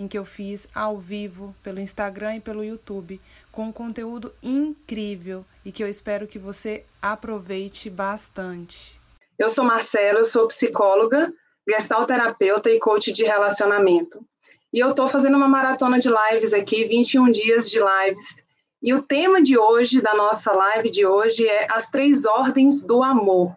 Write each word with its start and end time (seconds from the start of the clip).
em 0.00 0.08
que 0.08 0.16
eu 0.16 0.24
fiz 0.24 0.66
ao 0.74 0.96
vivo 0.96 1.54
pelo 1.62 1.78
Instagram 1.78 2.36
e 2.36 2.40
pelo 2.40 2.64
YouTube, 2.64 3.20
com 3.52 3.64
um 3.64 3.72
conteúdo 3.72 4.32
incrível 4.42 5.44
e 5.62 5.70
que 5.70 5.84
eu 5.84 5.88
espero 5.88 6.26
que 6.26 6.38
você 6.38 6.86
aproveite 7.02 7.90
bastante. 7.90 8.98
Eu 9.38 9.50
sou 9.50 9.62
Marcela, 9.62 10.20
eu 10.20 10.24
sou 10.24 10.48
psicóloga, 10.48 11.30
gestalterapeuta 11.68 12.70
e 12.70 12.78
coach 12.78 13.12
de 13.12 13.24
relacionamento. 13.24 14.24
E 14.72 14.78
eu 14.78 14.90
estou 14.90 15.06
fazendo 15.06 15.36
uma 15.36 15.48
maratona 15.48 15.98
de 15.98 16.08
lives 16.08 16.54
aqui, 16.54 16.86
21 16.86 17.30
dias 17.30 17.68
de 17.68 17.78
lives. 17.78 18.42
E 18.82 18.94
o 18.94 19.02
tema 19.02 19.42
de 19.42 19.58
hoje, 19.58 20.00
da 20.00 20.14
nossa 20.14 20.50
live 20.50 20.90
de 20.90 21.04
hoje, 21.04 21.46
é 21.46 21.66
as 21.70 21.90
três 21.90 22.24
ordens 22.24 22.80
do 22.80 23.02
amor. 23.02 23.54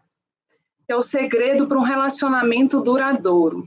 É 0.89 0.95
o 0.95 1.01
segredo 1.01 1.69
para 1.69 1.79
um 1.79 1.83
relacionamento 1.83 2.81
duradouro. 2.81 3.65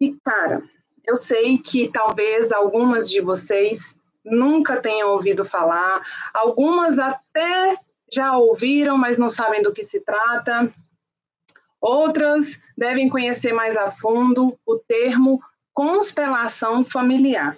E, 0.00 0.16
cara, 0.24 0.62
eu 1.08 1.16
sei 1.16 1.56
que 1.56 1.88
talvez 1.88 2.52
algumas 2.52 3.08
de 3.08 3.22
vocês 3.22 3.98
nunca 4.22 4.78
tenham 4.78 5.08
ouvido 5.10 5.42
falar, 5.42 6.02
algumas 6.34 6.98
até 6.98 7.76
já 8.12 8.36
ouviram, 8.36 8.98
mas 8.98 9.16
não 9.16 9.30
sabem 9.30 9.62
do 9.62 9.72
que 9.72 9.82
se 9.82 10.00
trata. 10.00 10.70
Outras 11.80 12.60
devem 12.76 13.08
conhecer 13.08 13.54
mais 13.54 13.74
a 13.74 13.88
fundo 13.88 14.46
o 14.66 14.76
termo 14.76 15.40
constelação 15.72 16.84
familiar. 16.84 17.56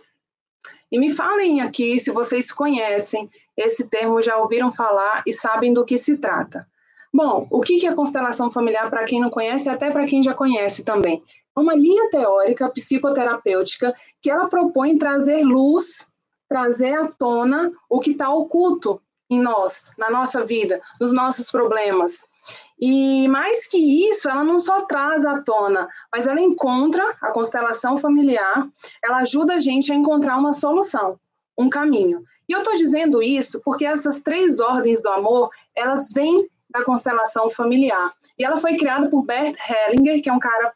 E 0.93 0.99
me 0.99 1.13
falem 1.13 1.61
aqui 1.61 1.99
se 1.99 2.13
vocês 2.13 2.53
conhecem 2.53 3.29
esse 3.57 3.89
termo, 3.89 4.23
já 4.23 4.37
ouviram 4.37 4.71
falar 4.71 5.25
e 5.27 5.33
sabem 5.33 5.75
do 5.75 5.85
que 5.85 5.99
se 5.99 6.19
trata. 6.19 6.69
Bom, 7.13 7.49
o 7.51 7.61
que 7.61 7.85
é 7.85 7.95
constelação 7.95 8.51
familiar 8.53 8.89
para 8.89 9.05
quem 9.05 9.21
não 9.21 9.31
conhece, 9.31 9.69
até 9.69 9.91
para 9.91 10.07
quem 10.07 10.23
já 10.23 10.35
conhece 10.35 10.85
também? 10.85 11.25
Uma 11.57 11.75
linha 11.75 12.09
teórica 12.11 12.69
psicoterapêutica 12.69 13.95
que 14.21 14.31
ela 14.31 14.49
propõe 14.49 14.99
trazer 14.99 15.43
luz, 15.45 16.11
trazer 16.49 16.95
à 16.95 17.09
tona 17.09 17.73
o 17.89 18.01
que 18.01 18.13
está 18.13 18.33
oculto 18.33 19.01
em 19.31 19.41
nós, 19.41 19.93
na 19.97 20.11
nossa 20.11 20.45
vida, 20.45 20.81
nos 21.01 21.13
nossos 21.13 21.51
problemas. 21.51 22.27
E 22.81 23.29
mais 23.29 23.67
que 23.67 24.11
isso, 24.11 24.29
ela 24.29 24.43
não 24.43 24.59
só 24.59 24.83
traz 24.87 25.25
à 25.25 25.41
tona, 25.41 25.89
mas 26.13 26.27
ela 26.27 26.41
encontra 26.41 27.05
a 27.23 27.31
constelação 27.31 27.97
familiar, 27.97 28.69
ela 29.05 29.19
ajuda 29.19 29.55
a 29.55 29.61
gente 29.61 29.93
a 29.93 29.95
encontrar 29.95 30.37
uma 30.37 30.53
solução, 30.53 31.19
um 31.57 31.71
caminho. 31.71 32.25
E 32.49 32.53
eu 32.53 32.59
estou 32.59 32.75
dizendo 32.75 33.23
isso 33.23 33.61
porque 33.65 33.87
essas 33.87 34.21
três 34.21 34.59
ordens 34.59 35.01
do 35.01 35.09
amor, 35.09 35.51
elas 35.77 36.13
vêm 36.13 36.49
da 36.69 36.83
constelação 36.85 37.49
familiar. 37.51 38.13
E 38.37 38.45
ela 38.45 38.57
foi 38.57 38.77
criada 38.77 39.09
por 39.09 39.25
Bert 39.25 39.57
Hellinger, 39.69 40.21
que 40.21 40.29
é 40.29 40.33
um 40.33 40.39
cara 40.41 40.73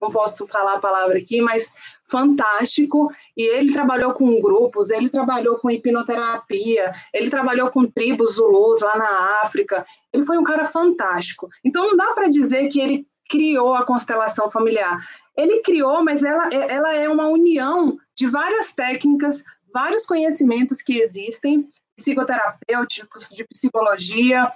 não 0.00 0.10
posso 0.10 0.46
falar 0.46 0.74
a 0.74 0.80
palavra 0.80 1.18
aqui, 1.18 1.40
mas 1.42 1.72
fantástico. 2.04 3.12
E 3.36 3.42
ele 3.42 3.72
trabalhou 3.72 4.12
com 4.14 4.40
grupos, 4.40 4.90
ele 4.90 5.10
trabalhou 5.10 5.58
com 5.58 5.70
hipnoterapia, 5.70 6.92
ele 7.12 7.28
trabalhou 7.28 7.70
com 7.70 7.86
tribos 7.86 8.34
zulus 8.34 8.80
lá 8.80 8.96
na 8.96 9.40
África. 9.42 9.84
Ele 10.12 10.24
foi 10.24 10.38
um 10.38 10.44
cara 10.44 10.64
fantástico. 10.64 11.48
Então 11.64 11.86
não 11.86 11.96
dá 11.96 12.14
para 12.14 12.28
dizer 12.28 12.68
que 12.68 12.80
ele 12.80 13.06
criou 13.28 13.74
a 13.74 13.84
constelação 13.84 14.48
familiar. 14.48 14.98
Ele 15.36 15.60
criou, 15.60 16.02
mas 16.02 16.24
ela, 16.24 16.52
ela 16.52 16.94
é 16.94 17.08
uma 17.08 17.28
união 17.28 17.96
de 18.16 18.26
várias 18.26 18.72
técnicas, 18.72 19.44
vários 19.72 20.04
conhecimentos 20.04 20.82
que 20.82 20.98
existem, 20.98 21.68
psicoterapêuticos, 21.94 23.28
de 23.28 23.44
psicologia. 23.44 24.50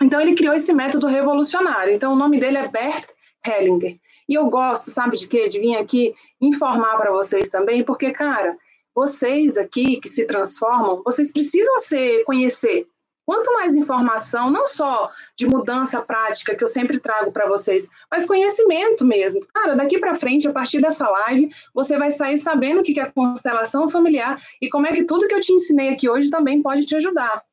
Então 0.00 0.20
ele 0.20 0.34
criou 0.34 0.54
esse 0.54 0.72
método 0.72 1.08
revolucionário. 1.08 1.94
Então 1.94 2.12
o 2.12 2.16
nome 2.16 2.38
dele 2.38 2.58
é 2.58 2.68
Bert 2.68 3.10
Hellinger. 3.44 3.98
E 4.28 4.34
eu 4.34 4.48
gosto, 4.50 4.90
sabe 4.90 5.16
de 5.16 5.26
quê? 5.26 5.48
De 5.48 5.58
vir 5.58 5.76
aqui 5.76 6.14
informar 6.40 6.96
para 6.96 7.10
vocês 7.10 7.48
também, 7.48 7.82
porque, 7.82 8.12
cara, 8.12 8.56
vocês 8.94 9.56
aqui 9.56 10.00
que 10.00 10.08
se 10.08 10.26
transformam, 10.26 11.02
vocês 11.04 11.32
precisam 11.32 11.78
se 11.78 12.24
conhecer. 12.24 12.86
Quanto 13.24 13.52
mais 13.52 13.76
informação, 13.76 14.50
não 14.50 14.66
só 14.66 15.10
de 15.36 15.46
mudança 15.46 16.00
prática 16.00 16.56
que 16.56 16.64
eu 16.64 16.68
sempre 16.68 16.98
trago 16.98 17.30
para 17.30 17.46
vocês, 17.46 17.88
mas 18.10 18.24
conhecimento 18.24 19.04
mesmo. 19.04 19.46
Cara, 19.54 19.76
daqui 19.76 19.98
para 19.98 20.14
frente, 20.14 20.48
a 20.48 20.52
partir 20.52 20.80
dessa 20.80 21.06
live, 21.08 21.50
você 21.74 21.98
vai 21.98 22.10
sair 22.10 22.38
sabendo 22.38 22.80
o 22.80 22.82
que 22.82 22.98
é 22.98 23.04
constelação 23.10 23.86
familiar 23.86 24.42
e 24.62 24.70
como 24.70 24.86
é 24.86 24.92
que 24.92 25.04
tudo 25.04 25.28
que 25.28 25.34
eu 25.34 25.42
te 25.42 25.52
ensinei 25.52 25.90
aqui 25.90 26.08
hoje 26.08 26.30
também 26.30 26.62
pode 26.62 26.86
te 26.86 26.96
ajudar. 26.96 27.44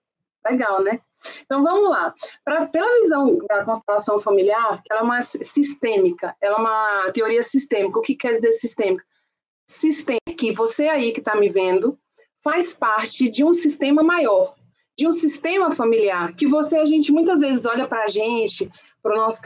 Legal, 0.48 0.84
né? 0.84 1.02
Então 1.44 1.64
vamos 1.64 1.90
lá. 1.90 2.14
Pra, 2.44 2.68
pela 2.68 3.02
visão 3.02 3.38
da 3.50 3.66
constelação 3.66 4.20
familiar, 4.20 4.82
ela 4.90 5.00
é 5.00 5.04
uma 5.04 5.22
sistêmica, 5.22 6.36
ela 6.40 6.58
é 6.58 6.60
uma 6.60 7.12
teoria 7.12 7.42
sistêmica. 7.42 7.98
O 7.98 8.02
que 8.02 8.16
quer 8.16 8.34
dizer 8.34 8.54
sistêmica? 8.54 9.04
Sistêmica 9.68 10.36
que 10.38 10.54
você 10.54 10.88
aí 10.88 11.12
que 11.12 11.20
está 11.20 11.36
me 11.36 11.50
vendo 11.50 11.98
faz 12.44 12.74
parte 12.74 13.28
de 13.28 13.44
um 13.44 13.54
sistema 13.54 14.04
maior, 14.04 14.54
de 14.96 15.08
um 15.08 15.12
sistema 15.12 15.72
familiar, 15.72 16.36
que 16.36 16.48
você, 16.48 16.78
a 16.78 16.86
gente 16.86 17.12
muitas 17.12 17.40
vezes 17.40 17.66
olha 17.66 17.88
para 17.88 18.04
a 18.04 18.08
gente, 18.08 18.70
para 19.02 19.14
o 19.14 19.18
nosso 19.18 19.42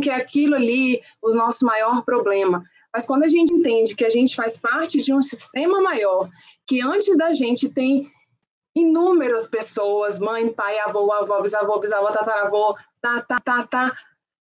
que 0.00 0.08
é 0.08 0.14
aquilo 0.14 0.54
ali 0.54 1.02
o 1.20 1.34
nosso 1.34 1.66
maior 1.66 2.02
problema. 2.02 2.64
Mas 2.94 3.04
quando 3.04 3.24
a 3.24 3.28
gente 3.28 3.52
entende 3.52 3.94
que 3.94 4.04
a 4.04 4.10
gente 4.10 4.34
faz 4.34 4.56
parte 4.56 5.02
de 5.02 5.12
um 5.12 5.20
sistema 5.20 5.80
maior, 5.82 6.28
que 6.66 6.80
antes 6.80 7.16
da 7.16 7.34
gente 7.34 7.68
tem 7.68 8.10
inúmeras 8.74 9.46
pessoas, 9.48 10.18
mãe, 10.18 10.48
pai, 10.52 10.78
avô, 10.80 11.12
avó, 11.12 11.40
bisavô, 11.40 11.78
bisavó, 11.78 12.10
tataravô, 12.10 12.74
tá, 13.00 13.20
tá, 13.20 13.38
tá, 13.40 13.66
tá. 13.66 13.92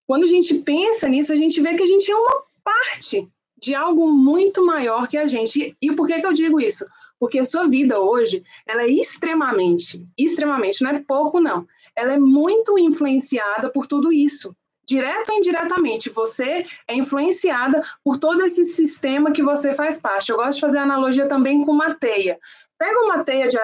Quando 0.08 0.24
a 0.24 0.28
gente 0.28 0.56
pensa 0.56 1.08
nisso, 1.08 1.34
a 1.34 1.36
gente 1.36 1.62
vê 1.62 1.76
que 1.76 1.84
a 1.84 1.88
gente 1.88 2.12
é 2.12 2.16
uma 2.16 2.44
parte 2.64 3.28
de 3.58 3.76
algo 3.76 4.10
muito 4.10 4.66
maior 4.66 5.08
que 5.08 5.18
a 5.18 5.28
gente. 5.28 5.76
E 5.82 5.94
por 5.94 6.08
que, 6.08 6.20
que 6.20 6.26
eu 6.26 6.34
digo 6.34 6.60
isso? 6.60 6.86
Porque 7.20 7.40
a 7.40 7.46
sua 7.46 7.68
vida 7.68 8.00
hoje, 8.00 8.44
ela 8.66 8.84
é 8.84 8.88
extremamente, 8.88 10.08
extremamente, 10.18 10.82
não 10.82 10.92
é 10.92 11.00
pouco 11.00 11.42
não, 11.42 11.68
ela 11.96 12.14
é 12.14 12.18
muito 12.18 12.80
influenciada 12.80 13.70
por 13.70 13.86
tudo 13.86 14.12
isso. 14.14 14.56
Direto 14.88 15.30
ou 15.32 15.38
indiretamente, 15.38 16.10
você 16.10 16.66
é 16.88 16.96
influenciada 16.96 17.84
por 18.04 18.18
todo 18.18 18.42
esse 18.44 18.64
sistema 18.66 19.32
que 19.32 19.44
você 19.44 19.72
faz 19.72 20.00
parte. 20.00 20.32
Eu 20.32 20.38
gosto 20.38 20.56
de 20.56 20.62
fazer 20.62 20.80
analogia 20.80 21.28
também 21.28 21.64
com 21.64 21.72
uma 21.72 21.94
teia. 21.94 22.40
Pega 22.80 23.00
uma 23.06 23.24
teia 23.24 23.48
de 23.48 23.60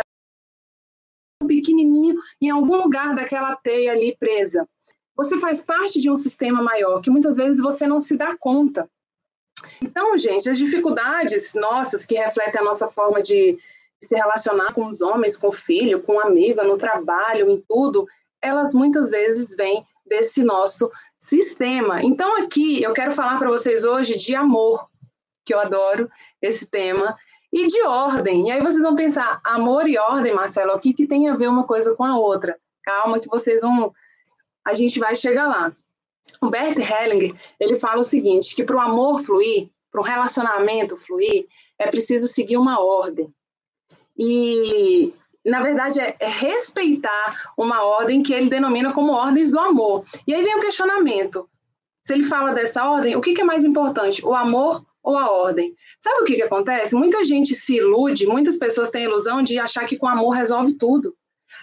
pequenininho 1.47 2.15
em 2.41 2.49
algum 2.49 2.75
lugar 2.77 3.15
daquela 3.15 3.55
teia 3.55 3.91
ali 3.91 4.15
presa. 4.17 4.67
Você 5.15 5.37
faz 5.37 5.61
parte 5.61 6.01
de 6.01 6.09
um 6.09 6.15
sistema 6.15 6.61
maior 6.61 7.01
que 7.01 7.09
muitas 7.09 7.37
vezes 7.37 7.61
você 7.61 7.87
não 7.87 7.99
se 7.99 8.17
dá 8.17 8.35
conta. 8.37 8.89
Então, 9.81 10.17
gente, 10.17 10.49
as 10.49 10.57
dificuldades 10.57 11.53
nossas 11.53 12.05
que 12.05 12.15
refletem 12.15 12.61
a 12.61 12.63
nossa 12.65 12.89
forma 12.89 13.21
de 13.21 13.57
se 14.03 14.15
relacionar 14.15 14.73
com 14.73 14.85
os 14.85 15.01
homens, 15.01 15.37
com 15.37 15.47
o 15.47 15.53
filho, 15.53 16.01
com 16.01 16.19
a 16.19 16.25
amiga, 16.25 16.63
no 16.63 16.77
trabalho, 16.77 17.49
em 17.49 17.63
tudo, 17.67 18.07
elas 18.41 18.73
muitas 18.73 19.09
vezes 19.09 19.55
vêm 19.55 19.85
desse 20.05 20.43
nosso 20.43 20.91
sistema. 21.17 22.03
Então, 22.03 22.37
aqui 22.37 22.83
eu 22.83 22.93
quero 22.93 23.13
falar 23.13 23.39
para 23.39 23.49
vocês 23.49 23.85
hoje 23.85 24.17
de 24.17 24.35
amor, 24.35 24.87
que 25.43 25.53
eu 25.53 25.59
adoro 25.59 26.09
esse 26.41 26.65
tema, 26.65 27.17
e 27.55 27.67
de 27.67 27.81
ordem. 27.83 28.49
E 28.49 28.51
aí 28.51 28.61
vocês 28.61 28.83
vão 28.83 28.95
pensar, 28.95 29.39
amor 29.45 29.87
e 29.87 29.97
ordem, 29.97 30.33
Marcelo, 30.33 30.73
o 30.73 30.77
que, 30.77 30.93
que 30.93 31.07
tem 31.07 31.29
a 31.29 31.35
ver 31.35 31.47
uma 31.47 31.63
coisa 31.63 31.95
com 31.95 32.03
a 32.03 32.19
outra? 32.19 32.59
Calma 32.83 33.17
que 33.17 33.29
vocês 33.29 33.61
vão. 33.61 33.93
A 34.67 34.73
gente 34.73 34.99
vai 34.99 35.15
chegar 35.15 35.47
lá. 35.47 35.71
O 36.41 36.49
Bert 36.49 36.77
Hellinger, 36.77 37.33
ele 37.57 37.75
fala 37.75 38.01
o 38.01 38.03
seguinte, 38.03 38.53
que 38.53 38.63
para 38.63 38.75
o 38.75 38.81
amor 38.81 39.21
fluir, 39.21 39.69
para 39.89 40.01
o 40.01 40.03
relacionamento 40.03 40.97
fluir, 40.97 41.47
é 41.79 41.87
preciso 41.87 42.27
seguir 42.27 42.57
uma 42.57 42.83
ordem. 42.83 43.33
E, 44.19 45.13
na 45.45 45.61
verdade, 45.61 46.01
é, 46.01 46.13
é, 46.19 46.27
respeitar 46.27 47.53
uma 47.57 47.85
ordem 47.85 48.21
que 48.21 48.33
ele 48.33 48.49
denomina 48.49 48.91
como 48.93 49.13
ordens 49.13 49.51
do 49.51 49.59
amor. 49.59 50.03
E 50.27 50.33
aí 50.33 50.43
vem 50.43 50.57
o 50.57 50.61
questionamento. 50.61 51.49
Se 52.03 52.13
ele 52.13 52.23
fala 52.23 52.51
dessa 52.51 52.83
ordem, 52.83 53.15
o 53.15 53.21
que, 53.21 53.33
que 53.33 53.41
é 53.41 53.45
mais 53.45 53.63
importante, 53.63 54.25
o 54.25 54.33
amor 54.33 54.85
ou 55.05 55.17
a 55.17 55.29
ordem. 55.29 55.73
Sabe 55.99 56.21
o 56.21 56.25
que, 56.25 56.35
que 56.35 56.41
acontece? 56.41 56.95
Muita 56.95 57.23
gente 57.23 57.53
se 57.53 57.75
ilude, 57.75 58.25
muitas 58.25 58.57
pessoas 58.57 58.89
têm 58.89 59.05
a 59.05 59.09
ilusão 59.09 59.43
de 59.43 59.59
achar 59.59 59.85
que 59.85 59.97
com 59.97 60.07
amor 60.07 60.31
resolve 60.31 60.73
tudo. 60.73 61.15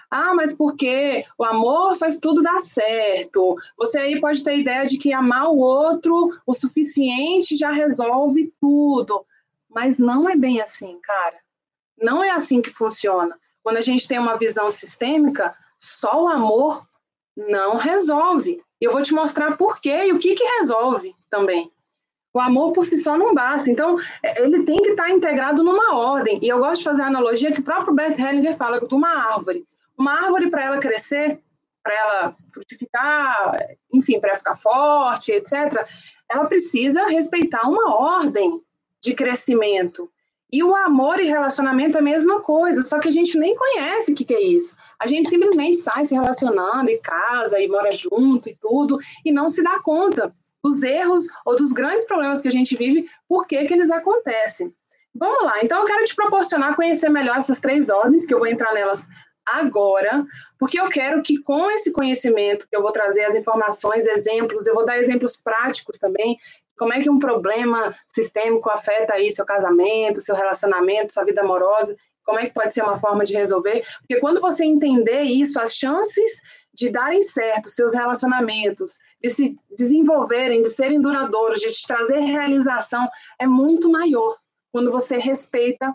Ah, 0.09 0.33
mas 0.33 0.53
porque 0.53 1.25
o 1.37 1.45
amor 1.45 1.97
faz 1.97 2.19
tudo 2.19 2.41
dar 2.41 2.61
certo. 2.61 3.57
Você 3.77 3.99
aí 3.99 4.21
pode 4.21 4.45
ter 4.45 4.51
a 4.51 4.55
ideia 4.55 4.87
de 4.87 4.97
que 4.97 5.13
amar 5.13 5.49
o 5.49 5.59
outro 5.59 6.31
o 6.47 6.55
suficiente 6.55 7.57
já 7.57 7.73
resolve 7.73 8.53
tudo. 8.61 9.27
Mas 9.69 9.99
não 9.99 10.29
é 10.29 10.37
bem 10.37 10.61
assim, 10.61 10.99
cara. 11.03 11.37
Não 11.99 12.23
é 12.23 12.31
assim 12.31 12.63
que 12.63 12.71
funciona. 12.71 13.37
quando 13.63 13.77
a 13.77 13.83
gente 13.83 14.09
tem 14.09 14.19
uma 14.19 14.37
visão 14.37 14.69
sistêmica, 14.71 15.55
só 15.79 16.25
o 16.25 16.29
amor 16.29 16.87
não 17.37 17.77
resolve. 17.77 18.61
Eu 18.81 18.93
vou 18.93 19.03
te 19.03 19.15
mostrar 19.15 19.57
por 19.57 19.81
quê 19.81 20.07
e 20.07 20.13
o 20.13 20.19
que, 20.19 20.35
que 20.35 20.45
resolve 20.59 21.15
também. 21.31 21.71
O 22.35 22.41
amor 22.41 22.73
por 22.73 22.87
si 22.87 22.97
só 22.99 23.17
não 23.17 23.35
basta. 23.35 23.71
Então, 23.71 23.99
é, 24.23 24.43
ele 24.43 24.65
tem 24.65 24.81
que 24.83 24.91
estar 24.91 25.11
integrado 25.11 25.63
numa 25.63 25.95
ordem. 25.95 26.39
E 26.43 26.49
eu 26.49 26.59
gosto 26.59 26.79
de 26.79 26.85
fazer 26.85 27.03
a 27.03 27.07
analogia 27.07 27.53
que 27.53 27.61
o 27.61 27.65
próprio 27.65 27.95
Bert 27.95 28.19
Hellinger 28.19 28.57
fala 28.57 28.81
de 28.81 28.95
uma 28.95 29.09
árvore. 29.09 29.67
Uma 29.99 30.25
árvore, 30.25 30.51
para 30.51 30.65
ela 30.65 30.79
crescer, 30.79 31.39
para 31.83 31.95
ela 31.95 32.37
frutificar, 32.53 33.59
enfim, 33.93 34.19
para 34.21 34.37
ficar 34.37 34.57
forte, 34.57 35.33
etc., 35.33 35.87
ela 36.31 36.47
precisa 36.47 37.05
respeitar 37.07 37.69
uma 37.69 37.95
ordem 37.95 38.63
de 39.03 39.13
crescimento. 39.13 40.11
E 40.51 40.63
o 40.63 40.75
amor 40.77 41.19
e 41.19 41.25
relacionamento 41.25 41.97
é 41.97 42.01
a 42.01 42.05
mesma 42.05 42.41
coisa, 42.41 42.83
só 42.83 42.99
que 42.99 43.09
a 43.09 43.13
gente 43.13 43.39
nem 43.39 43.57
conhece 43.57 44.13
o 44.13 44.15
que, 44.15 44.25
que 44.25 44.35
é 44.35 44.41
isso. 44.41 44.77
A 44.99 45.07
gente 45.07 45.29
simplesmente 45.29 45.79
sai 45.79 46.05
se 46.05 46.15
relacionando 46.15 46.91
e 46.91 46.99
casa 46.99 47.59
e 47.59 47.67
mora 47.69 47.91
junto 47.91 48.49
e 48.49 48.57
tudo, 48.57 48.99
e 49.25 49.33
não 49.33 49.49
se 49.49 49.63
dá 49.63 49.81
conta 49.81 50.35
dos 50.63 50.83
erros 50.83 51.27
ou 51.45 51.57
dos 51.57 51.73
grandes 51.73 52.05
problemas 52.05 52.41
que 52.41 52.49
a 52.49 52.53
gente 52.53 52.77
vive, 52.77 53.09
por 53.29 53.47
que, 53.47 53.65
que 53.65 53.75
eles 53.75 53.91
acontecem. 53.91 54.73
Vamos 55.15 55.43
lá, 55.43 55.55
então 55.63 55.81
eu 55.81 55.87
quero 55.87 56.05
te 56.05 56.15
proporcionar 56.15 56.75
conhecer 56.75 57.11
melhor 57.11 57.37
essas 57.37 57.61
três 57.61 57.91
ordens, 57.91 58.25
que 58.25 58.33
eu 58.33 58.39
vou 58.39 58.47
entrar 58.47 58.73
nelas 58.73 59.07
agora, 59.45 60.25
porque 60.59 60.81
eu 60.81 60.89
quero 60.89 61.23
que 61.23 61.39
com 61.43 61.71
esse 61.71 61.93
conhecimento 61.93 62.67
que 62.69 62.77
eu 62.77 62.81
vou 62.81 62.93
trazer 62.93 63.25
as 63.25 63.35
informações, 63.35 64.07
exemplos, 64.07 64.67
eu 64.67 64.75
vou 64.75 64.87
dar 64.87 64.99
exemplos 64.99 65.37
práticos 65.37 65.99
também, 65.99 66.39
como 66.79 66.93
é 66.93 67.01
que 67.01 67.11
um 67.11 67.19
problema 67.19 67.95
sistêmico 68.09 68.71
afeta 68.71 69.15
aí 69.15 69.31
seu 69.33 69.45
casamento, 69.45 70.21
seu 70.21 70.35
relacionamento, 70.35 71.13
sua 71.13 71.25
vida 71.25 71.43
amorosa, 71.43 71.97
como 72.25 72.39
é 72.39 72.47
que 72.47 72.55
pode 72.55 72.73
ser 72.73 72.83
uma 72.83 72.97
forma 72.97 73.25
de 73.25 73.35
resolver? 73.35 73.85
Porque 74.01 74.21
quando 74.21 74.41
você 74.41 74.65
entender 74.65 75.23
isso, 75.23 75.61
as 75.61 75.75
chances 75.75 76.41
de 76.75 76.91
darem 76.91 77.23
certo 77.23 77.69
seus 77.69 77.95
relacionamentos, 77.95 78.99
de 79.21 79.31
se 79.31 79.57
desenvolverem, 79.77 80.63
de 80.63 80.71
serem 80.71 81.01
duradouros, 81.01 81.61
de 81.61 81.71
te 81.71 81.87
trazer 81.87 82.21
realização, 82.21 83.09
é 83.39 83.47
muito 83.47 83.91
maior 83.91 84.37
quando 84.73 84.91
você 84.91 85.19
respeita 85.19 85.95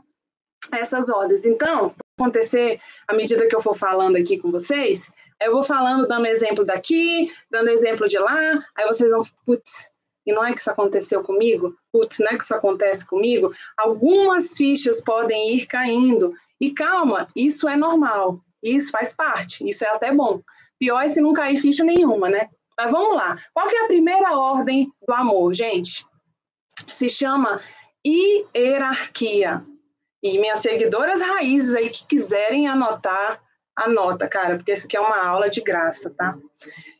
essas 0.71 1.09
ordens. 1.09 1.45
Então, 1.45 1.95
acontecer 2.17 2.79
à 3.07 3.13
medida 3.13 3.47
que 3.47 3.55
eu 3.55 3.61
for 3.61 3.75
falando 3.75 4.17
aqui 4.17 4.37
com 4.37 4.51
vocês, 4.51 5.11
eu 5.41 5.51
vou 5.51 5.63
falando, 5.63 6.07
dando 6.07 6.25
exemplo 6.27 6.63
daqui, 6.63 7.31
dando 7.49 7.69
exemplo 7.69 8.07
de 8.07 8.17
lá, 8.17 8.65
aí 8.75 8.85
vocês 8.85 9.11
vão, 9.11 9.21
putz, 9.45 9.91
e 10.27 10.33
não 10.33 10.43
é 10.43 10.53
que 10.53 10.59
isso 10.59 10.69
aconteceu 10.69 11.23
comigo, 11.23 11.73
putz, 11.91 12.19
não 12.19 12.27
é 12.27 12.37
que 12.37 12.43
isso 12.43 12.53
acontece 12.53 13.07
comigo, 13.07 13.51
algumas 13.77 14.57
fichas 14.57 15.01
podem 15.01 15.55
ir 15.55 15.65
caindo. 15.65 16.33
E 16.59 16.71
calma, 16.71 17.29
isso 17.33 17.67
é 17.67 17.77
normal, 17.77 18.41
isso 18.61 18.91
faz 18.91 19.13
parte, 19.13 19.67
isso 19.67 19.85
é 19.85 19.89
até 19.89 20.11
bom. 20.11 20.41
Pior 20.77 21.01
é 21.01 21.07
se 21.07 21.21
não 21.21 21.31
cair 21.31 21.57
ficha 21.57 21.83
nenhuma, 21.83 22.29
né? 22.29 22.49
Mas 22.77 22.91
vamos 22.91 23.15
lá. 23.15 23.37
Qual 23.53 23.67
é 23.67 23.85
a 23.85 23.87
primeira 23.87 24.37
ordem 24.37 24.91
do 25.07 25.13
amor, 25.13 25.53
gente? 25.53 26.05
Se 26.89 27.09
chama 27.09 27.61
hierarquia. 28.05 29.65
E 30.21 30.37
minhas 30.37 30.59
seguidoras 30.59 31.21
raízes 31.21 31.73
aí 31.73 31.89
que 31.89 32.05
quiserem 32.05 32.67
anotar, 32.67 33.41
anota, 33.77 34.27
cara, 34.27 34.57
porque 34.57 34.71
isso 34.71 34.87
aqui 34.87 34.97
é 34.97 34.99
uma 34.99 35.23
aula 35.23 35.49
de 35.49 35.61
graça, 35.61 36.09
tá? 36.09 36.35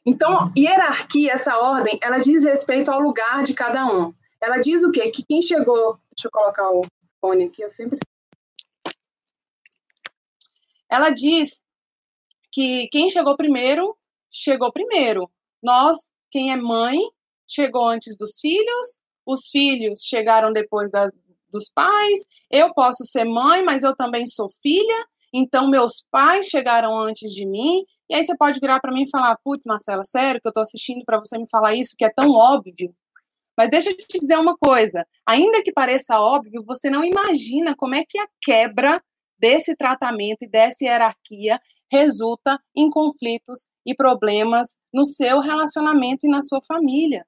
Então, 0.05 0.43
hierarquia, 0.55 1.33
essa 1.33 1.57
ordem, 1.57 1.99
ela 2.01 2.19
diz 2.19 2.43
respeito 2.43 2.91
ao 2.91 2.99
lugar 2.99 3.43
de 3.43 3.53
cada 3.53 3.85
um. 3.85 4.13
Ela 4.41 4.59
diz 4.59 4.83
o 4.83 4.91
quê? 4.91 5.09
Que 5.09 5.25
quem 5.25 5.41
chegou. 5.41 5.99
Deixa 6.15 6.27
eu 6.27 6.31
colocar 6.31 6.69
o 6.69 6.85
fone 7.19 7.45
aqui, 7.45 7.63
eu 7.63 7.69
sempre. 7.69 7.99
Ela 10.89 11.09
diz 11.09 11.63
que 12.51 12.87
quem 12.91 13.09
chegou 13.09 13.35
primeiro, 13.35 13.97
chegou 14.31 14.71
primeiro. 14.71 15.29
Nós, 15.61 15.97
quem 16.31 16.51
é 16.51 16.55
mãe, 16.55 16.97
chegou 17.47 17.87
antes 17.87 18.15
dos 18.15 18.39
filhos, 18.39 18.99
os 19.25 19.49
filhos 19.49 20.01
chegaram 20.01 20.53
depois 20.53 20.91
da, 20.91 21.09
dos 21.49 21.69
pais, 21.69 22.27
eu 22.51 22.73
posso 22.73 23.03
ser 23.05 23.25
mãe, 23.25 23.63
mas 23.63 23.83
eu 23.83 23.95
também 23.95 24.25
sou 24.27 24.49
filha, 24.61 25.05
então 25.33 25.69
meus 25.69 26.03
pais 26.11 26.47
chegaram 26.47 26.97
antes 26.97 27.31
de 27.31 27.45
mim. 27.45 27.83
E 28.09 28.15
aí 28.15 28.25
você 28.25 28.35
pode 28.37 28.59
virar 28.59 28.79
para 28.79 28.93
mim 28.93 29.03
e 29.03 29.09
falar: 29.09 29.37
"Putz, 29.43 29.65
Marcela, 29.65 30.03
sério 30.03 30.41
que 30.41 30.47
eu 30.47 30.53
tô 30.53 30.61
assistindo 30.61 31.03
para 31.05 31.19
você 31.19 31.37
me 31.37 31.47
falar 31.49 31.73
isso 31.75 31.95
que 31.97 32.05
é 32.05 32.09
tão 32.09 32.31
óbvio?" 32.31 32.93
Mas 33.57 33.71
deixa 33.71 33.89
eu 33.89 33.97
te 33.97 34.19
dizer 34.19 34.37
uma 34.37 34.55
coisa, 34.55 35.03
ainda 35.27 35.63
que 35.63 35.71
pareça 35.71 36.19
óbvio, 36.19 36.63
você 36.63 36.91
não 36.91 37.03
imagina 37.03 37.75
como 37.75 37.95
é 37.95 38.03
que 38.07 38.19
a 38.19 38.27
quebra 38.39 39.01
desse 39.39 39.75
tratamento 39.75 40.43
e 40.43 40.49
dessa 40.49 40.85
hierarquia 40.85 41.59
resulta 41.91 42.59
em 42.75 42.89
conflitos 42.89 43.65
e 43.85 43.95
problemas 43.95 44.77
no 44.93 45.05
seu 45.05 45.39
relacionamento 45.39 46.27
e 46.27 46.29
na 46.29 46.41
sua 46.41 46.61
família. 46.67 47.25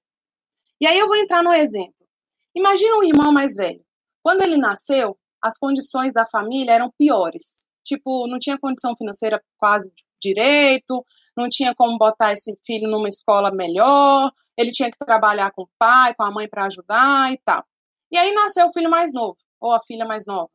E 0.79 0.85
aí 0.85 0.99
eu 0.99 1.07
vou 1.07 1.15
entrar 1.15 1.43
no 1.43 1.53
exemplo. 1.53 1.95
Imagina 2.55 2.97
um 2.97 3.03
irmão 3.03 3.31
mais 3.31 3.55
velho. 3.55 3.83
Quando 4.21 4.41
ele 4.41 4.57
nasceu, 4.57 5.17
as 5.41 5.57
condições 5.57 6.13
da 6.13 6.25
família 6.27 6.73
eram 6.73 6.91
piores. 6.97 7.65
Tipo, 7.89 8.27
não 8.27 8.37
tinha 8.37 8.59
condição 8.59 8.95
financeira 8.95 9.43
quase 9.57 9.91
direito, 10.21 11.03
não 11.35 11.49
tinha 11.49 11.73
como 11.73 11.97
botar 11.97 12.33
esse 12.33 12.55
filho 12.63 12.87
numa 12.87 13.09
escola 13.09 13.49
melhor, 13.51 14.31
ele 14.55 14.69
tinha 14.69 14.91
que 14.91 14.97
trabalhar 14.99 15.51
com 15.51 15.63
o 15.63 15.69
pai, 15.79 16.13
com 16.13 16.23
a 16.23 16.31
mãe 16.31 16.47
para 16.47 16.65
ajudar 16.65 17.33
e 17.33 17.39
tal. 17.43 17.65
E 18.11 18.17
aí 18.17 18.31
nasceu 18.31 18.67
o 18.67 18.71
filho 18.71 18.91
mais 18.91 19.11
novo, 19.11 19.37
ou 19.59 19.71
a 19.73 19.81
filha 19.81 20.05
mais 20.05 20.25
nova. 20.27 20.51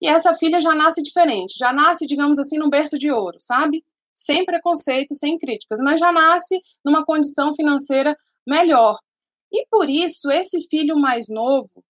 E 0.00 0.06
essa 0.06 0.34
filha 0.36 0.60
já 0.60 0.72
nasce 0.72 1.02
diferente, 1.02 1.54
já 1.58 1.72
nasce, 1.72 2.06
digamos 2.06 2.38
assim, 2.38 2.58
num 2.58 2.70
berço 2.70 2.96
de 2.96 3.10
ouro, 3.10 3.38
sabe? 3.40 3.84
Sem 4.14 4.44
preconceito, 4.44 5.16
sem 5.16 5.36
críticas, 5.36 5.80
mas 5.82 5.98
já 5.98 6.12
nasce 6.12 6.60
numa 6.84 7.04
condição 7.04 7.52
financeira 7.54 8.16
melhor. 8.46 8.98
E 9.52 9.66
por 9.68 9.90
isso, 9.90 10.30
esse 10.30 10.62
filho 10.68 10.96
mais 10.96 11.28
novo, 11.28 11.84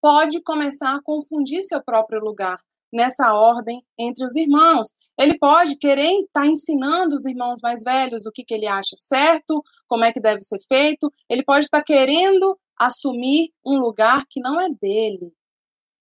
pode 0.00 0.40
começar 0.42 0.94
a 0.94 1.02
confundir 1.02 1.64
seu 1.64 1.82
próprio 1.82 2.20
lugar 2.20 2.60
nessa 2.92 3.32
ordem 3.32 3.84
entre 3.98 4.24
os 4.24 4.36
irmãos. 4.36 4.88
Ele 5.18 5.38
pode 5.38 5.76
querer 5.76 6.12
estar 6.18 6.46
ensinando 6.46 7.16
os 7.16 7.24
irmãos 7.26 7.60
mais 7.62 7.82
velhos 7.82 8.26
o 8.26 8.32
que, 8.32 8.44
que 8.44 8.54
ele 8.54 8.66
acha 8.66 8.96
certo, 8.96 9.62
como 9.88 10.04
é 10.04 10.12
que 10.12 10.20
deve 10.20 10.42
ser 10.42 10.60
feito. 10.68 11.12
Ele 11.28 11.44
pode 11.44 11.66
estar 11.66 11.82
querendo 11.82 12.58
assumir 12.78 13.52
um 13.64 13.78
lugar 13.78 14.24
que 14.28 14.40
não 14.40 14.60
é 14.60 14.68
dele. 14.68 15.32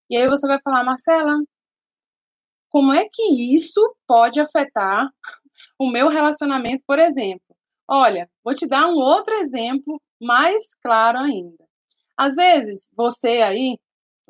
E 0.10 0.18
aí 0.18 0.28
você 0.28 0.48
vai 0.48 0.60
falar, 0.62 0.84
Marcela, 0.84 1.38
como 2.70 2.94
é 2.94 3.08
que 3.12 3.24
isso 3.54 3.96
pode 4.08 4.40
afetar 4.40 5.10
o 5.78 5.90
meu 5.90 6.08
relacionamento, 6.10 6.84
por 6.88 7.00
exemplo? 7.00 7.56
Olha, 7.88 8.30
vou 8.44 8.56
te 8.56 8.66
dar 8.68 8.88
um 8.88 8.96
outro 8.96 9.34
exemplo 9.36 10.02
mais 10.20 10.76
claro 10.76 11.20
ainda. 11.20 11.64
Às 12.18 12.36
vezes, 12.36 12.92
você 12.96 13.42
aí 13.42 13.78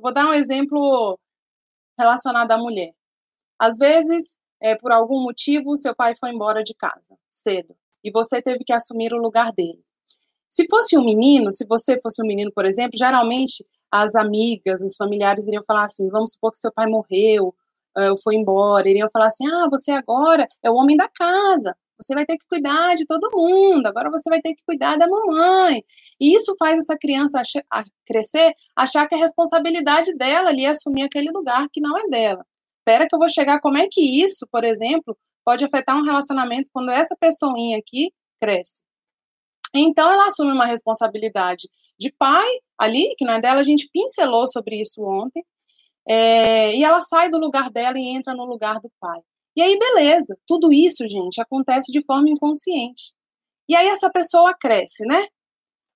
Vou 0.01 0.11
dar 0.11 0.25
um 0.25 0.33
exemplo 0.33 1.19
relacionado 2.01 2.51
à 2.51 2.57
mulher. 2.57 2.93
Às 3.59 3.77
vezes, 3.77 4.35
é, 4.59 4.75
por 4.75 4.91
algum 4.91 5.21
motivo, 5.21 5.77
seu 5.77 5.95
pai 5.95 6.15
foi 6.19 6.31
embora 6.31 6.63
de 6.63 6.73
casa 6.73 7.15
cedo 7.29 7.75
e 8.03 8.11
você 8.11 8.41
teve 8.41 8.63
que 8.63 8.73
assumir 8.73 9.13
o 9.13 9.21
lugar 9.21 9.51
dele. 9.53 9.83
Se 10.49 10.65
fosse 10.69 10.97
um 10.97 11.05
menino, 11.05 11.53
se 11.53 11.65
você 11.65 11.99
fosse 12.01 12.21
um 12.21 12.27
menino, 12.27 12.51
por 12.53 12.65
exemplo, 12.65 12.97
geralmente 12.97 13.63
as 13.91 14.15
amigas, 14.15 14.81
os 14.81 14.95
familiares 14.95 15.47
iriam 15.47 15.63
falar 15.65 15.85
assim: 15.85 16.09
vamos 16.09 16.33
supor 16.33 16.51
que 16.51 16.59
seu 16.59 16.71
pai 16.71 16.87
morreu, 16.87 17.55
uh, 17.97 18.17
foi 18.23 18.35
embora, 18.35 18.89
iriam 18.89 19.09
falar 19.13 19.27
assim: 19.27 19.47
ah, 19.47 19.67
você 19.69 19.91
agora 19.91 20.47
é 20.63 20.69
o 20.69 20.75
homem 20.75 20.97
da 20.97 21.07
casa, 21.07 21.75
você 22.01 22.13
vai 22.15 22.25
ter 22.25 22.37
que 22.37 22.45
cuidar 22.47 22.95
de 22.95 23.05
todo 23.05 23.29
mundo, 23.33 23.85
agora 23.87 24.09
você 24.09 24.29
vai 24.29 24.41
ter 24.41 24.53
que 24.53 24.63
cuidar 24.65 24.97
da 24.97 25.07
mamãe. 25.07 25.83
E 26.19 26.35
isso 26.35 26.55
faz 26.59 26.77
essa 26.79 26.97
criança 26.97 27.41
ach 27.69 27.85
crescer, 28.05 28.53
achar 28.75 29.07
que 29.07 29.15
a 29.15 29.17
responsabilidade 29.17 30.13
dela 30.15 30.49
ali 30.49 30.65
é 30.65 30.69
assumir 30.69 31.03
aquele 31.03 31.31
lugar 31.31 31.67
que 31.71 31.81
não 31.81 31.97
é 31.97 32.07
dela. 32.07 32.45
Espera 32.79 33.07
que 33.07 33.15
eu 33.15 33.19
vou 33.19 33.29
chegar, 33.29 33.59
como 33.61 33.77
é 33.77 33.87
que 33.89 34.01
isso, 34.01 34.47
por 34.51 34.63
exemplo, 34.63 35.17
pode 35.45 35.63
afetar 35.65 35.97
um 35.97 36.03
relacionamento 36.03 36.69
quando 36.73 36.91
essa 36.91 37.15
pessoinha 37.19 37.77
aqui 37.77 38.11
cresce. 38.41 38.81
Então 39.73 40.11
ela 40.11 40.27
assume 40.27 40.51
uma 40.51 40.65
responsabilidade 40.65 41.69
de 41.99 42.11
pai 42.17 42.49
ali, 42.77 43.15
que 43.17 43.25
não 43.25 43.35
é 43.35 43.41
dela, 43.41 43.59
a 43.59 43.63
gente 43.63 43.89
pincelou 43.93 44.47
sobre 44.47 44.81
isso 44.81 45.01
ontem, 45.03 45.43
é, 46.07 46.75
e 46.75 46.83
ela 46.83 47.01
sai 47.01 47.29
do 47.29 47.37
lugar 47.37 47.69
dela 47.69 47.97
e 47.99 48.07
entra 48.07 48.33
no 48.33 48.45
lugar 48.45 48.79
do 48.79 48.91
pai. 48.99 49.19
E 49.55 49.61
aí, 49.61 49.77
beleza, 49.77 50.37
tudo 50.47 50.71
isso, 50.71 51.07
gente, 51.09 51.41
acontece 51.41 51.91
de 51.91 52.03
forma 52.05 52.29
inconsciente. 52.29 53.13
E 53.67 53.75
aí 53.75 53.87
essa 53.87 54.09
pessoa 54.09 54.53
cresce, 54.53 55.05
né? 55.05 55.27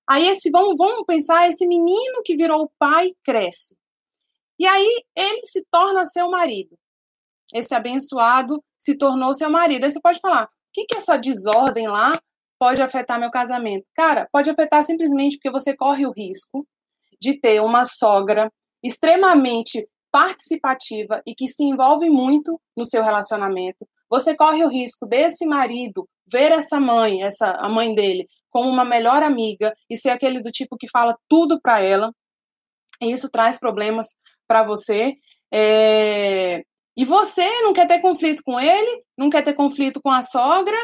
Aí 0.08 0.28
esse, 0.28 0.50
vamos, 0.50 0.76
vamos 0.76 1.04
pensar, 1.06 1.48
esse 1.48 1.66
menino 1.66 2.22
que 2.24 2.36
virou 2.36 2.70
pai 2.78 3.12
cresce. 3.24 3.76
E 4.58 4.66
aí 4.66 5.04
ele 5.14 5.44
se 5.44 5.64
torna 5.70 6.06
seu 6.06 6.30
marido. 6.30 6.76
Esse 7.54 7.74
abençoado 7.74 8.62
se 8.78 8.96
tornou 8.96 9.34
seu 9.34 9.50
marido. 9.50 9.84
Aí 9.84 9.90
você 9.90 10.00
pode 10.00 10.20
falar, 10.20 10.44
o 10.44 10.48
que, 10.72 10.84
que 10.84 10.96
essa 10.96 11.16
desordem 11.16 11.88
lá 11.88 12.18
pode 12.58 12.80
afetar 12.82 13.18
meu 13.18 13.30
casamento? 13.30 13.86
Cara, 13.94 14.28
pode 14.32 14.50
afetar 14.50 14.82
simplesmente 14.84 15.36
porque 15.36 15.50
você 15.50 15.76
corre 15.76 16.06
o 16.06 16.12
risco 16.12 16.66
de 17.20 17.38
ter 17.38 17.60
uma 17.60 17.84
sogra 17.84 18.50
extremamente 18.82 19.88
participativa 20.10 21.22
e 21.26 21.34
que 21.34 21.48
se 21.48 21.64
envolve 21.64 22.08
muito 22.08 22.60
no 22.76 22.84
seu 22.84 23.02
relacionamento, 23.02 23.86
você 24.08 24.34
corre 24.36 24.64
o 24.64 24.68
risco 24.68 25.06
desse 25.06 25.46
marido 25.46 26.08
ver 26.26 26.52
essa 26.52 26.80
mãe, 26.80 27.22
essa 27.22 27.50
a 27.52 27.68
mãe 27.68 27.94
dele, 27.94 28.26
como 28.50 28.68
uma 28.68 28.84
melhor 28.84 29.22
amiga 29.22 29.74
e 29.88 29.96
ser 29.96 30.10
aquele 30.10 30.40
do 30.40 30.50
tipo 30.50 30.76
que 30.76 30.88
fala 30.88 31.16
tudo 31.28 31.60
para 31.60 31.80
ela. 31.80 32.12
E 33.00 33.12
isso 33.12 33.28
traz 33.30 33.58
problemas 33.58 34.16
para 34.46 34.62
você. 34.62 35.14
É... 35.52 36.64
E 36.96 37.04
você 37.04 37.46
não 37.62 37.72
quer 37.72 37.86
ter 37.86 38.00
conflito 38.00 38.42
com 38.42 38.58
ele, 38.58 39.04
não 39.16 39.28
quer 39.28 39.42
ter 39.42 39.52
conflito 39.52 40.00
com 40.00 40.10
a 40.10 40.22
sogra, 40.22 40.76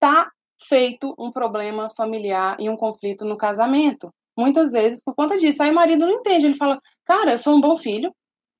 tá 0.00 0.30
feito 0.68 1.14
um 1.18 1.30
problema 1.30 1.90
familiar 1.94 2.56
e 2.58 2.70
um 2.70 2.76
conflito 2.76 3.24
no 3.24 3.36
casamento. 3.36 4.12
Muitas 4.36 4.72
vezes 4.72 5.02
por 5.02 5.14
conta 5.14 5.38
disso. 5.38 5.62
Aí 5.62 5.70
o 5.70 5.74
marido 5.74 6.06
não 6.06 6.14
entende, 6.14 6.46
ele 6.46 6.54
fala: 6.54 6.80
"Cara, 7.04 7.32
eu 7.32 7.38
sou 7.38 7.56
um 7.56 7.60
bom 7.60 7.76
filho, 7.76 8.14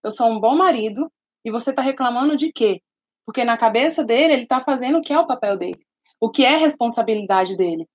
eu 0.04 0.10
sou 0.10 0.28
um 0.28 0.40
bom 0.40 0.54
marido, 0.54 1.10
e 1.44 1.50
você 1.50 1.70
está 1.70 1.82
reclamando 1.82 2.36
de 2.36 2.52
quê? 2.52 2.80
Porque 3.24 3.44
na 3.44 3.56
cabeça 3.56 4.04
dele, 4.04 4.34
ele 4.34 4.42
está 4.42 4.60
fazendo 4.60 4.98
o 4.98 5.02
que 5.02 5.12
é 5.12 5.18
o 5.18 5.26
papel 5.26 5.56
dele, 5.56 5.80
o 6.20 6.30
que 6.30 6.44
é 6.44 6.56
responsabilidade 6.56 7.56
dele. 7.56 7.86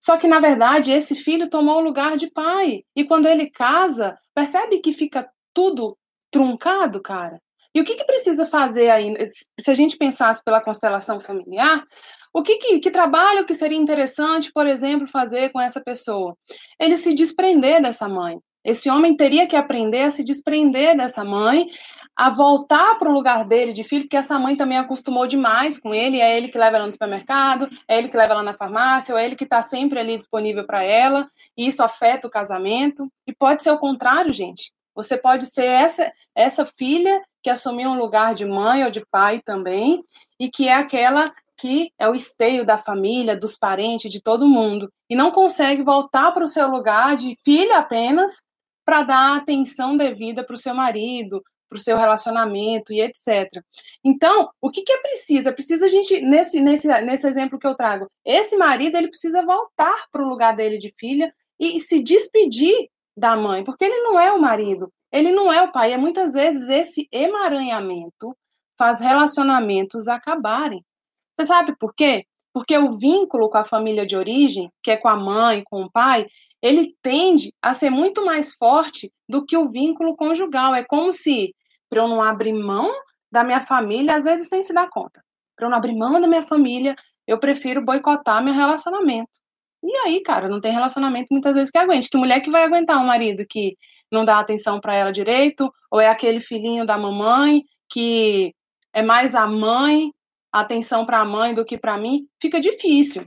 Só 0.00 0.16
que, 0.16 0.28
na 0.28 0.40
verdade, 0.40 0.92
esse 0.92 1.14
filho 1.14 1.50
tomou 1.50 1.78
o 1.78 1.80
lugar 1.80 2.16
de 2.16 2.30
pai. 2.30 2.84
E 2.94 3.04
quando 3.04 3.26
ele 3.26 3.50
casa, 3.50 4.16
percebe 4.34 4.78
que 4.78 4.92
fica 4.92 5.28
tudo 5.52 5.98
truncado, 6.30 7.02
cara? 7.02 7.40
E 7.74 7.80
o 7.80 7.84
que, 7.84 7.96
que 7.96 8.04
precisa 8.04 8.46
fazer 8.46 8.90
aí? 8.90 9.12
Se 9.60 9.70
a 9.70 9.74
gente 9.74 9.96
pensasse 9.96 10.42
pela 10.42 10.60
constelação 10.60 11.20
familiar, 11.20 11.84
o 12.32 12.42
que, 12.42 12.56
que, 12.56 12.78
que 12.80 12.90
trabalho 12.90 13.44
que 13.44 13.54
seria 13.54 13.78
interessante, 13.78 14.52
por 14.52 14.66
exemplo, 14.66 15.08
fazer 15.08 15.50
com 15.50 15.60
essa 15.60 15.80
pessoa? 15.80 16.36
Ele 16.78 16.96
se 16.96 17.14
desprender 17.14 17.82
dessa 17.82 18.08
mãe. 18.08 18.38
Esse 18.64 18.90
homem 18.90 19.16
teria 19.16 19.46
que 19.46 19.56
aprender 19.56 20.02
a 20.02 20.10
se 20.10 20.22
desprender 20.22 20.96
dessa 20.96 21.24
mãe, 21.24 21.68
a 22.14 22.30
voltar 22.30 22.98
para 22.98 23.08
o 23.08 23.12
lugar 23.12 23.44
dele 23.44 23.72
de 23.72 23.84
filho, 23.84 24.02
porque 24.02 24.16
essa 24.16 24.38
mãe 24.38 24.56
também 24.56 24.76
acostumou 24.76 25.26
demais 25.26 25.80
com 25.80 25.94
ele, 25.94 26.20
é 26.20 26.36
ele 26.36 26.48
que 26.48 26.58
leva 26.58 26.76
ela 26.76 26.86
no 26.86 26.92
supermercado, 26.92 27.68
é 27.86 27.96
ele 27.96 28.08
que 28.08 28.16
leva 28.16 28.32
ela 28.32 28.42
na 28.42 28.52
farmácia, 28.52 29.14
ou 29.14 29.18
é 29.18 29.24
ele 29.24 29.36
que 29.36 29.44
está 29.44 29.62
sempre 29.62 30.00
ali 30.00 30.16
disponível 30.16 30.66
para 30.66 30.82
ela, 30.82 31.30
e 31.56 31.68
isso 31.68 31.82
afeta 31.82 32.26
o 32.26 32.30
casamento. 32.30 33.08
E 33.26 33.32
pode 33.32 33.62
ser 33.62 33.70
o 33.70 33.78
contrário, 33.78 34.34
gente. 34.34 34.72
Você 34.96 35.16
pode 35.16 35.46
ser 35.46 35.64
essa, 35.64 36.12
essa 36.34 36.66
filha 36.66 37.22
que 37.40 37.48
assumiu 37.48 37.90
um 37.90 37.98
lugar 37.98 38.34
de 38.34 38.44
mãe 38.44 38.84
ou 38.84 38.90
de 38.90 39.06
pai 39.10 39.40
também, 39.40 40.02
e 40.40 40.50
que 40.50 40.66
é 40.66 40.74
aquela 40.74 41.32
que 41.58 41.92
é 41.98 42.08
o 42.08 42.14
esteio 42.14 42.64
da 42.64 42.78
família, 42.78 43.36
dos 43.36 43.58
parentes, 43.58 44.10
de 44.10 44.22
todo 44.22 44.48
mundo, 44.48 44.90
e 45.10 45.16
não 45.16 45.32
consegue 45.32 45.82
voltar 45.82 46.30
para 46.32 46.44
o 46.44 46.48
seu 46.48 46.68
lugar 46.68 47.16
de 47.16 47.36
filha 47.44 47.78
apenas 47.78 48.42
para 48.84 49.02
dar 49.02 49.36
atenção 49.36 49.96
devida 49.96 50.44
para 50.44 50.54
o 50.54 50.58
seu 50.58 50.72
marido, 50.72 51.42
para 51.68 51.76
o 51.76 51.80
seu 51.80 51.98
relacionamento 51.98 52.92
e 52.92 53.00
etc. 53.00 53.62
Então, 54.02 54.48
o 54.60 54.70
que, 54.70 54.82
que 54.82 54.92
é 54.92 55.02
preciso? 55.02 55.48
É 55.48 55.52
preciso 55.52 55.84
a 55.84 55.88
gente, 55.88 56.20
nesse, 56.22 56.60
nesse, 56.60 56.88
nesse 57.02 57.26
exemplo 57.26 57.58
que 57.58 57.66
eu 57.66 57.74
trago, 57.74 58.10
esse 58.24 58.56
marido 58.56 58.96
ele 58.96 59.08
precisa 59.08 59.44
voltar 59.44 60.06
para 60.10 60.22
o 60.22 60.28
lugar 60.28 60.56
dele 60.56 60.78
de 60.78 60.92
filha 60.96 61.34
e, 61.60 61.76
e 61.76 61.80
se 61.80 62.00
despedir 62.00 62.88
da 63.16 63.36
mãe, 63.36 63.64
porque 63.64 63.84
ele 63.84 64.00
não 64.00 64.18
é 64.18 64.32
o 64.32 64.40
marido, 64.40 64.90
ele 65.12 65.32
não 65.32 65.52
é 65.52 65.60
o 65.62 65.72
pai. 65.72 65.92
E 65.92 65.96
muitas 65.98 66.32
vezes 66.32 66.68
esse 66.68 67.08
emaranhamento 67.12 68.34
faz 68.78 69.00
relacionamentos 69.00 70.06
acabarem. 70.06 70.84
Você 71.38 71.46
sabe 71.46 71.76
por 71.78 71.94
quê? 71.94 72.24
Porque 72.52 72.76
o 72.76 72.92
vínculo 72.92 73.48
com 73.48 73.58
a 73.58 73.64
família 73.64 74.04
de 74.04 74.16
origem, 74.16 74.70
que 74.82 74.90
é 74.90 74.96
com 74.96 75.08
a 75.08 75.16
mãe, 75.16 75.62
com 75.64 75.82
o 75.82 75.90
pai, 75.90 76.26
ele 76.60 76.96
tende 77.00 77.52
a 77.62 77.72
ser 77.74 77.90
muito 77.90 78.24
mais 78.24 78.54
forte 78.54 79.12
do 79.28 79.46
que 79.46 79.56
o 79.56 79.68
vínculo 79.68 80.16
conjugal. 80.16 80.74
É 80.74 80.82
como 80.82 81.12
se, 81.12 81.54
para 81.88 82.02
eu 82.02 82.08
não 82.08 82.22
abrir 82.22 82.52
mão 82.52 82.90
da 83.30 83.44
minha 83.44 83.60
família, 83.60 84.16
às 84.16 84.24
vezes 84.24 84.48
sem 84.48 84.62
se 84.62 84.72
dar 84.72 84.88
conta, 84.88 85.22
para 85.54 85.66
eu 85.66 85.70
não 85.70 85.76
abrir 85.78 85.94
mão 85.94 86.20
da 86.20 86.26
minha 86.26 86.42
família, 86.42 86.96
eu 87.26 87.38
prefiro 87.38 87.84
boicotar 87.84 88.42
meu 88.42 88.54
relacionamento. 88.54 89.30
E 89.82 89.96
aí, 89.98 90.20
cara, 90.22 90.48
não 90.48 90.60
tem 90.60 90.72
relacionamento 90.72 91.28
muitas 91.30 91.54
vezes 91.54 91.70
que 91.70 91.78
aguente. 91.78 92.10
Que 92.10 92.16
mulher 92.16 92.40
que 92.40 92.50
vai 92.50 92.64
aguentar 92.64 92.98
um 92.98 93.06
marido 93.06 93.44
que 93.48 93.76
não 94.10 94.24
dá 94.24 94.40
atenção 94.40 94.80
para 94.80 94.94
ela 94.94 95.12
direito, 95.12 95.72
ou 95.90 96.00
é 96.00 96.08
aquele 96.08 96.40
filhinho 96.40 96.84
da 96.84 96.98
mamãe 96.98 97.62
que 97.88 98.52
é 98.92 99.02
mais 99.02 99.34
a 99.34 99.46
mãe, 99.46 100.10
atenção 100.52 101.04
para 101.04 101.20
a 101.20 101.24
mãe 101.24 101.54
do 101.54 101.64
que 101.64 101.78
para 101.78 101.98
mim, 101.98 102.26
fica 102.40 102.60
difícil. 102.60 103.26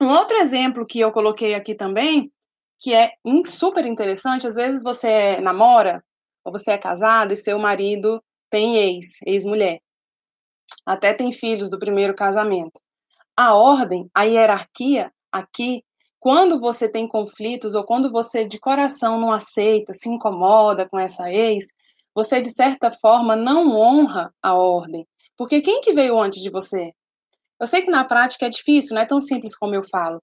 Um 0.00 0.08
outro 0.08 0.36
exemplo 0.36 0.86
que 0.86 1.00
eu 1.00 1.10
coloquei 1.10 1.54
aqui 1.54 1.74
também 1.74 2.30
que 2.78 2.94
é 2.94 3.12
super 3.46 3.84
interessante. 3.84 4.46
Às 4.46 4.54
vezes 4.54 4.82
você 4.82 5.40
namora, 5.40 6.02
ou 6.44 6.52
você 6.52 6.72
é 6.72 6.78
casado 6.78 7.32
e 7.32 7.36
seu 7.36 7.58
marido 7.58 8.22
tem 8.50 8.76
ex, 8.76 9.18
ex-mulher. 9.26 9.80
Até 10.86 11.12
tem 11.12 11.32
filhos 11.32 11.68
do 11.68 11.78
primeiro 11.78 12.14
casamento. 12.14 12.80
A 13.36 13.54
ordem, 13.54 14.08
a 14.14 14.24
hierarquia 14.24 15.12
aqui, 15.30 15.84
quando 16.18 16.58
você 16.58 16.88
tem 16.88 17.06
conflitos 17.06 17.74
ou 17.74 17.84
quando 17.84 18.10
você 18.10 18.44
de 18.44 18.58
coração 18.58 19.20
não 19.20 19.32
aceita, 19.32 19.92
se 19.94 20.08
incomoda 20.08 20.88
com 20.88 20.98
essa 20.98 21.30
ex, 21.30 21.66
você 22.14 22.40
de 22.40 22.50
certa 22.50 22.90
forma 22.90 23.36
não 23.36 23.76
honra 23.76 24.32
a 24.42 24.54
ordem. 24.54 25.06
Porque 25.38 25.62
quem 25.62 25.80
que 25.80 25.94
veio 25.94 26.20
antes 26.20 26.42
de 26.42 26.50
você? 26.50 26.90
Eu 27.60 27.66
sei 27.66 27.82
que 27.82 27.90
na 27.90 28.04
prática 28.04 28.46
é 28.46 28.50
difícil, 28.50 28.94
não 28.94 29.02
é 29.02 29.06
tão 29.06 29.20
simples 29.20 29.56
como 29.56 29.74
eu 29.74 29.82
falo, 29.82 30.22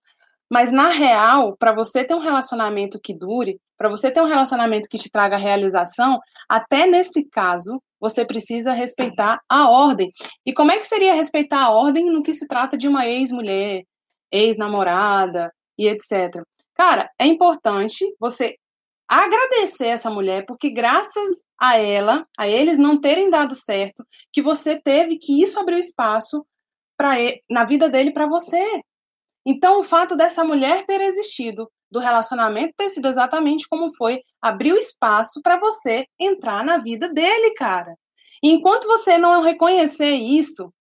mas 0.50 0.72
na 0.72 0.90
real, 0.90 1.56
para 1.58 1.74
você 1.74 2.04
ter 2.04 2.14
um 2.14 2.20
relacionamento 2.20 3.00
que 3.02 3.14
dure, 3.14 3.60
para 3.78 3.90
você 3.90 4.12
ter 4.12 4.22
um 4.22 4.28
relacionamento 4.28 4.88
que 4.88 4.98
te 4.98 5.10
traga 5.10 5.38
realização, 5.38 6.20
até 6.48 6.86
nesse 6.86 7.26
caso, 7.26 7.82
você 8.00 8.24
precisa 8.24 8.72
respeitar 8.74 9.40
a 9.50 9.70
ordem. 9.70 10.12
E 10.46 10.54
como 10.54 10.72
é 10.72 10.78
que 10.78 10.86
seria 10.86 11.16
respeitar 11.16 11.64
a 11.64 11.72
ordem 11.72 12.06
no 12.06 12.22
que 12.22 12.32
se 12.32 12.48
trata 12.48 12.78
de 12.78 12.88
uma 12.88 13.08
ex-mulher, 13.08 13.84
ex-namorada 14.32 15.52
e 15.78 15.88
etc. 15.88 16.44
Cara, 16.76 17.10
é 17.20 17.26
importante 17.26 18.06
você 18.20 18.56
agradecer 19.08 19.88
essa 19.88 20.10
mulher, 20.10 20.46
porque 20.46 20.70
graças 20.70 21.44
a 21.60 21.78
ela, 21.78 22.28
a 22.38 22.48
eles 22.48 22.78
não 22.78 23.00
terem 23.00 23.30
dado 23.30 23.56
certo, 23.56 24.06
que 24.32 24.42
você 24.42 24.80
teve 24.80 25.18
que 25.18 25.42
isso 25.42 25.60
abriu 25.60 25.78
espaço 25.78 26.46
para 26.98 27.16
na 27.50 27.66
vida 27.66 27.90
dele 27.90 28.12
para 28.12 28.28
você. 28.28 28.82
Então, 29.46 29.80
o 29.80 29.84
fato 29.84 30.16
dessa 30.16 30.44
mulher 30.44 30.86
ter 30.86 31.02
existido, 31.02 31.70
do 31.92 32.00
relacionamento 32.00 32.74
ter 32.76 32.90
sido 32.90 33.08
exatamente 33.08 33.68
como 33.70 33.94
foi, 33.96 34.22
abriu 34.42 34.76
espaço 34.76 35.42
para 35.42 35.60
você 35.60 36.06
entrar 36.20 36.64
na 36.66 36.78
vida 36.78 37.08
dele, 37.10 37.54
cara. 37.54 37.96
E 38.44 38.50
enquanto 38.50 38.86
você 38.86 39.18
não 39.18 39.42
reconhecer 39.42 40.12
isso 40.12 40.74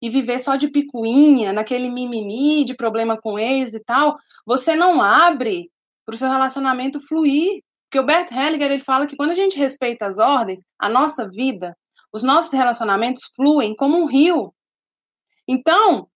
e 0.00 0.08
viver 0.08 0.38
só 0.40 0.56
de 0.56 0.68
picuinha, 0.68 1.52
naquele 1.52 1.88
mimimi 1.90 2.64
de 2.64 2.74
problema 2.74 3.20
com 3.20 3.38
ex 3.38 3.74
e 3.74 3.80
tal, 3.80 4.16
você 4.46 4.74
não 4.74 5.02
abre 5.02 5.70
para 6.04 6.14
o 6.14 6.18
seu 6.18 6.28
relacionamento 6.28 7.00
fluir. 7.00 7.62
Porque 7.92 8.00
o 8.00 8.06
Bert 8.06 8.32
Hellinger 8.32 8.72
ele 8.72 8.82
fala 8.82 9.06
que 9.06 9.14
quando 9.14 9.32
a 9.32 9.34
gente 9.34 9.58
respeita 9.58 10.06
as 10.06 10.18
ordens, 10.18 10.64
a 10.78 10.88
nossa 10.88 11.28
vida, 11.28 11.76
os 12.10 12.22
nossos 12.22 12.50
relacionamentos 12.50 13.30
fluem 13.36 13.76
como 13.76 13.98
um 13.98 14.06
rio. 14.06 14.54
Então, 15.46 16.08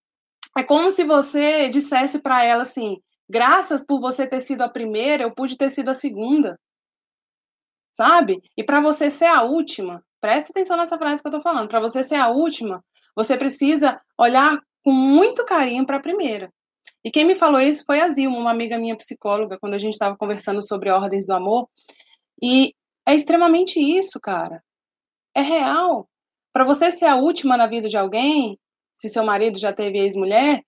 é 0.57 0.63
como 0.63 0.91
se 0.91 1.05
você 1.05 1.69
dissesse 1.69 2.19
para 2.19 2.43
ela 2.43 2.63
assim: 2.63 2.97
graças 3.29 3.85
por 3.85 4.01
você 4.01 4.27
ter 4.27 4.41
sido 4.41 4.63
a 4.63 4.71
primeira, 4.71 5.23
eu 5.25 5.35
pude 5.35 5.59
ter 5.59 5.69
sido 5.69 5.91
a 5.91 5.95
segunda. 5.95 6.59
Sabe? 7.93 8.41
E 8.57 8.65
para 8.65 8.81
você 8.81 9.11
ser 9.11 9.27
a 9.27 9.43
última, 9.43 10.03
presta 10.19 10.53
atenção 10.53 10.79
nessa 10.79 10.97
frase 10.97 11.21
que 11.21 11.29
eu 11.29 11.33
tô 11.33 11.43
falando. 11.43 11.69
Para 11.69 11.81
você 11.81 12.03
ser 12.03 12.17
a 12.17 12.29
última, 12.29 12.83
você 13.15 13.37
precisa 13.37 14.01
olhar 14.19 14.59
com 14.83 14.93
muito 14.93 15.45
carinho 15.45 15.85
para 15.85 15.99
a 15.99 16.03
primeira. 16.03 16.51
E 17.07 17.11
quem 17.13 17.25
me 17.25 17.37
falou 17.37 17.61
isso 17.61 17.85
foi 17.87 18.01
a 18.01 18.09
Zilma, 18.09 18.37
uma 18.37 18.51
amiga 18.51 18.81
minha 18.81 18.97
psicóloga, 18.97 19.57
quando 19.61 19.75
a 19.75 19.79
gente 19.79 19.93
estava 19.93 20.17
conversando 20.17 20.61
sobre 20.61 20.91
ordens 20.91 21.25
do 21.25 21.35
amor. 21.35 21.69
E 22.43 22.75
é 23.07 23.15
extremamente 23.15 23.79
isso, 23.79 24.19
cara. 24.19 24.61
É 25.33 25.41
real. 25.41 26.09
Para 26.53 26.65
você 26.65 26.91
ser 26.91 27.05
a 27.05 27.15
última 27.15 27.57
na 27.57 27.69
vida 27.69 27.89
de 27.89 27.97
alguém, 27.97 28.59
se 28.97 29.09
seu 29.09 29.25
marido 29.25 29.57
já 29.57 29.73
teve 29.73 30.01
ex-mulher, 30.01 30.65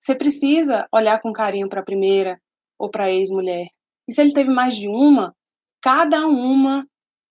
você 0.00 0.14
precisa 0.14 0.88
olhar 0.90 1.20
com 1.20 1.30
carinho 1.30 1.68
para 1.68 1.80
a 1.80 1.84
primeira 1.84 2.40
ou 2.78 2.88
para 2.88 3.04
a 3.04 3.10
ex-mulher. 3.10 3.68
E 4.08 4.14
se 4.14 4.22
ele 4.22 4.32
teve 4.32 4.48
mais 4.48 4.74
de 4.74 4.88
uma, 4.88 5.36
cada 5.82 6.26
uma, 6.26 6.80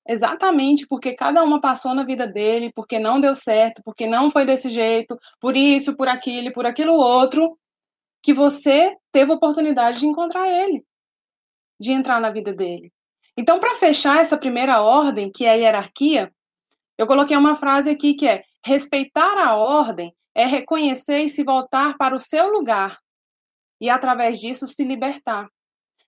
exatamente 0.08 0.86
porque 0.86 1.16
cada 1.16 1.44
uma 1.44 1.60
passou 1.60 1.96
na 1.96 2.04
vida 2.04 2.28
dele, 2.28 2.72
porque 2.76 3.00
não 3.00 3.20
deu 3.20 3.34
certo, 3.34 3.82
porque 3.84 4.06
não 4.06 4.30
foi 4.30 4.46
desse 4.46 4.70
jeito, 4.70 5.18
por 5.40 5.58
isso, 5.58 5.96
por 5.98 6.08
aquilo, 6.08 6.52
por 6.54 6.68
aquilo 6.68 6.94
outro, 6.94 7.58
que 8.22 8.34
você 8.34 8.96
teve 9.12 9.32
a 9.32 9.36
oportunidade 9.36 10.00
de 10.00 10.08
encontrar 10.08 10.48
ele, 10.48 10.86
de 11.80 11.92
entrar 11.92 12.20
na 12.20 12.30
vida 12.30 12.54
dele. 12.54 12.92
Então, 13.38 13.60
para 13.60 13.76
fechar 13.76 14.20
essa 14.20 14.38
primeira 14.38 14.82
ordem, 14.82 15.32
que 15.32 15.46
é 15.46 15.52
a 15.52 15.54
hierarquia, 15.54 16.32
eu 16.98 17.08
coloquei 17.08 17.36
uma 17.36 17.56
frase 17.56 17.90
aqui 17.90 18.14
que 18.14 18.28
é: 18.28 18.44
respeitar 18.64 19.38
a 19.38 19.56
ordem 19.56 20.14
é 20.36 20.46
reconhecer 20.46 21.24
e 21.24 21.30
se 21.30 21.44
voltar 21.44 21.98
para 21.98 22.16
o 22.16 22.20
seu 22.20 22.52
lugar 22.52 23.00
e, 23.80 23.90
através 23.90 24.40
disso, 24.40 24.68
se 24.68 24.84
libertar. 24.84 25.50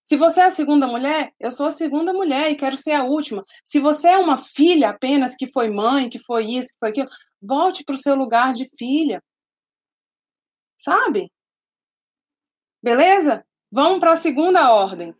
Se 0.05 0.17
você 0.17 0.41
é 0.41 0.45
a 0.45 0.51
segunda 0.51 0.85
mulher, 0.85 1.33
eu 1.39 1.51
sou 1.51 1.65
a 1.65 1.71
segunda 1.71 2.13
mulher 2.13 2.51
e 2.51 2.55
quero 2.55 2.75
ser 2.75 2.91
a 2.91 3.03
última. 3.03 3.43
Se 3.63 3.79
você 3.79 4.09
é 4.09 4.17
uma 4.17 4.37
filha 4.37 4.89
apenas 4.89 5.33
que 5.35 5.51
foi 5.51 5.69
mãe, 5.69 6.09
que 6.09 6.19
foi 6.19 6.45
isso, 6.45 6.67
que 6.69 6.79
foi 6.79 6.89
aquilo, 6.89 7.09
volte 7.41 7.83
para 7.83 7.95
o 7.95 7.97
seu 7.97 8.13
lugar 8.15 8.53
de 8.53 8.69
filha. 8.77 9.23
Sabe? 10.77 11.31
Beleza? 12.83 13.45
Vamos 13.71 13.99
para 13.99 14.11
a 14.11 14.17
segunda 14.17 14.73
ordem. 14.73 15.15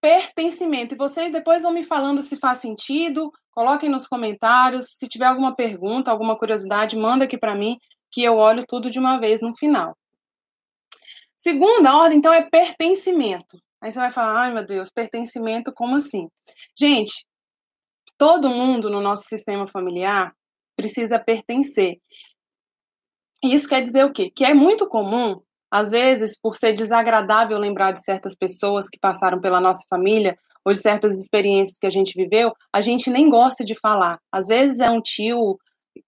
Pertencimento. 0.00 0.94
E 0.94 0.98
vocês 0.98 1.32
depois 1.32 1.62
vão 1.62 1.72
me 1.72 1.84
falando 1.84 2.20
se 2.20 2.36
faz 2.36 2.58
sentido. 2.58 3.32
Coloquem 3.52 3.88
nos 3.88 4.08
comentários. 4.08 4.86
Se 4.90 5.06
tiver 5.08 5.26
alguma 5.26 5.54
pergunta, 5.54 6.10
alguma 6.10 6.36
curiosidade, 6.36 6.98
manda 6.98 7.24
aqui 7.24 7.38
para 7.38 7.54
mim, 7.54 7.78
que 8.10 8.22
eu 8.24 8.36
olho 8.36 8.66
tudo 8.66 8.90
de 8.90 8.98
uma 8.98 9.18
vez 9.20 9.40
no 9.40 9.56
final. 9.56 9.96
Segunda 11.36 11.96
ordem, 11.96 12.18
então, 12.18 12.32
é 12.32 12.42
pertencimento. 12.42 13.56
Aí 13.80 13.92
você 13.92 13.98
vai 13.98 14.10
falar, 14.10 14.40
ai 14.40 14.52
meu 14.52 14.64
Deus, 14.66 14.90
pertencimento, 14.90 15.72
como 15.72 15.96
assim? 15.96 16.28
Gente, 16.76 17.26
todo 18.18 18.50
mundo 18.50 18.90
no 18.90 19.00
nosso 19.00 19.24
sistema 19.28 19.68
familiar 19.68 20.34
precisa 20.74 21.20
pertencer. 21.20 22.00
E 23.44 23.54
isso 23.54 23.68
quer 23.68 23.82
dizer 23.82 24.04
o 24.04 24.12
quê? 24.12 24.30
Que 24.34 24.44
é 24.44 24.54
muito 24.54 24.88
comum, 24.88 25.40
às 25.70 25.90
vezes, 25.90 26.38
por 26.38 26.56
ser 26.56 26.72
desagradável 26.72 27.58
lembrar 27.58 27.92
de 27.92 28.02
certas 28.02 28.36
pessoas 28.36 28.88
que 28.88 28.98
passaram 28.98 29.40
pela 29.40 29.60
nossa 29.60 29.84
família 29.88 30.38
ou 30.64 30.72
de 30.72 30.78
certas 30.78 31.18
experiências 31.18 31.78
que 31.78 31.86
a 31.86 31.90
gente 31.90 32.14
viveu, 32.16 32.52
a 32.72 32.80
gente 32.80 33.10
nem 33.10 33.28
gosta 33.28 33.64
de 33.64 33.74
falar. 33.74 34.18
Às 34.32 34.48
vezes 34.48 34.80
é 34.80 34.90
um 34.90 35.00
tio 35.00 35.58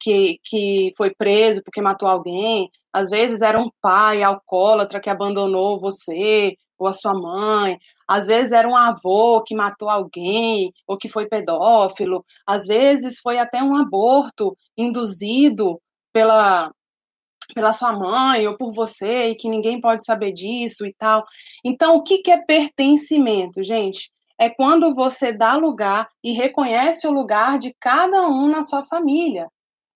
que, 0.01 0.39
que 0.45 0.93
foi 0.97 1.15
preso 1.15 1.63
porque 1.63 1.81
matou 1.81 2.09
alguém, 2.09 2.71
às 2.93 3.11
vezes 3.11 3.41
era 3.41 3.61
um 3.61 3.71
pai 3.81 4.23
alcoólatra 4.23 5.01
que 5.01 5.11
abandonou 5.11 5.81
você 5.81 6.57
ou 6.79 6.87
a 6.87 6.93
sua 6.93 7.13
mãe, 7.13 7.79
às 8.07 8.27
vezes 8.27 8.53
era 8.53 8.69
um 8.69 8.77
avô 8.77 9.43
que 9.43 9.55
matou 9.55 9.89
alguém 9.91 10.73
ou 10.87 10.97
que 10.97 11.09
foi 11.09 11.27
pedófilo, 11.27 12.25
às 12.47 12.67
vezes 12.67 13.19
foi 13.21 13.39
até 13.39 13.63
um 13.63 13.77
aborto 13.77 14.57
induzido 14.77 15.81
pela 16.13 16.73
pela 17.55 17.73
sua 17.73 17.93
mãe 17.93 18.47
ou 18.47 18.57
por 18.57 18.73
você 18.73 19.31
e 19.31 19.35
que 19.35 19.49
ninguém 19.49 19.81
pode 19.81 20.05
saber 20.05 20.33
disso 20.33 20.87
e 20.87 20.95
tal. 20.95 21.25
Então, 21.65 21.97
o 21.97 22.03
que, 22.03 22.19
que 22.19 22.31
é 22.31 22.39
pertencimento, 22.39 23.63
gente? 23.65 24.11
É 24.39 24.49
quando 24.49 24.95
você 24.95 25.33
dá 25.33 25.57
lugar 25.57 26.09
e 26.23 26.33
reconhece 26.33 27.07
o 27.07 27.13
lugar 27.13 27.59
de 27.59 27.75
cada 27.81 28.29
um 28.29 28.49
na 28.49 28.63
sua 28.63 28.85
família. 28.85 29.49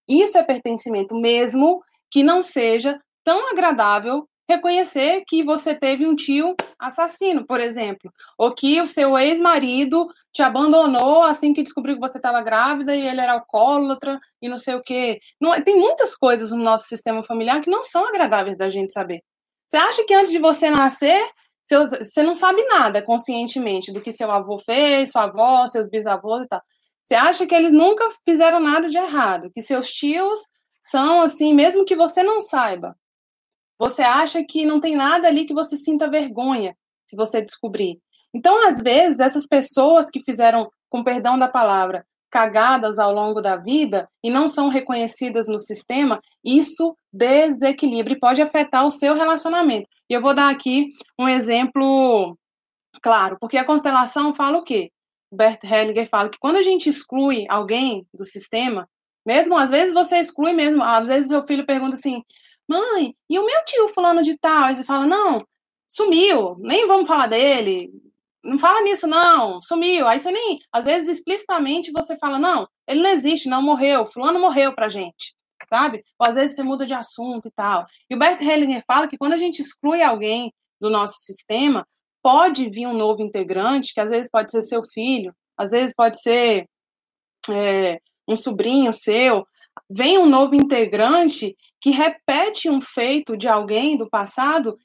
Isso 0.08 0.36
é 0.36 0.42
pertencimento, 0.42 1.14
mesmo 1.14 1.82
que 2.10 2.22
não 2.22 2.42
seja 2.42 3.00
tão 3.24 3.50
agradável 3.50 4.26
reconhecer 4.48 5.22
que 5.26 5.42
você 5.42 5.74
teve 5.74 6.06
um 6.06 6.14
tio 6.14 6.54
assassino, 6.78 7.46
por 7.46 7.60
exemplo, 7.60 8.12
ou 8.36 8.54
que 8.54 8.80
o 8.80 8.86
seu 8.86 9.18
ex-marido 9.18 10.08
te 10.32 10.42
abandonou 10.42 11.22
assim 11.22 11.52
que 11.52 11.62
descobriu 11.62 11.94
que 11.94 12.00
você 12.00 12.18
estava 12.18 12.40
grávida 12.40 12.94
e 12.94 13.06
ele 13.06 13.20
era 13.20 13.32
alcoólatra 13.34 14.18
e 14.40 14.48
não 14.48 14.58
sei 14.58 14.74
o 14.74 14.82
quê. 14.82 15.18
Não, 15.40 15.60
tem 15.62 15.76
muitas 15.76 16.16
coisas 16.16 16.50
no 16.50 16.62
nosso 16.62 16.86
sistema 16.88 17.22
familiar 17.22 17.60
que 17.60 17.70
não 17.70 17.84
são 17.84 18.06
agradáveis 18.06 18.56
da 18.56 18.68
gente 18.68 18.92
saber. 18.92 19.22
Você 19.68 19.76
acha 19.76 20.04
que 20.04 20.14
antes 20.14 20.32
de 20.32 20.38
você 20.38 20.70
nascer, 20.70 21.24
você 21.64 22.22
não 22.22 22.34
sabe 22.34 22.62
nada 22.64 23.00
conscientemente 23.00 23.92
do 23.92 24.00
que 24.00 24.12
seu 24.12 24.30
avô 24.30 24.58
fez, 24.58 25.10
sua 25.10 25.24
avó, 25.24 25.66
seus 25.66 25.88
bisavós 25.88 26.42
e 26.42 26.48
tal. 26.48 26.60
Você 27.04 27.14
acha 27.14 27.46
que 27.46 27.54
eles 27.54 27.72
nunca 27.72 28.08
fizeram 28.24 28.60
nada 28.60 28.88
de 28.88 28.96
errado, 28.96 29.50
que 29.54 29.62
seus 29.62 29.90
tios 29.90 30.40
são 30.80 31.22
assim, 31.22 31.54
mesmo 31.54 31.84
que 31.84 31.96
você 31.96 32.22
não 32.22 32.40
saiba. 32.40 32.96
Você 33.82 34.02
acha 34.02 34.44
que 34.44 34.64
não 34.64 34.78
tem 34.78 34.94
nada 34.94 35.26
ali 35.26 35.44
que 35.44 35.52
você 35.52 35.76
sinta 35.76 36.08
vergonha 36.08 36.76
se 37.04 37.16
você 37.16 37.42
descobrir. 37.42 37.98
Então, 38.32 38.68
às 38.68 38.80
vezes, 38.80 39.18
essas 39.18 39.44
pessoas 39.44 40.08
que 40.08 40.22
fizeram, 40.22 40.70
com 40.88 41.02
perdão 41.02 41.36
da 41.36 41.48
palavra, 41.48 42.06
cagadas 42.30 43.00
ao 43.00 43.12
longo 43.12 43.40
da 43.40 43.56
vida 43.56 44.08
e 44.22 44.30
não 44.30 44.46
são 44.46 44.68
reconhecidas 44.68 45.48
no 45.48 45.58
sistema, 45.58 46.22
isso 46.44 46.96
desequilibra 47.12 48.12
e 48.12 48.20
pode 48.20 48.40
afetar 48.40 48.86
o 48.86 48.90
seu 48.92 49.16
relacionamento. 49.16 49.88
E 50.08 50.14
eu 50.14 50.22
vou 50.22 50.32
dar 50.32 50.48
aqui 50.48 50.90
um 51.18 51.28
exemplo 51.28 52.38
claro, 53.02 53.36
porque 53.40 53.58
a 53.58 53.64
constelação 53.64 54.32
fala 54.32 54.58
o 54.58 54.62
quê? 54.62 54.92
Bert 55.34 55.64
Hellinger 55.64 56.08
fala 56.08 56.28
que 56.28 56.38
quando 56.38 56.58
a 56.58 56.62
gente 56.62 56.88
exclui 56.88 57.46
alguém 57.48 58.06
do 58.14 58.24
sistema, 58.24 58.88
mesmo 59.26 59.56
às 59.56 59.72
vezes 59.72 59.92
você 59.92 60.18
exclui 60.18 60.52
mesmo, 60.52 60.84
às 60.84 61.08
vezes 61.08 61.30
seu 61.30 61.44
filho 61.44 61.66
pergunta 61.66 61.94
assim: 61.94 62.22
"Mãe, 62.72 63.14
e 63.30 63.38
o 63.38 63.46
meu 63.46 63.64
tio 63.64 63.88
fulano 63.88 64.22
de 64.22 64.36
tal?" 64.38 64.64
Aí 64.64 64.76
você 64.76 64.84
fala: 64.84 65.06
"Não, 65.06 65.44
sumiu, 65.88 66.56
nem 66.60 66.86
vamos 66.86 67.08
falar 67.08 67.26
dele. 67.28 67.90
Não 68.44 68.58
fala 68.58 68.82
nisso 68.82 69.06
não, 69.06 69.60
sumiu". 69.62 70.06
Aí 70.08 70.18
você 70.18 70.30
nem, 70.32 70.58
às 70.72 70.84
vezes 70.84 71.08
explicitamente 71.18 71.92
você 71.92 72.16
fala: 72.18 72.38
"Não, 72.38 72.66
ele 72.88 73.02
não 73.02 73.10
existe, 73.10 73.48
não 73.48 73.62
morreu, 73.62 74.06
fulano 74.06 74.40
morreu 74.40 74.74
pra 74.74 74.88
gente". 74.88 75.34
Sabe? 75.72 76.04
Ou 76.18 76.26
às 76.28 76.34
vezes 76.34 76.56
você 76.56 76.62
muda 76.62 76.84
de 76.86 76.94
assunto 76.94 77.48
e 77.48 77.50
tal. 77.52 77.86
E 78.10 78.14
o 78.14 78.18
Bert 78.18 78.40
Hellinger 78.42 78.82
fala 78.86 79.08
que 79.08 79.16
quando 79.18 79.32
a 79.34 79.36
gente 79.38 79.60
exclui 79.62 80.02
alguém 80.02 80.52
do 80.80 80.90
nosso 80.90 81.14
sistema, 81.20 81.86
pode 82.22 82.68
vir 82.70 82.86
um 82.86 82.94
novo 82.94 83.22
integrante, 83.22 83.94
que 83.94 84.00
às 84.00 84.10
vezes 84.10 84.30
pode 84.30 84.50
ser 84.50 84.62
seu 84.62 84.82
filho, 84.82 85.34
às 85.56 85.70
vezes 85.70 85.94
pode 85.96 86.20
ser 86.20 86.66
é, 87.50 87.98
um 88.28 88.36
sobrinho 88.36 88.92
seu. 88.92 89.46
Vem 89.90 90.18
um 90.18 90.26
novo 90.26 90.54
integrante 90.54 91.56
que 91.80 91.90
repete 91.90 92.70
um 92.70 92.80
feito 92.80 93.36
de 93.36 93.48
alguém 93.48 93.96
do 93.96 94.08
passado, 94.08 94.76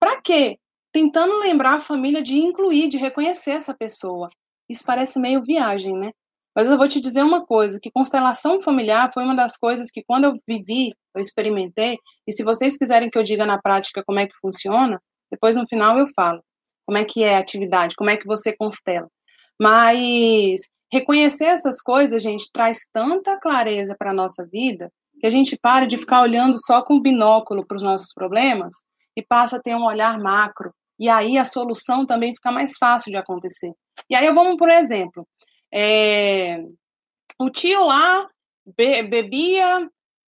para 0.00 0.20
quê? 0.20 0.58
Tentando 0.92 1.38
lembrar 1.38 1.74
a 1.74 1.80
família 1.80 2.22
de 2.22 2.38
incluir, 2.38 2.88
de 2.88 2.96
reconhecer 2.96 3.52
essa 3.52 3.74
pessoa. 3.74 4.28
Isso 4.68 4.84
parece 4.84 5.18
meio 5.18 5.42
viagem, 5.42 5.92
né? 5.92 6.10
Mas 6.54 6.68
eu 6.68 6.78
vou 6.78 6.88
te 6.88 7.00
dizer 7.02 7.22
uma 7.22 7.44
coisa, 7.44 7.78
que 7.80 7.90
constelação 7.90 8.58
familiar 8.60 9.12
foi 9.12 9.24
uma 9.24 9.34
das 9.34 9.58
coisas 9.58 9.90
que 9.90 10.02
quando 10.02 10.24
eu 10.24 10.34
vivi, 10.48 10.92
eu 11.14 11.20
experimentei, 11.20 11.98
e 12.26 12.32
se 12.32 12.42
vocês 12.42 12.78
quiserem 12.78 13.10
que 13.10 13.18
eu 13.18 13.22
diga 13.22 13.44
na 13.44 13.60
prática 13.60 14.02
como 14.06 14.18
é 14.18 14.26
que 14.26 14.34
funciona, 14.40 14.98
depois 15.30 15.54
no 15.56 15.66
final 15.68 15.98
eu 15.98 16.06
falo 16.14 16.42
como 16.86 16.96
é 16.96 17.04
que 17.04 17.22
é 17.22 17.36
a 17.36 17.40
atividade, 17.40 17.94
como 17.94 18.08
é 18.08 18.16
que 18.16 18.26
você 18.26 18.56
constela. 18.56 19.08
Mas 19.60 20.62
reconhecer 20.92 21.46
essas 21.46 21.80
coisas, 21.80 22.22
gente, 22.22 22.50
traz 22.52 22.78
tanta 22.92 23.38
clareza 23.38 23.94
para 23.98 24.10
a 24.10 24.14
nossa 24.14 24.44
vida 24.44 24.90
que 25.20 25.26
a 25.26 25.30
gente 25.30 25.56
para 25.56 25.86
de 25.86 25.96
ficar 25.96 26.22
olhando 26.22 26.56
só 26.58 26.82
com 26.82 27.00
binóculo 27.00 27.66
para 27.66 27.76
os 27.76 27.82
nossos 27.82 28.12
problemas 28.12 28.74
e 29.16 29.22
passa 29.22 29.56
a 29.56 29.60
ter 29.60 29.74
um 29.74 29.84
olhar 29.84 30.18
macro. 30.18 30.72
E 30.98 31.08
aí 31.08 31.38
a 31.38 31.44
solução 31.44 32.04
também 32.04 32.34
fica 32.34 32.50
mais 32.50 32.76
fácil 32.78 33.10
de 33.10 33.16
acontecer. 33.16 33.72
E 34.10 34.14
aí 34.14 34.30
vamos 34.32 34.56
por 34.56 34.68
exemplo. 34.68 35.26
É, 35.72 36.62
o 37.38 37.50
tio 37.50 37.84
lá 37.84 38.28
be, 38.76 39.02
bebia, 39.02 39.88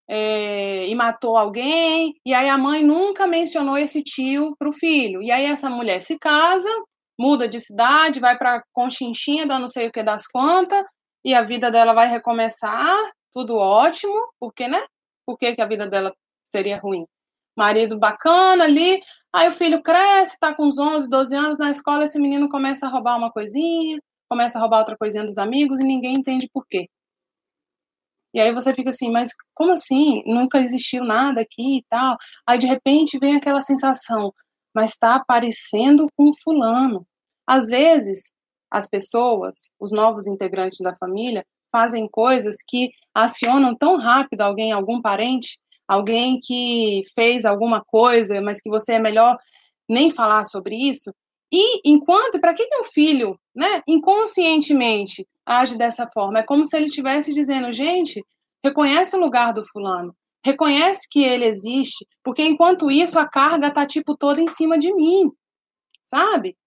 é, 0.10 0.88
e 0.88 0.96
matou 0.96 1.36
alguém, 1.38 2.16
e 2.26 2.34
aí 2.34 2.48
a 2.48 2.58
mãe 2.58 2.82
nunca 2.82 3.28
mencionou 3.28 3.78
esse 3.78 4.02
tio 4.02 4.56
para 4.58 4.70
o 4.70 4.74
filho. 4.74 5.22
E 5.22 5.32
aí 5.32 5.46
essa 5.46 5.70
mulher 5.70 6.02
se 6.02 6.18
casa, 6.18 6.70
muda 7.20 7.48
de 7.48 7.60
cidade, 7.60 8.20
vai 8.20 8.38
para 8.38 8.64
Conchinchina, 8.74 9.48
dá 9.48 9.60
não 9.60 9.68
sei 9.68 9.88
o 9.88 9.92
que 9.92 10.04
das 10.04 10.28
quantas, 10.28 10.84
e 11.26 11.34
a 11.34 11.42
vida 11.42 11.72
dela 11.72 11.94
vai 11.94 12.08
recomeçar, 12.08 12.96
tudo 13.34 13.58
ótimo, 13.58 14.16
porque, 14.40 14.68
né? 14.68 14.84
Por 15.26 15.38
que, 15.38 15.56
que 15.56 15.62
a 15.62 15.66
vida 15.68 15.88
dela 15.88 16.14
seria 16.54 16.78
ruim? 16.78 17.06
Marido 17.58 17.98
bacana 18.00 18.66
ali, 18.66 19.02
aí 19.34 19.50
o 19.50 19.52
filho 19.52 19.82
cresce, 19.82 20.38
tá 20.40 20.54
com 20.54 20.66
uns 20.68 20.78
11, 20.78 21.10
12 21.10 21.36
anos 21.36 21.58
na 21.58 21.72
escola, 21.72 22.06
esse 22.06 22.20
menino 22.20 22.50
começa 22.50 22.86
a 22.86 22.90
roubar 22.90 23.18
uma 23.18 23.32
coisinha, 23.32 24.00
começa 24.30 24.58
a 24.58 24.62
roubar 24.62 24.80
outra 24.80 24.98
coisinha 24.98 25.26
dos 25.26 25.38
amigos 25.38 25.80
e 25.80 25.84
ninguém 25.84 26.16
entende 26.16 26.48
por 26.54 26.66
quê. 26.68 26.88
E 28.34 28.40
aí 28.40 28.54
você 28.54 28.74
fica 28.74 28.92
assim, 28.92 29.10
mas 29.12 29.32
como 29.56 29.72
assim? 29.72 30.22
Nunca 30.26 30.60
existiu 30.60 31.04
nada 31.04 31.42
aqui 31.42 31.80
e 31.80 31.84
tal. 31.90 32.18
Aí 32.48 32.58
de 32.58 32.68
repente 32.68 33.18
vem 33.20 33.36
aquela 33.36 33.62
sensação, 33.62 34.32
mas 34.78 34.92
está 34.92 35.16
aparecendo 35.16 36.08
com 36.16 36.32
fulano. 36.36 37.04
Às 37.48 37.68
vezes, 37.68 38.30
as 38.70 38.88
pessoas, 38.88 39.72
os 39.80 39.92
novos 39.92 40.28
integrantes 40.28 40.78
da 40.82 40.96
família, 40.96 41.44
fazem 41.72 42.08
coisas 42.08 42.58
que 42.68 42.92
acionam 43.12 43.76
tão 43.76 43.98
rápido 43.98 44.42
alguém, 44.42 44.72
algum 44.72 45.02
parente, 45.02 45.58
alguém 45.88 46.40
que 46.40 47.02
fez 47.16 47.44
alguma 47.44 47.84
coisa, 47.84 48.40
mas 48.40 48.62
que 48.62 48.70
você 48.70 48.94
é 48.94 49.00
melhor 49.00 49.36
nem 49.90 50.12
falar 50.12 50.44
sobre 50.44 50.76
isso. 50.76 51.12
E 51.52 51.82
enquanto, 51.84 52.40
para 52.40 52.54
que 52.54 52.70
um 52.80 52.84
filho, 52.84 53.36
né, 53.56 53.82
inconscientemente 53.88 55.26
age 55.44 55.76
dessa 55.76 56.06
forma. 56.06 56.38
É 56.38 56.44
como 56.44 56.66
se 56.66 56.78
ele 56.78 56.86
estivesse 56.86 57.34
dizendo, 57.34 57.72
gente, 57.72 58.24
reconhece 58.64 59.16
o 59.16 59.20
lugar 59.20 59.54
do 59.54 59.66
fulano, 59.66 60.16
reconhece 60.48 61.08
que 61.10 61.24
ele 61.24 61.46
existe, 61.46 62.06
porque 62.24 62.44
enquanto 62.44 62.90
isso 62.90 63.20
a 63.20 63.28
carga 63.28 63.72
tá 63.72 63.86
tipo 63.86 64.16
toda 64.18 64.42
em 64.42 64.48
cima 64.48 64.78
de 64.78 64.94
mim, 64.94 65.32
sabe? 66.10 66.58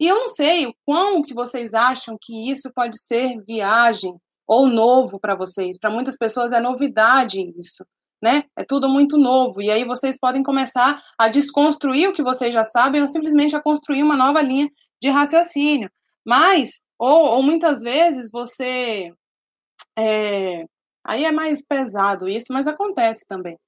E 0.00 0.06
eu 0.06 0.18
não 0.18 0.28
sei 0.28 0.66
o 0.66 0.74
quão 0.84 1.22
que 1.22 1.34
vocês 1.34 1.74
acham 1.74 2.16
que 2.20 2.50
isso 2.50 2.70
pode 2.74 2.98
ser 3.00 3.40
viagem 3.44 4.14
ou 4.46 4.66
novo 4.66 5.18
para 5.20 5.34
vocês. 5.34 5.78
Para 5.78 5.90
muitas 5.90 6.16
pessoas 6.16 6.52
é 6.52 6.60
novidade 6.60 7.40
isso. 7.58 7.84
né? 8.22 8.44
É 8.56 8.64
tudo 8.64 8.88
muito 8.88 9.18
novo. 9.18 9.60
E 9.60 9.70
aí 9.70 9.84
vocês 9.84 10.18
podem 10.18 10.42
começar 10.42 11.02
a 11.18 11.28
desconstruir 11.28 12.08
o 12.08 12.12
que 12.12 12.22
vocês 12.22 12.52
já 12.52 12.64
sabem 12.64 13.02
ou 13.02 13.08
simplesmente 13.08 13.54
a 13.54 13.62
construir 13.62 14.02
uma 14.02 14.16
nova 14.16 14.40
linha 14.42 14.68
de 15.00 15.10
raciocínio. 15.10 15.90
Mas, 16.24 16.80
ou, 16.98 17.26
ou 17.36 17.42
muitas 17.42 17.82
vezes 17.82 18.30
você. 18.32 19.12
É, 19.98 20.64
aí 21.04 21.24
é 21.24 21.32
mais 21.32 21.62
pesado 21.62 22.28
isso, 22.28 22.46
mas 22.50 22.66
acontece 22.66 23.24
também. 23.28 23.58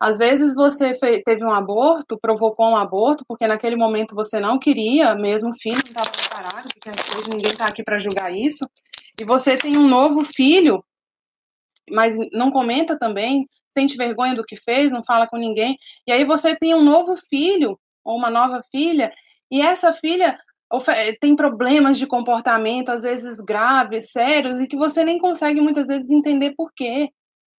Às 0.00 0.16
vezes 0.16 0.54
você 0.54 0.94
teve 1.24 1.44
um 1.44 1.52
aborto, 1.52 2.18
provocou 2.18 2.70
um 2.70 2.76
aborto, 2.76 3.22
porque 3.28 3.46
naquele 3.46 3.76
momento 3.76 4.14
você 4.14 4.40
não 4.40 4.58
queria, 4.58 5.14
mesmo 5.14 5.50
o 5.50 5.58
filho 5.60 5.76
não 5.76 6.00
estava 6.02 6.10
preparado, 6.10 6.68
porque 6.72 6.90
hoje 7.18 7.28
ninguém 7.28 7.52
está 7.52 7.66
aqui 7.66 7.84
para 7.84 7.98
julgar 7.98 8.34
isso, 8.34 8.66
e 9.20 9.24
você 9.24 9.58
tem 9.58 9.76
um 9.76 9.86
novo 9.86 10.24
filho, 10.24 10.82
mas 11.90 12.16
não 12.32 12.50
comenta 12.50 12.98
também, 12.98 13.46
sente 13.76 13.96
vergonha 13.96 14.34
do 14.34 14.42
que 14.42 14.56
fez, 14.56 14.90
não 14.90 15.04
fala 15.04 15.26
com 15.26 15.36
ninguém, 15.36 15.76
e 16.06 16.12
aí 16.12 16.24
você 16.24 16.56
tem 16.56 16.74
um 16.74 16.82
novo 16.82 17.14
filho, 17.28 17.78
ou 18.02 18.16
uma 18.16 18.30
nova 18.30 18.62
filha, 18.70 19.12
e 19.50 19.60
essa 19.60 19.92
filha 19.92 20.38
tem 21.20 21.34
problemas 21.34 21.98
de 21.98 22.06
comportamento, 22.06 22.90
às 22.90 23.02
vezes 23.02 23.40
graves, 23.40 24.12
sérios, 24.12 24.60
e 24.60 24.68
que 24.68 24.76
você 24.76 25.04
nem 25.04 25.18
consegue 25.18 25.60
muitas 25.60 25.88
vezes 25.88 26.10
entender 26.10 26.54
por 26.56 26.72
quê. 26.74 27.10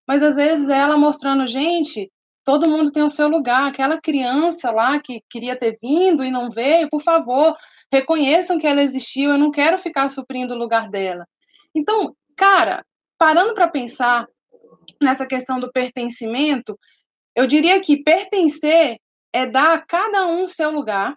Mas 0.08 0.24
às 0.24 0.36
vezes 0.36 0.70
ela 0.70 0.98
mostrando, 0.98 1.46
gente, 1.46 2.10
todo 2.44 2.68
mundo 2.68 2.92
tem 2.92 3.04
o 3.04 3.10
seu 3.10 3.28
lugar. 3.28 3.68
Aquela 3.68 4.00
criança 4.00 4.72
lá 4.72 5.00
que 5.00 5.22
queria 5.30 5.56
ter 5.56 5.78
vindo 5.82 6.24
e 6.24 6.32
não 6.32 6.50
veio, 6.50 6.90
por 6.90 7.02
favor, 7.02 7.56
reconheçam 7.92 8.58
que 8.58 8.68
ela 8.68 8.82
existiu. 8.82 9.32
Eu 9.32 9.38
não 9.38 9.52
quero 9.52 9.78
ficar 9.78 10.10
suprindo 10.10 10.54
o 10.54 10.58
lugar 10.58 10.90
dela. 10.90 11.28
Então, 11.76 12.16
cara, 12.36 12.86
parando 13.18 13.54
para 13.54 13.68
pensar 13.68 14.26
nessa 15.02 15.26
questão 15.26 15.60
do 15.60 15.72
pertencimento, 15.72 16.78
eu 17.36 17.48
diria 17.48 17.80
que 17.80 18.04
pertencer 18.04 18.98
é 19.34 19.46
dar 19.46 19.74
a 19.74 19.82
cada 19.82 20.28
um 20.28 20.48
seu 20.48 20.72
lugar, 20.72 21.16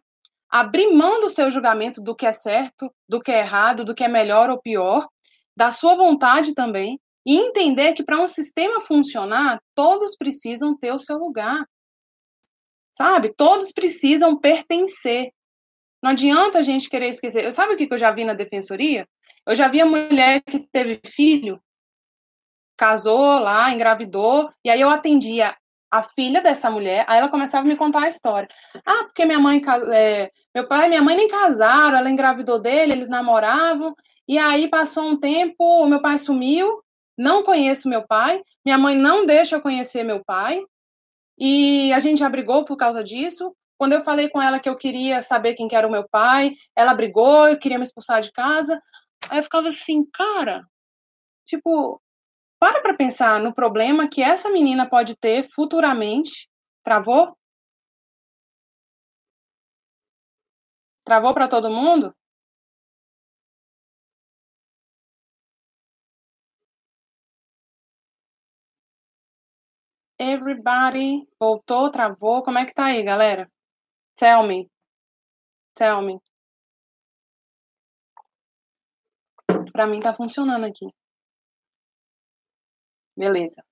abrir 0.55 0.93
mão 0.93 1.21
do 1.21 1.29
seu 1.29 1.51
julgamento 1.51 2.01
do 2.01 2.15
que 2.15 2.25
é 2.25 2.33
certo, 2.33 2.89
do 3.09 3.21
que 3.21 3.33
é 3.33 3.41
errado, 3.41 3.85
do 3.85 3.93
que 3.93 4.05
é 4.05 4.09
melhor 4.09 4.49
ou 4.51 4.63
pior, 4.63 5.09
da 5.57 5.73
sua 5.73 5.97
vontade 5.97 6.55
também, 6.55 7.01
e 7.27 7.37
entender 7.37 7.93
que 7.93 8.05
para 8.05 8.21
um 8.21 8.29
sistema 8.29 8.81
funcionar, 8.81 9.61
todos 9.75 10.17
precisam 10.17 10.79
ter 10.79 10.93
o 10.93 10.99
seu 11.01 11.19
lugar. 11.19 11.67
Sabe? 12.97 13.35
Todos 13.37 13.73
precisam 13.73 14.39
pertencer. 14.39 15.33
Não 16.01 16.13
adianta 16.13 16.61
a 16.61 16.63
gente 16.63 16.89
querer 16.89 17.09
esquecer. 17.09 17.45
Eu 17.45 17.51
sabe 17.51 17.75
o 17.75 17.77
que 17.77 17.93
eu 17.93 17.99
já 17.99 18.13
vi 18.13 18.25
na 18.25 18.33
defensoria? 18.35 19.09
Eu 19.45 19.57
já 19.57 19.67
vi 19.67 19.81
a 19.81 19.87
mulher 19.87 20.41
que 20.41 20.61
teve 20.71 21.01
filho, 21.05 21.61
casou 22.77 23.41
lá, 23.41 23.73
engravidou, 23.73 24.53
e 24.65 24.71
aí 24.71 24.81
eu 24.81 24.89
atendia 24.89 25.57
a 25.99 26.03
filha 26.03 26.41
dessa 26.41 26.69
mulher, 26.69 27.05
aí 27.09 27.19
ela 27.19 27.29
começava 27.29 27.65
a 27.65 27.69
me 27.69 27.77
contar 27.77 28.05
a 28.05 28.09
história. 28.09 28.49
Ah, 28.85 29.05
porque 29.05 29.25
minha 29.25 29.39
mãe, 29.39 29.63
é, 29.95 30.29
meu 30.53 30.67
pai 30.67 30.87
e 30.87 30.89
minha 30.89 31.03
mãe 31.03 31.17
nem 31.17 31.29
casaram, 31.29 31.97
ela 31.97 32.11
engravidou 32.11 32.59
dele, 32.59 32.93
eles 32.93 33.09
namoravam, 33.09 33.95
e 34.27 34.37
aí 34.37 34.69
passou 34.69 35.05
um 35.05 35.17
tempo, 35.17 35.63
o 35.63 35.87
meu 35.87 36.03
pai 36.03 36.19
sumiu, 36.19 36.83
não 37.17 37.45
conheço 37.45 37.89
meu 37.89 38.05
pai, 38.05 38.43
minha 38.65 38.77
mãe 38.77 38.97
não 38.97 39.25
deixa 39.25 39.55
eu 39.55 39.61
conhecer 39.61 40.03
meu 40.03 40.25
pai, 40.25 40.61
e 41.39 41.93
a 41.93 42.01
gente 42.01 42.19
já 42.19 42.29
brigou 42.29 42.65
por 42.65 42.77
causa 42.77 43.03
disso. 43.03 43.55
Quando 43.79 43.93
eu 43.93 44.03
falei 44.03 44.29
com 44.29 44.41
ela 44.41 44.59
que 44.59 44.69
eu 44.69 44.77
queria 44.77 45.23
saber 45.23 45.55
quem 45.55 45.69
que 45.69 45.77
era 45.77 45.87
o 45.87 45.91
meu 45.91 46.09
pai, 46.09 46.55
ela 46.75 46.95
brigou, 46.95 47.47
eu 47.49 47.59
queria 47.59 47.79
me 47.79 47.85
expulsar 47.85 48.21
de 48.21 48.33
casa. 48.33 48.81
Aí 49.31 49.39
eu 49.39 49.43
ficava 49.43 49.69
assim, 49.69 50.05
cara, 50.13 50.65
tipo, 51.45 52.01
para 52.65 52.81
para 52.81 52.97
pensar 52.97 53.39
no 53.41 53.53
problema 53.55 54.09
que 54.09 54.23
essa 54.23 54.49
menina 54.51 54.89
pode 54.89 55.15
ter 55.17 55.47
futuramente. 55.51 56.49
Travou? 56.83 57.37
Travou 61.05 61.35
para 61.35 61.47
todo 61.47 61.69
mundo? 61.71 62.15
Everybody 70.19 71.29
voltou, 71.39 71.91
travou. 71.91 72.43
Como 72.43 72.59
é 72.59 72.65
que 72.65 72.73
tá 72.73 72.87
aí, 72.87 73.03
galera? 73.03 73.47
Tell 74.17 74.43
me. 74.47 74.71
Tell 75.75 76.01
me. 76.03 76.19
Para 79.73 79.87
mim 79.87 80.01
tá 80.01 80.15
funcionando 80.15 80.65
aqui. 80.65 80.87
Beleza. 83.17 83.63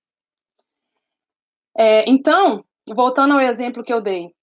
É, 1.77 2.09
então, 2.09 2.63
voltando 2.87 3.33
ao 3.33 3.39
exemplo 3.41 3.83
que 3.83 3.93
eu 3.93 4.01
dei. 4.01 4.33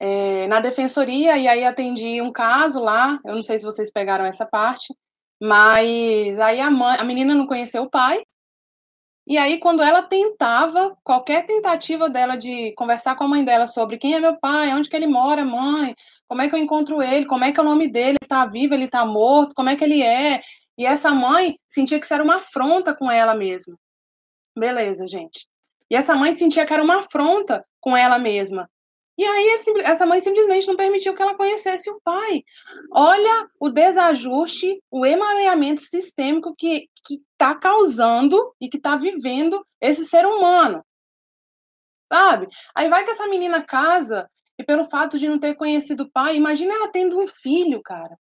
É, 0.00 0.48
na 0.48 0.60
defensoria, 0.60 1.38
e 1.38 1.46
aí 1.46 1.64
atendi 1.64 2.20
um 2.20 2.32
caso 2.32 2.80
lá, 2.80 3.20
eu 3.24 3.36
não 3.36 3.42
sei 3.42 3.58
se 3.58 3.64
vocês 3.64 3.90
pegaram 3.90 4.24
essa 4.24 4.44
parte, 4.44 4.92
mas 5.40 6.38
aí 6.40 6.60
a, 6.60 6.70
mãe, 6.70 6.98
a 6.98 7.04
menina 7.04 7.34
não 7.34 7.46
conheceu 7.46 7.84
o 7.84 7.90
pai, 7.90 8.24
e 9.26 9.38
aí, 9.38 9.58
quando 9.58 9.82
ela 9.82 10.02
tentava, 10.02 10.96
qualquer 11.04 11.46
tentativa 11.46 12.10
dela 12.10 12.36
de 12.36 12.72
conversar 12.74 13.14
com 13.14 13.24
a 13.24 13.28
mãe 13.28 13.44
dela 13.44 13.68
sobre 13.68 13.96
quem 13.96 14.14
é 14.14 14.20
meu 14.20 14.36
pai, 14.36 14.74
onde 14.74 14.88
que 14.90 14.96
ele 14.96 15.06
mora, 15.06 15.44
mãe, 15.44 15.94
como 16.28 16.42
é 16.42 16.48
que 16.48 16.54
eu 16.56 16.58
encontro 16.58 17.00
ele, 17.00 17.24
como 17.26 17.44
é 17.44 17.52
que 17.52 17.60
é 17.60 17.62
o 17.62 17.66
nome 17.66 17.86
dele, 17.86 18.18
ele 18.20 18.28
tá 18.28 18.44
vivo, 18.46 18.74
ele 18.74 18.88
tá 18.88 19.06
morto, 19.06 19.54
como 19.54 19.68
é 19.70 19.76
que 19.76 19.84
ele 19.84 20.02
é. 20.02 20.42
E 20.76 20.84
essa 20.84 21.12
mãe 21.12 21.56
sentia 21.68 22.00
que 22.00 22.04
isso 22.04 22.14
era 22.14 22.24
uma 22.24 22.36
afronta 22.38 22.94
com 22.94 23.10
ela 23.10 23.34
mesma. 23.34 23.78
Beleza, 24.56 25.06
gente. 25.06 25.46
E 25.90 25.96
essa 25.96 26.14
mãe 26.14 26.34
sentia 26.34 26.66
que 26.66 26.72
era 26.72 26.82
uma 26.82 27.00
afronta 27.00 27.64
com 27.80 27.96
ela 27.96 28.18
mesma. 28.18 28.70
E 29.18 29.24
aí 29.24 29.58
essa 29.84 30.06
mãe 30.06 30.20
simplesmente 30.20 30.66
não 30.66 30.76
permitiu 30.76 31.14
que 31.14 31.20
ela 31.20 31.36
conhecesse 31.36 31.90
o 31.90 32.00
pai. 32.02 32.42
Olha 32.90 33.46
o 33.60 33.68
desajuste, 33.68 34.82
o 34.90 35.04
emaranhamento 35.04 35.82
sistêmico 35.82 36.54
que 36.56 36.88
está 37.08 37.54
causando 37.54 38.54
e 38.60 38.70
que 38.70 38.78
está 38.78 38.96
vivendo 38.96 39.64
esse 39.80 40.06
ser 40.06 40.24
humano. 40.24 40.82
Sabe? 42.10 42.48
Aí 42.74 42.88
vai 42.88 43.04
que 43.04 43.10
essa 43.10 43.28
menina 43.28 43.62
casa 43.62 44.28
e 44.58 44.64
pelo 44.64 44.86
fato 44.86 45.18
de 45.18 45.28
não 45.28 45.38
ter 45.38 45.54
conhecido 45.54 46.04
o 46.04 46.10
pai, 46.10 46.36
imagina 46.36 46.74
ela 46.74 46.88
tendo 46.88 47.18
um 47.18 47.26
filho, 47.26 47.82
cara. 47.82 48.18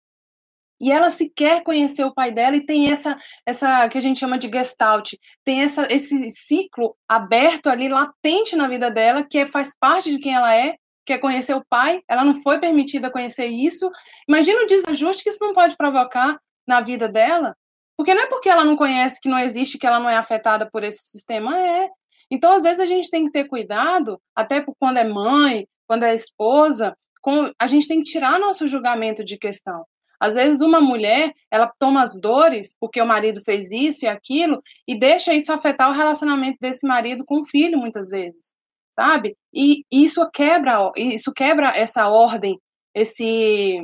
E 0.81 0.91
ela 0.91 1.09
sequer 1.09 1.63
conheceu 1.63 2.07
o 2.07 2.13
pai 2.13 2.31
dela 2.31 2.55
e 2.55 2.65
tem 2.65 2.91
essa 2.91 3.17
essa 3.45 3.87
que 3.89 3.97
a 3.97 4.01
gente 4.01 4.19
chama 4.19 4.37
de 4.37 4.49
gestalt, 4.49 5.13
tem 5.45 5.61
essa 5.61 5.87
esse 5.93 6.31
ciclo 6.31 6.95
aberto 7.07 7.67
ali 7.67 7.87
latente 7.87 8.55
na 8.55 8.67
vida 8.67 8.89
dela 8.89 9.23
que 9.23 9.37
é, 9.37 9.45
faz 9.45 9.73
parte 9.79 10.09
de 10.09 10.19
quem 10.19 10.33
ela 10.33 10.55
é 10.55 10.75
quer 11.05 11.19
conhecer 11.19 11.53
o 11.53 11.65
pai, 11.69 12.01
ela 12.07 12.23
não 12.23 12.41
foi 12.41 12.59
permitida 12.59 13.11
conhecer 13.11 13.47
isso. 13.47 13.89
Imagina 14.27 14.61
o 14.61 14.65
desajuste 14.65 15.23
que 15.23 15.29
isso 15.29 15.39
não 15.41 15.53
pode 15.53 15.75
provocar 15.75 16.39
na 16.67 16.81
vida 16.81 17.07
dela. 17.07 17.55
Porque 17.97 18.13
não 18.13 18.23
é 18.23 18.27
porque 18.27 18.49
ela 18.49 18.65
não 18.65 18.75
conhece 18.75 19.19
que 19.21 19.29
não 19.29 19.37
existe, 19.37 19.77
que 19.77 19.85
ela 19.85 19.99
não 19.99 20.09
é 20.09 20.17
afetada 20.17 20.69
por 20.69 20.83
esse 20.83 21.03
sistema, 21.09 21.59
é. 21.59 21.89
Então, 22.31 22.53
às 22.53 22.63
vezes, 22.63 22.79
a 22.79 22.85
gente 22.85 23.09
tem 23.09 23.25
que 23.25 23.31
ter 23.31 23.43
cuidado, 23.45 24.19
até 24.35 24.65
quando 24.79 24.97
é 24.97 25.03
mãe, 25.03 25.67
quando 25.85 26.03
é 26.03 26.15
esposa, 26.15 26.97
com, 27.21 27.51
a 27.59 27.67
gente 27.67 27.87
tem 27.87 27.99
que 28.01 28.09
tirar 28.09 28.39
nosso 28.39 28.67
julgamento 28.67 29.23
de 29.23 29.37
questão. 29.37 29.85
Às 30.21 30.35
vezes, 30.35 30.61
uma 30.61 30.79
mulher, 30.79 31.33
ela 31.49 31.71
toma 31.79 32.03
as 32.03 32.19
dores 32.19 32.75
porque 32.79 33.01
o 33.01 33.07
marido 33.07 33.41
fez 33.43 33.71
isso 33.71 34.05
e 34.05 34.07
aquilo 34.07 34.61
e 34.87 34.97
deixa 34.97 35.33
isso 35.33 35.51
afetar 35.51 35.89
o 35.89 35.95
relacionamento 35.95 36.57
desse 36.61 36.85
marido 36.87 37.25
com 37.25 37.41
o 37.41 37.45
filho, 37.45 37.77
muitas 37.77 38.09
vezes 38.09 38.53
sabe? 38.95 39.35
E 39.53 39.83
isso 39.91 40.29
quebra, 40.31 40.91
isso 40.95 41.33
quebra 41.33 41.75
essa 41.75 42.07
ordem, 42.07 42.59
esse 42.93 43.81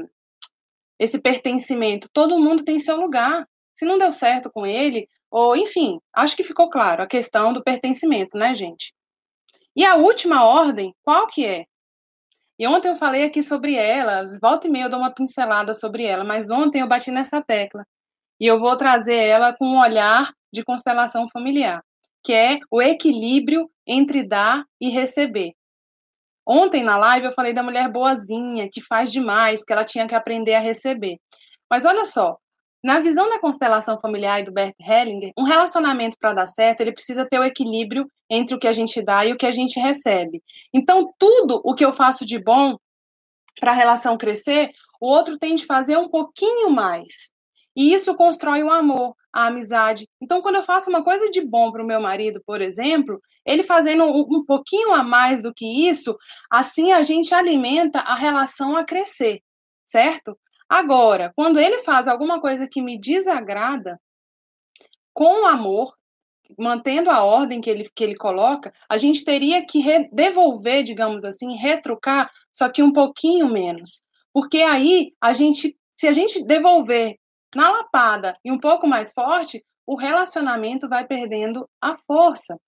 esse 0.99 1.19
pertencimento. 1.19 2.09
Todo 2.11 2.39
mundo 2.39 2.63
tem 2.63 2.79
seu 2.79 2.97
lugar. 2.97 3.47
Se 3.75 3.85
não 3.85 3.99
deu 3.99 4.11
certo 4.11 4.51
com 4.51 4.65
ele, 4.65 5.07
ou 5.29 5.55
enfim, 5.55 5.99
acho 6.13 6.35
que 6.35 6.43
ficou 6.43 6.69
claro 6.69 7.03
a 7.03 7.07
questão 7.07 7.53
do 7.53 7.63
pertencimento, 7.63 8.37
né, 8.37 8.55
gente? 8.55 8.93
E 9.75 9.85
a 9.85 9.95
última 9.95 10.43
ordem, 10.43 10.95
qual 11.03 11.27
que 11.27 11.45
é? 11.45 11.65
E 12.59 12.67
ontem 12.67 12.89
eu 12.89 12.95
falei 12.95 13.23
aqui 13.25 13.43
sobre 13.43 13.75
ela, 13.75 14.25
volta 14.41 14.67
e 14.67 14.69
meia 14.69 14.85
eu 14.85 14.89
dou 14.89 14.99
uma 14.99 15.13
pincelada 15.13 15.73
sobre 15.73 16.03
ela, 16.03 16.23
mas 16.23 16.49
ontem 16.49 16.81
eu 16.81 16.87
bati 16.87 17.11
nessa 17.11 17.41
tecla. 17.41 17.85
E 18.39 18.45
eu 18.47 18.59
vou 18.59 18.75
trazer 18.77 19.15
ela 19.15 19.53
com 19.53 19.65
um 19.65 19.79
olhar 19.79 20.33
de 20.51 20.63
constelação 20.63 21.27
familiar 21.29 21.83
que 22.27 22.33
é 22.33 22.59
o 22.69 22.81
equilíbrio 22.81 23.71
entre 23.87 24.21
dar 24.21 24.65
e 24.81 24.89
receber. 24.89 25.53
Ontem 26.45 26.83
na 26.83 26.97
live 26.97 27.27
eu 27.27 27.31
falei 27.31 27.53
da 27.53 27.63
mulher 27.63 27.89
boazinha, 27.89 28.69
que 28.69 28.81
faz 28.81 29.13
demais, 29.13 29.63
que 29.63 29.71
ela 29.71 29.85
tinha 29.85 30.05
que 30.05 30.13
aprender 30.13 30.53
a 30.55 30.59
receber. 30.59 31.17
Mas 31.69 31.85
olha 31.85 32.03
só, 32.03 32.37
na 32.83 32.99
visão 32.99 33.29
da 33.29 33.39
constelação 33.39 33.99
familiar 33.99 34.39
e 34.39 34.43
do 34.43 34.51
Bert 34.51 34.75
Hellinger, 34.79 35.31
um 35.37 35.43
relacionamento 35.43 36.17
para 36.19 36.33
dar 36.33 36.47
certo, 36.47 36.81
ele 36.81 36.93
precisa 36.93 37.25
ter 37.25 37.39
o 37.39 37.43
equilíbrio 37.43 38.09
entre 38.29 38.55
o 38.55 38.59
que 38.59 38.67
a 38.67 38.73
gente 38.73 39.01
dá 39.01 39.25
e 39.25 39.33
o 39.33 39.37
que 39.37 39.45
a 39.45 39.51
gente 39.51 39.79
recebe. 39.79 40.43
Então, 40.73 41.13
tudo 41.17 41.61
o 41.63 41.73
que 41.73 41.83
eu 41.83 41.91
faço 41.91 42.25
de 42.25 42.37
bom 42.39 42.77
para 43.59 43.71
a 43.71 43.75
relação 43.75 44.17
crescer, 44.17 44.71
o 45.01 45.07
outro 45.07 45.37
tem 45.37 45.55
de 45.55 45.65
fazer 45.65 45.97
um 45.97 46.09
pouquinho 46.09 46.69
mais. 46.69 47.31
E 47.75 47.93
isso 47.93 48.15
constrói 48.15 48.63
o 48.63 48.71
amor, 48.71 49.15
a 49.31 49.47
amizade. 49.47 50.07
Então, 50.19 50.41
quando 50.41 50.55
eu 50.55 50.63
faço 50.63 50.89
uma 50.89 51.03
coisa 51.03 51.29
de 51.29 51.41
bom 51.41 51.71
para 51.71 51.83
o 51.83 51.85
meu 51.85 52.01
marido, 52.01 52.41
por 52.45 52.61
exemplo, 52.61 53.21
ele 53.45 53.63
fazendo 53.63 54.03
um, 54.03 54.43
pouquinho 54.43 54.93
a 54.93 55.03
mais 55.03 55.43
do 55.43 55.53
que 55.53 55.87
isso, 55.87 56.17
assim 56.49 56.91
a 56.91 57.03
gente 57.03 57.33
alimenta 57.33 57.99
a 57.99 58.15
relação 58.15 58.75
a 58.75 58.83
crescer, 58.83 59.41
certo? 59.85 60.37
Agora, 60.69 61.31
quando 61.35 61.59
ele 61.59 61.79
faz 61.79 62.07
alguma 62.07 62.41
coisa 62.41 62.67
que 62.67 62.81
me 62.81 62.99
desagrada, 62.99 63.99
com 65.13 65.45
amor, 65.45 65.93
mantendo 66.57 67.09
a 67.09 67.23
ordem 67.23 67.59
que 67.59 67.69
ele, 67.69 67.89
que 67.95 68.03
ele 68.03 68.15
coloca, 68.15 68.73
a 68.87 68.97
gente 68.97 69.25
teria 69.25 69.65
que 69.65 69.81
devolver, 70.11 70.83
digamos 70.83 71.23
assim, 71.23 71.55
retrucar, 71.55 72.31
só 72.53 72.69
que 72.69 72.83
um 72.83 72.93
pouquinho 72.93 73.51
menos. 73.51 74.03
Porque 74.33 74.61
aí 74.61 75.13
a 75.19 75.33
gente, 75.33 75.75
se 75.97 76.07
a 76.07 76.13
gente 76.13 76.43
devolver 76.43 77.17
na 77.55 77.69
lapada 77.71 78.37
e 78.43 78.51
um 78.51 78.57
pouco 78.57 78.87
mais 78.87 79.11
forte, 79.11 79.63
o 79.85 79.95
relacionamento 79.95 80.87
vai 80.87 81.05
perdendo 81.05 81.67
a 81.81 81.95
força. 81.95 82.59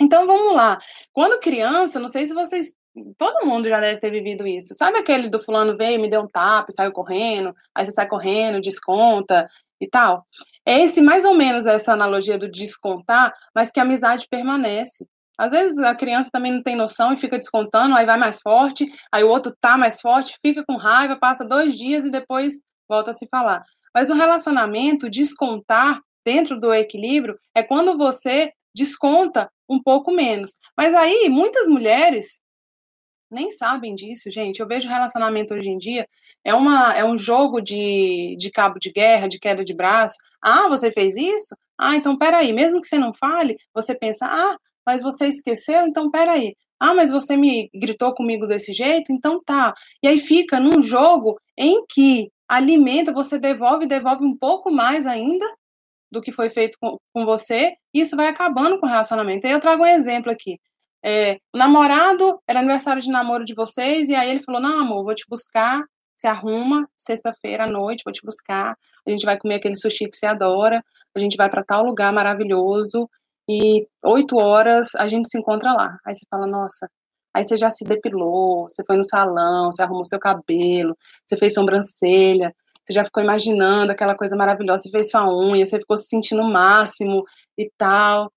Então 0.00 0.26
vamos 0.26 0.54
lá. 0.54 0.78
Quando 1.12 1.40
criança, 1.40 2.00
não 2.00 2.08
sei 2.08 2.26
se 2.26 2.34
vocês. 2.34 2.72
Todo 3.18 3.44
mundo 3.44 3.68
já 3.68 3.80
deve 3.80 4.00
ter 4.00 4.10
vivido 4.10 4.46
isso. 4.46 4.74
Sabe 4.76 4.98
aquele 4.98 5.28
do 5.28 5.42
fulano 5.42 5.76
veio, 5.76 6.00
me 6.00 6.08
deu 6.08 6.22
um 6.22 6.28
tapa, 6.28 6.72
saiu 6.72 6.92
correndo, 6.92 7.54
aí 7.74 7.84
você 7.84 7.90
sai 7.90 8.06
correndo, 8.06 8.60
desconta 8.60 9.48
e 9.80 9.88
tal? 9.88 10.24
É 10.64 10.80
esse 10.80 11.00
mais 11.02 11.24
ou 11.24 11.34
menos 11.34 11.66
essa 11.66 11.92
analogia 11.92 12.38
do 12.38 12.48
descontar, 12.48 13.32
mas 13.54 13.70
que 13.72 13.80
a 13.80 13.82
amizade 13.82 14.28
permanece. 14.30 15.06
Às 15.36 15.50
vezes 15.50 15.78
a 15.80 15.94
criança 15.94 16.30
também 16.32 16.52
não 16.52 16.62
tem 16.62 16.76
noção 16.76 17.12
e 17.12 17.18
fica 17.18 17.36
descontando, 17.36 17.96
aí 17.96 18.06
vai 18.06 18.16
mais 18.16 18.40
forte, 18.40 18.86
aí 19.12 19.24
o 19.24 19.28
outro 19.28 19.52
tá 19.60 19.76
mais 19.76 20.00
forte, 20.00 20.38
fica 20.40 20.64
com 20.64 20.76
raiva, 20.76 21.16
passa 21.16 21.44
dois 21.44 21.76
dias 21.76 22.06
e 22.06 22.10
depois 22.10 22.54
volta 22.88 23.10
a 23.10 23.14
se 23.14 23.26
falar. 23.28 23.64
Mas 23.92 24.08
no 24.08 24.14
relacionamento, 24.14 25.10
descontar 25.10 26.00
dentro 26.24 26.58
do 26.58 26.72
equilíbrio 26.72 27.36
é 27.54 27.62
quando 27.62 27.98
você 27.98 28.52
desconta 28.74 29.50
um 29.68 29.82
pouco 29.82 30.12
menos. 30.12 30.52
Mas 30.76 30.94
aí, 30.94 31.28
muitas 31.28 31.68
mulheres 31.68 32.38
nem 33.30 33.50
sabem 33.50 33.94
disso, 33.94 34.30
gente. 34.30 34.60
Eu 34.60 34.66
vejo 34.66 34.88
relacionamento 34.88 35.54
hoje 35.54 35.68
em 35.68 35.78
dia 35.78 36.06
é, 36.44 36.54
uma, 36.54 36.92
é 36.92 37.04
um 37.04 37.16
jogo 37.16 37.60
de, 37.60 38.36
de 38.38 38.50
cabo 38.50 38.78
de 38.78 38.92
guerra, 38.92 39.28
de 39.28 39.38
queda 39.38 39.64
de 39.64 39.74
braço. 39.74 40.16
Ah, 40.42 40.68
você 40.68 40.92
fez 40.92 41.16
isso? 41.16 41.56
Ah, 41.78 41.96
então 41.96 42.16
peraí. 42.18 42.52
Mesmo 42.52 42.80
que 42.80 42.86
você 42.88 42.98
não 42.98 43.12
fale, 43.14 43.56
você 43.72 43.94
pensa, 43.94 44.26
ah, 44.26 44.56
mas 44.86 45.02
você 45.02 45.26
esqueceu? 45.28 45.86
Então 45.86 46.10
peraí. 46.10 46.54
Ah, 46.78 46.94
mas 46.94 47.10
você 47.10 47.36
me 47.36 47.70
gritou 47.74 48.14
comigo 48.14 48.46
desse 48.46 48.72
jeito? 48.72 49.12
Então 49.12 49.42
tá. 49.42 49.74
E 50.02 50.08
aí 50.08 50.18
fica 50.18 50.60
num 50.60 50.82
jogo 50.82 51.40
em 51.56 51.84
que 51.88 52.30
alimenta, 52.48 53.12
você 53.12 53.38
devolve, 53.38 53.86
devolve 53.86 54.24
um 54.24 54.36
pouco 54.36 54.70
mais 54.70 55.06
ainda 55.06 55.46
do 56.10 56.20
que 56.20 56.30
foi 56.30 56.50
feito 56.50 56.78
com, 56.80 56.98
com 57.12 57.24
você, 57.24 57.74
e 57.92 58.00
isso 58.00 58.16
vai 58.16 58.28
acabando 58.28 58.78
com 58.78 58.86
o 58.86 58.88
relacionamento. 58.88 59.46
Aí 59.46 59.52
eu 59.52 59.60
trago 59.60 59.82
um 59.82 59.86
exemplo 59.86 60.30
aqui. 60.30 60.60
É, 61.04 61.38
namorado, 61.54 62.40
era 62.48 62.60
aniversário 62.60 63.02
de 63.02 63.10
namoro 63.10 63.44
de 63.44 63.54
vocês, 63.54 64.08
e 64.08 64.14
aí 64.14 64.30
ele 64.30 64.42
falou: 64.42 64.60
Não, 64.60 64.80
amor, 64.80 65.04
vou 65.04 65.14
te 65.14 65.24
buscar, 65.28 65.84
se 66.16 66.26
arruma, 66.26 66.88
sexta-feira 66.96 67.64
à 67.64 67.68
noite, 67.68 68.02
vou 68.04 68.12
te 68.12 68.24
buscar, 68.24 68.76
a 69.06 69.10
gente 69.10 69.26
vai 69.26 69.38
comer 69.38 69.56
aquele 69.56 69.76
sushi 69.76 70.08
que 70.08 70.16
você 70.16 70.26
adora, 70.26 70.82
a 71.14 71.18
gente 71.20 71.36
vai 71.36 71.50
para 71.50 71.64
tal 71.64 71.84
lugar 71.84 72.12
maravilhoso, 72.12 73.08
e 73.48 73.86
oito 74.04 74.36
horas 74.38 74.94
a 74.96 75.08
gente 75.08 75.28
se 75.28 75.38
encontra 75.38 75.72
lá. 75.74 75.98
Aí 76.06 76.14
você 76.14 76.26
fala: 76.30 76.46
Nossa, 76.46 76.88
Aí 77.34 77.44
você 77.44 77.56
já 77.58 77.68
se 77.68 77.84
depilou, 77.84 78.70
você 78.70 78.84
foi 78.84 78.96
no 78.96 79.04
salão, 79.04 79.72
você 79.72 79.82
arrumou 79.82 80.04
seu 80.04 80.20
cabelo, 80.20 80.96
você 81.26 81.36
fez 81.36 81.52
sobrancelha, 81.52 82.54
você 82.84 82.92
já 82.92 83.04
ficou 83.04 83.22
imaginando 83.22 83.90
aquela 83.92 84.14
coisa 84.14 84.36
maravilhosa, 84.36 84.84
você 84.84 84.90
fez 84.90 85.10
sua 85.10 85.28
unha, 85.28 85.66
você 85.66 85.78
ficou 85.80 85.96
se 85.96 86.06
sentindo 86.06 86.42
o 86.42 86.52
máximo 86.52 87.24
e 87.58 87.68
tal. 87.76 88.32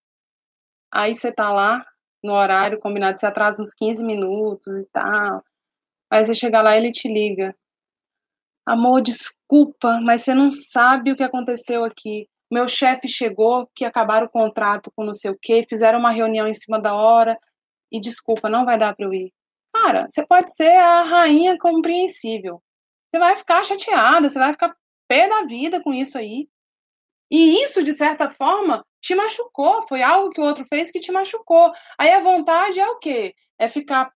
Aí 0.91 1.15
você 1.15 1.31
tá 1.31 1.51
lá 1.53 1.85
no 2.27 2.33
horário 2.33 2.79
combinado, 2.79 3.19
você 3.19 3.25
atrasa 3.25 3.61
uns 3.61 3.73
15 3.73 4.03
minutos 4.03 4.81
e 4.81 4.85
tal. 4.91 5.43
Aí 6.11 6.25
você 6.25 6.35
chega 6.35 6.61
lá 6.61 6.75
e 6.75 6.77
ele 6.77 6.91
te 6.91 7.07
liga. 7.07 7.55
Amor, 8.65 9.01
desculpa, 9.01 9.99
mas 10.01 10.21
você 10.21 10.33
não 10.33 10.51
sabe 10.51 11.11
o 11.11 11.15
que 11.15 11.23
aconteceu 11.23 11.85
aqui. 11.85 12.29
Meu 12.51 12.67
chefe 12.67 13.07
chegou, 13.07 13.69
que 13.73 13.85
acabaram 13.85 14.27
o 14.27 14.29
contrato 14.29 14.91
com 14.95 15.05
não 15.05 15.13
sei 15.13 15.31
o 15.31 15.37
quê, 15.41 15.65
fizeram 15.67 15.99
uma 15.99 16.11
reunião 16.11 16.47
em 16.47 16.53
cima 16.53 16.79
da 16.79 16.93
hora, 16.93 17.37
e 17.91 17.99
desculpa, 17.99 18.49
não 18.49 18.65
vai 18.65 18.77
dar 18.77 18.95
para 18.95 19.05
eu 19.05 19.13
ir. 19.13 19.33
Cara, 19.73 20.07
você 20.09 20.25
pode 20.25 20.53
ser 20.53 20.75
a 20.77 21.03
rainha 21.03 21.57
compreensível. 21.57 22.61
Você 23.09 23.19
vai 23.19 23.37
ficar 23.37 23.63
chateada, 23.63 24.29
você 24.29 24.37
vai 24.37 24.51
ficar 24.51 24.75
pé 25.07 25.29
da 25.29 25.43
vida 25.43 25.81
com 25.81 25.93
isso 25.93 26.17
aí. 26.17 26.49
E 27.29 27.61
isso, 27.63 27.83
de 27.83 27.93
certa 27.93 28.29
forma, 28.29 28.85
te 29.01 29.15
machucou. 29.15 29.85
Foi 29.87 30.01
algo 30.01 30.31
que 30.31 30.41
o 30.41 30.43
outro 30.43 30.65
fez 30.69 30.91
que 30.91 30.99
te 30.99 31.11
machucou. 31.11 31.71
Aí 31.97 32.11
a 32.11 32.21
vontade 32.21 32.79
é 32.79 32.87
o 32.87 32.97
quê? 32.99 33.33
É 33.59 33.67
ficar. 33.67 34.11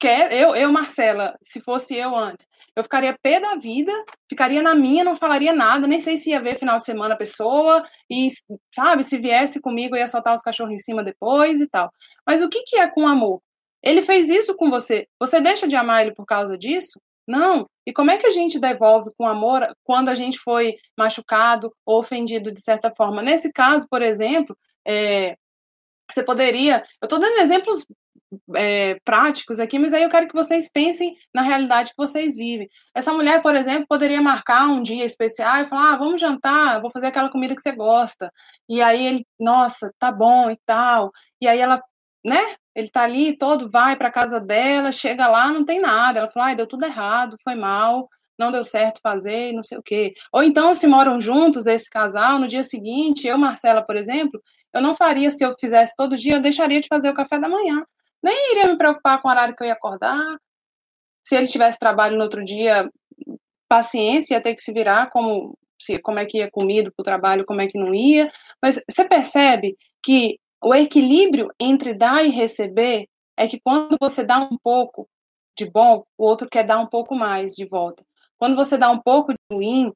Quer, 0.00 0.32
eu, 0.32 0.56
eu, 0.56 0.72
Marcela, 0.72 1.36
se 1.42 1.60
fosse 1.60 1.94
eu 1.94 2.16
antes, 2.16 2.46
eu 2.74 2.82
ficaria 2.82 3.18
pé 3.22 3.38
da 3.38 3.56
vida, 3.56 3.92
ficaria 4.30 4.62
na 4.62 4.74
minha, 4.74 5.04
não 5.04 5.14
falaria 5.14 5.52
nada, 5.52 5.86
nem 5.86 6.00
sei 6.00 6.16
se 6.16 6.30
ia 6.30 6.40
ver 6.40 6.58
final 6.58 6.78
de 6.78 6.86
semana 6.86 7.12
a 7.14 7.18
pessoa, 7.18 7.84
e, 8.08 8.28
sabe, 8.74 9.04
se 9.04 9.18
viesse 9.18 9.60
comigo, 9.60 9.96
ia 9.96 10.08
soltar 10.08 10.34
os 10.34 10.40
cachorros 10.40 10.72
em 10.72 10.78
cima 10.78 11.04
depois 11.04 11.60
e 11.60 11.68
tal. 11.68 11.92
Mas 12.26 12.40
o 12.40 12.48
que, 12.48 12.62
que 12.62 12.76
é 12.78 12.88
com 12.88 13.06
amor? 13.06 13.42
Ele 13.82 14.02
fez 14.02 14.30
isso 14.30 14.56
com 14.56 14.70
você. 14.70 15.06
Você 15.18 15.40
deixa 15.40 15.68
de 15.68 15.76
amar 15.76 16.02
ele 16.02 16.14
por 16.14 16.24
causa 16.24 16.56
disso? 16.56 17.00
Não. 17.26 17.66
E 17.86 17.92
como 17.92 18.10
é 18.10 18.16
que 18.18 18.26
a 18.26 18.30
gente 18.30 18.58
devolve 18.58 19.10
com 19.16 19.26
amor 19.26 19.66
quando 19.84 20.08
a 20.08 20.14
gente 20.14 20.38
foi 20.38 20.76
machucado 20.96 21.72
ou 21.84 21.98
ofendido 21.98 22.52
de 22.52 22.60
certa 22.60 22.92
forma? 22.96 23.22
Nesse 23.22 23.52
caso, 23.52 23.86
por 23.88 24.02
exemplo, 24.02 24.56
é, 24.86 25.36
você 26.10 26.22
poderia. 26.22 26.84
Eu 27.00 27.06
estou 27.06 27.18
dando 27.18 27.38
exemplos 27.38 27.84
é, 28.56 28.96
práticos 29.04 29.58
aqui, 29.58 29.78
mas 29.78 29.92
aí 29.92 30.02
eu 30.02 30.10
quero 30.10 30.28
que 30.28 30.34
vocês 30.34 30.70
pensem 30.70 31.16
na 31.34 31.42
realidade 31.42 31.90
que 31.90 31.96
vocês 31.96 32.36
vivem. 32.36 32.68
Essa 32.94 33.12
mulher, 33.12 33.42
por 33.42 33.54
exemplo, 33.54 33.86
poderia 33.88 34.22
marcar 34.22 34.66
um 34.68 34.82
dia 34.82 35.04
especial 35.04 35.56
e 35.58 35.68
falar: 35.68 35.94
ah, 35.94 35.96
vamos 35.96 36.20
jantar, 36.20 36.80
vou 36.80 36.90
fazer 36.90 37.06
aquela 37.06 37.30
comida 37.30 37.54
que 37.54 37.62
você 37.62 37.72
gosta. 37.72 38.32
E 38.68 38.80
aí 38.80 39.04
ele, 39.06 39.26
nossa, 39.38 39.92
tá 39.98 40.12
bom 40.12 40.50
e 40.50 40.58
tal. 40.66 41.10
E 41.40 41.48
aí 41.48 41.58
ela, 41.58 41.82
né? 42.24 42.56
Ele 42.74 42.88
tá 42.88 43.02
ali 43.02 43.36
todo, 43.36 43.70
vai 43.70 43.96
para 43.96 44.10
casa 44.10 44.40
dela, 44.40 44.92
chega 44.92 45.26
lá, 45.28 45.52
não 45.52 45.64
tem 45.64 45.80
nada. 45.80 46.20
Ela 46.20 46.28
fala: 46.28 46.46
ai, 46.46 46.56
deu 46.56 46.66
tudo 46.66 46.84
errado, 46.84 47.36
foi 47.42 47.54
mal, 47.54 48.08
não 48.38 48.52
deu 48.52 48.64
certo 48.64 49.00
fazer, 49.02 49.52
não 49.52 49.62
sei 49.62 49.78
o 49.78 49.82
quê. 49.82 50.14
Ou 50.32 50.42
então, 50.42 50.74
se 50.74 50.86
moram 50.86 51.20
juntos 51.20 51.66
esse 51.66 51.88
casal, 51.90 52.38
no 52.38 52.48
dia 52.48 52.64
seguinte, 52.64 53.26
eu, 53.26 53.38
Marcela, 53.38 53.82
por 53.82 53.96
exemplo, 53.96 54.40
eu 54.72 54.80
não 54.82 54.94
faria 54.94 55.30
se 55.30 55.44
eu 55.44 55.52
fizesse 55.58 55.94
todo 55.96 56.16
dia, 56.16 56.34
eu 56.34 56.40
deixaria 56.40 56.80
de 56.80 56.88
fazer 56.88 57.10
o 57.10 57.14
café 57.14 57.38
da 57.38 57.48
manhã 57.48 57.84
nem 58.22 58.52
iria 58.52 58.68
me 58.68 58.76
preocupar 58.76 59.20
com 59.20 59.28
o 59.28 59.30
horário 59.30 59.54
que 59.56 59.62
eu 59.62 59.66
ia 59.66 59.72
acordar. 59.72 60.38
Se 61.24 61.36
ele 61.36 61.48
tivesse 61.48 61.78
trabalho 61.78 62.16
no 62.16 62.24
outro 62.24 62.44
dia, 62.44 62.90
paciência, 63.68 64.34
ia 64.34 64.42
ter 64.42 64.54
que 64.54 64.62
se 64.62 64.72
virar 64.72 65.10
como, 65.10 65.56
se, 65.80 65.98
como 65.98 66.18
é 66.18 66.26
que 66.26 66.38
ia 66.38 66.50
comido 66.50 66.92
para 66.92 67.02
o 67.02 67.04
trabalho, 67.04 67.44
como 67.46 67.60
é 67.60 67.68
que 67.68 67.78
não 67.78 67.94
ia. 67.94 68.30
Mas 68.62 68.80
você 68.88 69.04
percebe 69.06 69.76
que 70.02 70.38
o 70.62 70.74
equilíbrio 70.74 71.48
entre 71.58 71.94
dar 71.94 72.24
e 72.24 72.30
receber 72.30 73.08
é 73.36 73.48
que 73.48 73.60
quando 73.60 73.96
você 74.00 74.22
dá 74.22 74.38
um 74.38 74.56
pouco 74.58 75.08
de 75.56 75.68
bom, 75.68 76.04
o 76.16 76.24
outro 76.24 76.48
quer 76.48 76.64
dar 76.64 76.78
um 76.78 76.86
pouco 76.86 77.14
mais 77.14 77.54
de 77.54 77.66
volta. 77.66 78.04
Quando 78.38 78.56
você 78.56 78.76
dá 78.76 78.90
um 78.90 79.00
pouco 79.00 79.32
de 79.32 79.38
ruim, 79.52 79.92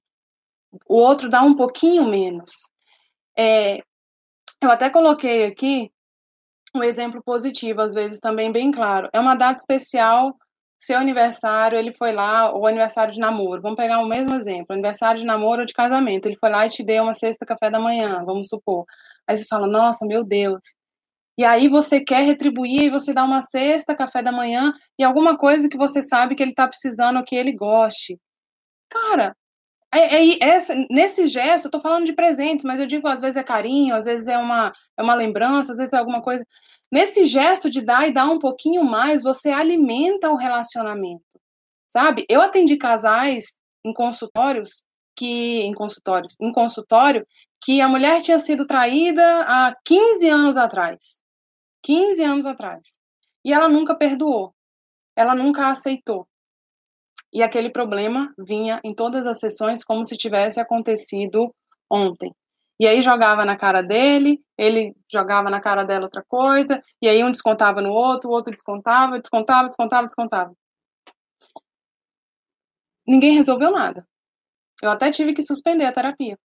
o 0.86 0.96
outro 0.96 1.30
dá 1.30 1.42
um 1.42 1.54
pouquinho 1.54 2.06
menos. 2.06 2.52
É, 3.36 3.78
eu 4.60 4.70
até 4.70 4.90
coloquei 4.90 5.44
aqui 5.44 5.90
um 6.74 6.82
exemplo 6.82 7.22
positivo, 7.22 7.80
às 7.80 7.94
vezes 7.94 8.18
também 8.18 8.50
bem 8.50 8.72
claro. 8.72 9.08
É 9.12 9.20
uma 9.20 9.34
data 9.34 9.60
especial, 9.60 10.36
seu 10.84 10.98
aniversário, 10.98 11.78
ele 11.78 11.92
foi 11.94 12.12
lá, 12.12 12.50
ou 12.52 12.66
aniversário 12.66 13.12
de 13.14 13.20
namoro, 13.20 13.62
vamos 13.62 13.76
pegar 13.76 14.00
o 14.00 14.08
mesmo 14.08 14.34
exemplo, 14.34 14.66
aniversário 14.70 15.20
de 15.20 15.26
namoro 15.26 15.60
ou 15.60 15.66
de 15.66 15.72
casamento, 15.72 16.26
ele 16.26 16.36
foi 16.38 16.50
lá 16.50 16.66
e 16.66 16.70
te 16.70 16.84
deu 16.84 17.04
uma 17.04 17.14
cesta 17.14 17.46
café 17.46 17.70
da 17.70 17.80
manhã, 17.80 18.24
vamos 18.24 18.48
supor. 18.48 18.84
Aí 19.26 19.36
você 19.36 19.44
fala, 19.46 19.66
nossa, 19.66 20.06
meu 20.06 20.24
Deus. 20.24 20.60
E 21.38 21.44
aí 21.44 21.68
você 21.68 22.00
quer 22.00 22.24
retribuir 22.24 22.84
e 22.84 22.90
você 22.90 23.12
dá 23.12 23.24
uma 23.24 23.42
cesta 23.42 23.94
café 23.94 24.22
da 24.22 24.32
manhã 24.32 24.72
e 24.98 25.04
alguma 25.04 25.36
coisa 25.36 25.68
que 25.68 25.76
você 25.76 26.02
sabe 26.02 26.34
que 26.36 26.42
ele 26.42 26.52
está 26.52 26.68
precisando 26.68 27.18
ou 27.18 27.24
que 27.24 27.34
ele 27.34 27.52
goste. 27.52 28.18
Cara, 28.90 29.34
é, 29.94 30.16
é, 30.16 30.38
essa, 30.42 30.74
nesse 30.90 31.28
gesto, 31.28 31.66
eu 31.66 31.70
tô 31.70 31.80
falando 31.80 32.06
de 32.06 32.14
presentes, 32.14 32.64
mas 32.64 32.80
eu 32.80 32.86
digo, 32.86 33.06
às 33.08 33.20
vezes 33.20 33.36
é 33.36 33.44
carinho, 33.44 33.94
às 33.94 34.06
vezes 34.06 34.26
é 34.26 34.36
uma, 34.36 34.72
é 34.98 35.02
uma 35.02 35.14
lembrança, 35.14 35.72
às 35.72 35.78
vezes 35.78 35.92
é 35.92 35.96
alguma 35.98 36.20
coisa. 36.20 36.44
Nesse 36.94 37.24
gesto 37.24 37.68
de 37.68 37.82
dar 37.82 38.06
e 38.06 38.12
dar 38.12 38.30
um 38.30 38.38
pouquinho 38.38 38.84
mais, 38.84 39.20
você 39.20 39.50
alimenta 39.50 40.30
o 40.30 40.36
relacionamento, 40.36 41.24
sabe? 41.88 42.24
Eu 42.28 42.40
atendi 42.40 42.76
casais 42.76 43.58
em 43.84 43.92
consultórios 43.92 44.84
que 45.16 45.62
em 45.62 45.74
consultórios, 45.74 46.36
em 46.40 46.52
consultório, 46.52 47.26
que 47.60 47.80
a 47.80 47.88
mulher 47.88 48.20
tinha 48.20 48.38
sido 48.38 48.64
traída 48.64 49.24
há 49.40 49.74
15 49.84 50.28
anos 50.28 50.56
atrás. 50.56 51.20
15 51.82 52.22
anos 52.22 52.46
atrás. 52.46 52.96
E 53.44 53.52
ela 53.52 53.68
nunca 53.68 53.96
perdoou. 53.96 54.54
Ela 55.16 55.34
nunca 55.34 55.70
aceitou. 55.70 56.28
e 57.32 57.42
aquele 57.42 57.70
problema 57.70 58.32
vinha 58.38 58.80
em 58.84 58.94
todas 58.94 59.26
as 59.26 59.40
sessões 59.40 59.82
como 59.82 60.04
se 60.04 60.16
tivesse 60.16 60.60
acontecido 60.60 61.52
ontem. 61.90 62.32
E 62.80 62.86
aí 62.86 63.00
jogava 63.02 63.44
na 63.44 63.56
cara 63.56 63.82
dele, 63.82 64.40
ele 64.58 64.94
jogava 65.10 65.48
na 65.48 65.60
cara 65.60 65.84
dela 65.84 66.04
outra 66.04 66.24
coisa, 66.26 66.82
e 67.00 67.08
aí 67.08 67.22
um 67.22 67.30
descontava 67.30 67.80
no 67.80 67.90
outro, 67.92 68.28
o 68.30 68.32
outro 68.32 68.52
descontava, 68.52 69.18
descontava, 69.20 69.68
descontava, 69.68 70.06
descontava. 70.06 70.56
Ninguém 73.06 73.34
resolveu 73.34 73.70
nada. 73.70 74.06
Eu 74.82 74.90
até 74.90 75.10
tive 75.10 75.34
que 75.34 75.42
suspender 75.42 75.84
a 75.84 75.92
terapia. 75.92 76.38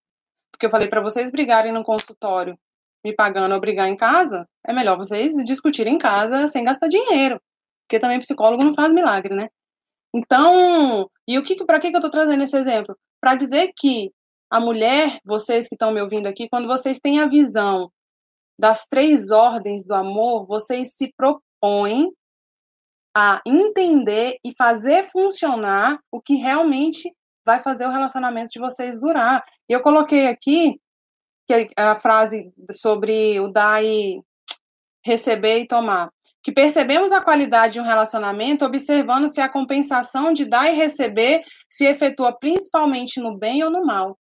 Porque 0.52 0.66
eu 0.66 0.70
falei 0.70 0.88
para 0.88 1.02
vocês 1.02 1.32
brigarem 1.32 1.72
no 1.72 1.84
consultório, 1.84 2.58
me 3.04 3.16
pagando 3.16 3.54
ou 3.54 3.62
brigar 3.62 3.88
em 3.88 3.96
casa, 3.96 4.48
é 4.66 4.74
melhor 4.74 4.98
vocês 4.98 5.34
discutirem 5.46 5.96
em 5.96 5.98
casa 5.98 6.48
sem 6.48 6.64
gastar 6.64 6.88
dinheiro. 6.88 7.42
Porque 7.88 8.00
também 8.00 8.20
psicólogo 8.20 8.64
não 8.64 8.76
faz 8.76 8.94
milagre, 8.94 9.34
né? 9.34 9.50
Então, 10.14 11.10
e 11.28 11.38
o 11.38 11.44
que 11.44 11.64
para 11.66 11.80
que, 11.80 11.88
eu 11.88 11.94
estou 11.94 12.10
trazendo 12.10 12.44
esse 12.44 12.58
exemplo? 12.58 12.98
Para 13.22 13.36
dizer 13.36 13.72
que 13.76 14.12
a 14.50 14.60
mulher, 14.60 15.20
vocês 15.24 15.68
que 15.68 15.76
estão 15.76 15.92
me 15.92 16.02
ouvindo 16.02 16.28
aqui, 16.28 16.50
quando 16.50 16.68
vocês 16.68 17.00
têm 17.00 17.20
a 17.20 17.28
visão 17.28 17.92
das 18.58 18.86
três 18.88 19.32
ordens 19.32 19.86
do 19.86 19.94
amor, 19.94 20.46
vocês 20.46 20.96
se 20.96 21.14
propõem 21.16 22.12
a 23.16 23.42
entender 23.46 24.38
e 24.44 24.54
fazer 24.58 25.06
funcionar 25.06 26.00
o 26.12 26.22
que 26.22 26.36
realmente 26.36 27.14
vai 27.46 27.62
fazer 27.62 27.86
o 27.86 27.92
relacionamento 27.92 28.52
de 28.52 28.60
vocês 28.60 29.00
durar. 29.00 29.44
E 29.68 29.74
eu 29.74 29.82
coloquei 29.82 30.28
aqui 30.28 30.80
que 31.48 31.70
a 31.78 31.96
frase 31.98 32.52
sobre 32.72 33.40
o 33.40 33.48
dar 33.48 33.84
e 33.84 34.22
receber 35.04 35.60
e 35.60 35.68
tomar 35.68 36.10
que 36.42 36.52
percebemos 36.52 37.12
a 37.12 37.22
qualidade 37.22 37.74
de 37.74 37.80
um 37.80 37.84
relacionamento 37.84 38.66
observando 38.66 39.28
se 39.28 39.42
a 39.42 39.50
compensação 39.50 40.32
de 40.32 40.46
dar 40.46 40.72
e 40.72 40.76
receber 40.76 41.44
se 41.70 41.86
efetua 41.86 42.32
principalmente 42.38 43.20
no 43.20 43.38
bem 43.38 43.64
ou 43.64 43.70
no 43.70 43.86
mal. 43.86 44.18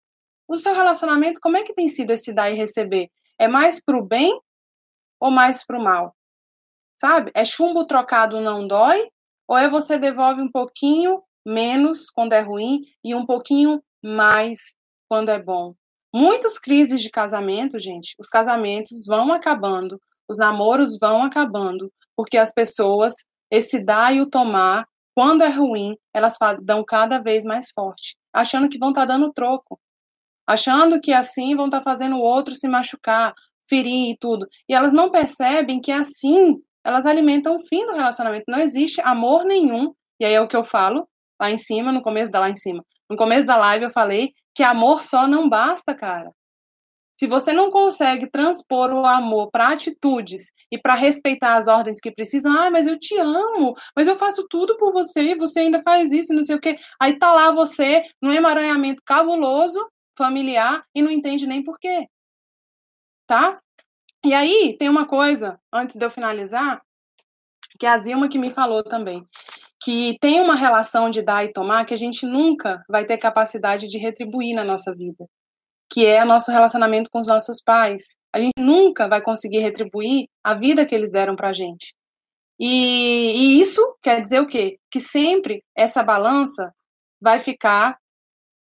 O 0.48 0.56
seu 0.56 0.74
relacionamento, 0.74 1.40
como 1.40 1.56
é 1.56 1.62
que 1.62 1.74
tem 1.74 1.88
sido 1.88 2.12
esse 2.12 2.32
dar 2.32 2.50
e 2.50 2.54
receber? 2.54 3.10
É 3.38 3.48
mais 3.48 3.82
para 3.82 3.98
o 3.98 4.04
bem 4.04 4.38
ou 5.20 5.30
mais 5.30 5.64
para 5.64 5.78
o 5.78 5.82
mal? 5.82 6.14
Sabe? 7.00 7.30
É 7.34 7.44
chumbo 7.44 7.86
trocado 7.86 8.40
não 8.40 8.66
dói? 8.66 9.08
Ou 9.48 9.56
é 9.56 9.68
você 9.68 9.98
devolve 9.98 10.40
um 10.40 10.50
pouquinho 10.50 11.22
menos 11.44 12.10
quando 12.10 12.32
é 12.32 12.40
ruim 12.40 12.80
e 13.04 13.14
um 13.14 13.24
pouquinho 13.24 13.82
mais 14.02 14.74
quando 15.08 15.30
é 15.30 15.40
bom? 15.40 15.74
Muitas 16.14 16.58
crises 16.58 17.00
de 17.00 17.10
casamento, 17.10 17.78
gente, 17.78 18.14
os 18.18 18.28
casamentos 18.28 19.04
vão 19.06 19.32
acabando, 19.32 20.00
os 20.28 20.38
namoros 20.38 20.98
vão 20.98 21.22
acabando, 21.22 21.92
porque 22.16 22.38
as 22.38 22.52
pessoas, 22.52 23.14
esse 23.50 23.84
dar 23.84 24.14
e 24.14 24.20
o 24.20 24.30
tomar, 24.30 24.86
quando 25.14 25.42
é 25.42 25.48
ruim, 25.48 25.96
elas 26.14 26.36
dão 26.62 26.84
cada 26.84 27.18
vez 27.18 27.44
mais 27.44 27.70
forte, 27.70 28.16
achando 28.32 28.68
que 28.68 28.78
vão 28.78 28.90
estar 28.90 29.02
tá 29.02 29.06
dando 29.06 29.32
troco, 29.32 29.78
achando 30.46 31.00
que 31.00 31.12
assim 31.12 31.56
vão 31.56 31.66
estar 31.66 31.78
tá 31.80 31.84
fazendo 31.84 32.16
o 32.16 32.20
outro 32.20 32.54
se 32.54 32.68
machucar, 32.68 33.34
ferir 33.68 34.10
e 34.12 34.16
tudo. 34.18 34.46
E 34.68 34.74
elas 34.74 34.92
não 34.92 35.10
percebem 35.10 35.80
que 35.80 35.92
assim 35.92 36.56
elas 36.84 37.04
alimentam 37.04 37.56
o 37.56 37.66
fim 37.66 37.84
do 37.86 37.94
relacionamento. 37.94 38.44
Não 38.48 38.60
existe 38.60 39.00
amor 39.00 39.44
nenhum. 39.44 39.92
E 40.20 40.24
aí 40.24 40.34
é 40.34 40.40
o 40.40 40.48
que 40.48 40.56
eu 40.56 40.64
falo 40.64 41.08
lá 41.40 41.50
em 41.50 41.58
cima, 41.58 41.90
no 41.92 42.02
começo 42.02 42.30
da 42.30 42.40
lá 42.40 42.48
em 42.48 42.56
cima. 42.56 42.84
No 43.10 43.16
começo 43.16 43.46
da 43.46 43.56
live 43.56 43.86
eu 43.86 43.90
falei 43.90 44.32
que 44.54 44.62
amor 44.62 45.02
só 45.02 45.26
não 45.26 45.48
basta, 45.48 45.94
cara. 45.94 46.30
Se 47.18 47.26
você 47.26 47.52
não 47.52 47.70
consegue 47.70 48.30
transpor 48.30 48.92
o 48.92 49.06
amor 49.06 49.50
para 49.50 49.70
atitudes 49.70 50.52
e 50.70 50.78
para 50.78 50.94
respeitar 50.94 51.56
as 51.56 51.66
ordens 51.66 51.98
que 51.98 52.10
precisam, 52.10 52.52
ah, 52.52 52.70
mas 52.70 52.86
eu 52.86 52.98
te 52.98 53.18
amo, 53.18 53.74
mas 53.96 54.06
eu 54.06 54.16
faço 54.16 54.46
tudo 54.48 54.76
por 54.76 54.92
você, 54.92 55.34
você 55.34 55.60
ainda 55.60 55.82
faz 55.82 56.12
isso, 56.12 56.34
não 56.34 56.44
sei 56.44 56.56
o 56.56 56.60
quê. 56.60 56.76
Aí 57.00 57.18
tá 57.18 57.32
lá 57.32 57.50
você 57.52 58.04
num 58.20 58.32
emaranhamento 58.32 59.02
cabuloso, 59.04 59.80
familiar, 60.16 60.84
e 60.94 61.02
não 61.02 61.10
entende 61.10 61.46
nem 61.46 61.62
por 61.62 61.78
quê. 61.78 62.08
Tá? 63.26 63.60
E 64.24 64.34
aí 64.34 64.76
tem 64.78 64.88
uma 64.88 65.06
coisa, 65.06 65.60
antes 65.72 65.96
de 65.96 66.04
eu 66.04 66.10
finalizar, 66.10 66.82
que 67.78 67.86
a 67.86 67.98
Zilma 67.98 68.28
que 68.28 68.38
me 68.38 68.50
falou 68.50 68.82
também, 68.82 69.26
que 69.82 70.16
tem 70.20 70.40
uma 70.40 70.56
relação 70.56 71.10
de 71.10 71.22
dar 71.22 71.44
e 71.44 71.52
tomar 71.52 71.84
que 71.84 71.94
a 71.94 71.98
gente 71.98 72.26
nunca 72.26 72.84
vai 72.88 73.04
ter 73.04 73.18
capacidade 73.18 73.88
de 73.88 73.98
retribuir 73.98 74.54
na 74.54 74.64
nossa 74.64 74.94
vida 74.94 75.26
que 75.90 76.04
é 76.04 76.22
o 76.22 76.26
nosso 76.26 76.50
relacionamento 76.50 77.10
com 77.10 77.20
os 77.20 77.26
nossos 77.26 77.60
pais. 77.60 78.14
A 78.32 78.38
gente 78.38 78.54
nunca 78.58 79.08
vai 79.08 79.22
conseguir 79.22 79.60
retribuir 79.60 80.28
a 80.42 80.54
vida 80.54 80.84
que 80.84 80.94
eles 80.94 81.10
deram 81.10 81.36
para 81.36 81.50
a 81.50 81.52
gente. 81.52 81.94
E, 82.58 83.32
e, 83.56 83.60
isso 83.60 83.80
quer 84.02 84.20
dizer 84.20 84.40
o 84.40 84.46
quê? 84.46 84.78
Que 84.90 84.98
sempre 84.98 85.62
essa 85.74 86.02
balança 86.02 86.72
vai 87.20 87.38
ficar 87.38 87.98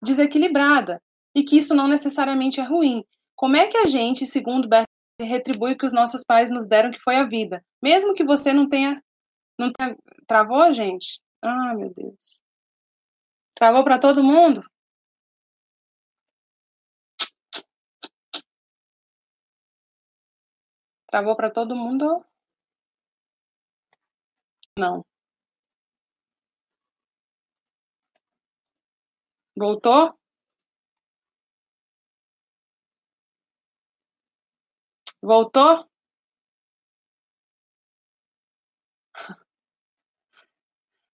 desequilibrada 0.03 1.01
e 1.35 1.43
que 1.45 1.59
isso 1.59 1.75
não 1.75 1.89
necessariamente 1.89 2.61
é 2.61 2.65
ruim. 2.65 3.05
Como 3.37 3.57
é 3.57 3.67
que 3.69 3.77
a 3.77 3.87
gente, 3.89 4.27
segundo 4.27 4.69
Bert, 4.69 4.87
retribui 5.21 5.73
o 5.73 5.79
que 5.79 5.87
os 5.87 5.93
nossos 5.93 6.25
pais 6.25 6.51
nos 6.51 6.67
deram, 6.69 6.91
que 6.91 7.01
foi 7.01 7.17
a 7.17 7.25
vida? 7.25 7.65
Mesmo 7.83 8.15
que 8.15 8.25
você 8.25 8.53
não 8.53 8.69
tenha. 8.69 9.03
Não 9.59 9.73
tenha 9.73 9.97
travou, 10.27 10.73
gente? 10.75 11.21
Ah, 11.43 11.75
meu 11.75 11.93
Deus. 11.95 12.41
Travou 13.55 13.85
para 13.85 13.99
todo 13.99 14.25
mundo? 14.25 14.63
Travou 21.11 21.37
para 21.37 21.51
todo 21.51 21.77
mundo? 21.77 22.25
Não. 24.77 25.05
Voltou? 29.57 30.20
Voltou? 35.23 35.87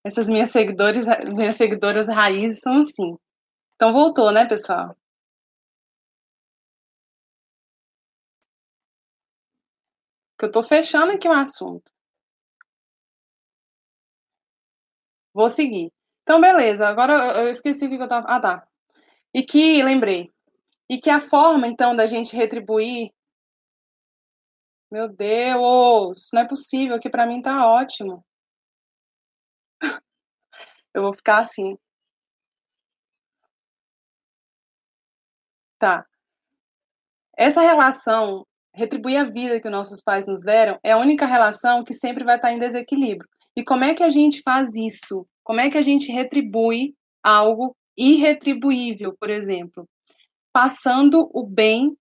Essas 0.05 0.27
minhas 0.29 0.51
seguidores, 0.51 1.05
minhas 1.35 1.57
seguidoras 1.57 2.07
raízes 2.09 2.61
são 2.61 2.81
assim. 2.81 3.16
Então 3.77 3.92
voltou, 3.92 4.33
né, 4.33 4.47
pessoal? 4.47 4.97
que 10.38 10.45
eu 10.45 10.49
estou 10.49 10.62
fechando 10.62 11.12
aqui 11.12 11.29
um 11.29 11.33
assunto. 11.33 11.90
Vou 15.35 15.49
seguir. 15.49 15.92
Então, 16.23 16.40
beleza. 16.40 16.88
Agora 16.88 17.12
eu 17.40 17.49
esqueci 17.51 17.87
o 17.87 17.88
que 17.88 17.97
eu 17.97 18.03
estava. 18.05 18.27
Ah, 18.29 18.40
tá. 18.40 18.66
E 19.35 19.42
que, 19.42 19.83
lembrei. 19.83 20.31
E 20.90 20.99
que 20.99 21.11
a 21.11 21.21
forma, 21.21 21.69
então, 21.69 21.97
da 21.97 22.07
gente 22.07 22.37
retribuir. 22.37 23.11
Meu 24.90 25.09
Deus, 25.09 26.29
não 26.33 26.42
é 26.42 26.49
possível. 26.49 26.96
Aqui 26.96 27.11
para 27.11 27.27
mim 27.27 27.42
tá 27.42 27.66
ótimo. 27.66 28.25
Eu 30.94 31.03
vou 31.03 31.14
ficar 31.14 31.40
assim. 31.40 31.77
Tá. 35.79 36.07
Essa 37.37 37.61
relação 37.61 38.46
retribuir 38.75 39.18
a 39.18 39.25
vida 39.25 39.61
que 39.61 39.70
nossos 39.70 40.03
pais 40.03 40.27
nos 40.27 40.42
deram 40.42 40.79
é 40.83 40.92
a 40.92 40.99
única 40.99 41.27
relação 41.27 41.83
que 41.83 41.94
sempre 41.94 42.25
vai 42.25 42.37
estar 42.37 42.53
em 42.53 42.59
desequilíbrio. 42.59 43.29
E 43.57 43.64
como 43.64 43.85
é 43.85 43.94
que 43.94 44.03
a 44.03 44.11
gente 44.11 44.42
faz 44.42 44.75
isso? 44.75 45.27
Como 45.42 45.61
é 45.61 45.70
que 45.70 45.79
a 45.79 45.83
gente 45.83 46.12
retribui 46.12 46.94
algo 47.22 47.75
irretribuível, 47.96 49.16
por 49.18 49.31
exemplo? 49.31 49.88
Passando 50.53 51.31
o 51.33 51.42
bem 51.46 51.96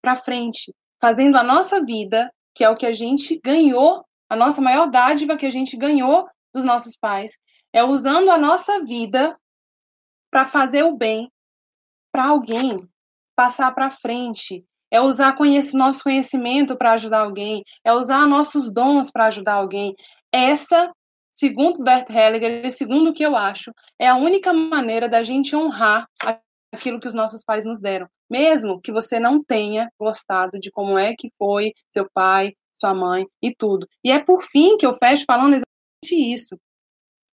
para 0.00 0.16
frente, 0.16 0.72
fazendo 1.06 1.36
a 1.36 1.42
nossa 1.44 1.80
vida, 1.84 2.28
que 2.52 2.64
é 2.64 2.68
o 2.68 2.74
que 2.74 2.84
a 2.84 2.92
gente 2.92 3.40
ganhou, 3.44 4.04
a 4.28 4.34
nossa 4.34 4.60
maior 4.60 4.90
dádiva 4.90 5.36
que 5.36 5.46
a 5.46 5.50
gente 5.50 5.76
ganhou 5.76 6.26
dos 6.52 6.64
nossos 6.64 6.96
pais, 6.96 7.38
é 7.72 7.84
usando 7.84 8.28
a 8.28 8.36
nossa 8.36 8.82
vida 8.82 9.38
para 10.32 10.44
fazer 10.46 10.82
o 10.82 10.96
bem 10.96 11.30
para 12.10 12.24
alguém, 12.24 12.76
passar 13.36 13.72
para 13.72 13.88
frente, 13.88 14.64
é 14.90 15.00
usar 15.00 15.36
conhece, 15.36 15.76
nosso 15.76 16.02
conhecimento 16.02 16.76
para 16.76 16.94
ajudar 16.94 17.20
alguém, 17.20 17.62
é 17.84 17.92
usar 17.92 18.26
nossos 18.26 18.74
dons 18.74 19.08
para 19.08 19.26
ajudar 19.26 19.54
alguém. 19.54 19.94
Essa, 20.32 20.90
segundo 21.32 21.84
Bert 21.84 22.10
Hellinger, 22.10 22.72
segundo 22.72 23.10
o 23.10 23.14
que 23.14 23.24
eu 23.24 23.36
acho, 23.36 23.70
é 23.96 24.08
a 24.08 24.16
única 24.16 24.52
maneira 24.52 25.08
da 25.08 25.22
gente 25.22 25.54
honrar 25.54 26.08
aquilo 26.76 27.00
que 27.00 27.08
os 27.08 27.14
nossos 27.14 27.42
pais 27.42 27.64
nos 27.64 27.80
deram, 27.80 28.08
mesmo 28.30 28.80
que 28.80 28.92
você 28.92 29.18
não 29.18 29.42
tenha 29.42 29.90
gostado 29.98 30.58
de 30.58 30.70
como 30.70 30.98
é 30.98 31.14
que 31.16 31.32
foi 31.38 31.72
seu 31.92 32.08
pai, 32.12 32.54
sua 32.80 32.94
mãe 32.94 33.26
e 33.42 33.54
tudo. 33.54 33.88
E 34.04 34.12
é 34.12 34.18
por 34.18 34.42
fim 34.42 34.76
que 34.76 34.86
eu 34.86 34.94
fecho 34.94 35.24
falando 35.26 35.54
exatamente 35.54 36.34
isso. 36.34 36.58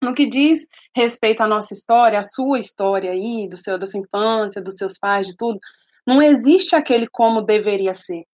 No 0.03 0.15
que 0.15 0.27
diz 0.27 0.67
respeito 0.95 1.43
à 1.43 1.47
nossa 1.47 1.75
história, 1.75 2.19
à 2.19 2.23
sua 2.23 2.59
história 2.59 3.13
aí, 3.13 3.49
do 3.49 3.57
seu, 3.57 3.79
da 3.79 3.87
sua 3.87 4.01
infância, 4.01 4.63
dos 4.63 4.77
seus 4.77 4.99
pais, 4.99 5.27
de 5.27 5.37
tudo, 5.37 5.59
não 6.07 6.23
existe 6.23 6.75
aquele 6.75 7.07
como 7.07 7.43
deveria 7.43 7.93
ser. 7.93 8.25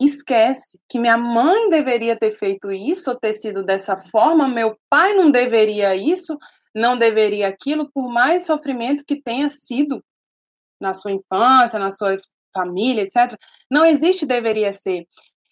Esquece 0.00 0.78
que 0.88 0.98
minha 0.98 1.16
mãe 1.16 1.70
deveria 1.70 2.18
ter 2.18 2.32
feito 2.32 2.70
isso 2.72 3.10
ou 3.10 3.16
ter 3.18 3.32
sido 3.34 3.62
dessa 3.62 3.96
forma, 3.96 4.48
meu 4.48 4.76
pai 4.90 5.14
não 5.14 5.30
deveria 5.30 5.94
isso. 5.94 6.38
não 6.74 6.98
deveria 6.98 7.48
aquilo, 7.48 7.90
por 7.90 8.06
mais 8.12 8.44
sofrimento 8.44 9.02
que 9.06 9.20
tenha 9.20 9.48
sido 9.48 10.04
na 10.80 10.94
sua 10.94 11.12
infância, 11.12 11.78
na 11.78 11.90
sua 11.90 12.16
família, 12.52 13.02
etc. 13.02 13.38
Não 13.70 13.84
existe 13.84 14.26
deveria 14.26 14.72
ser. 14.72 15.06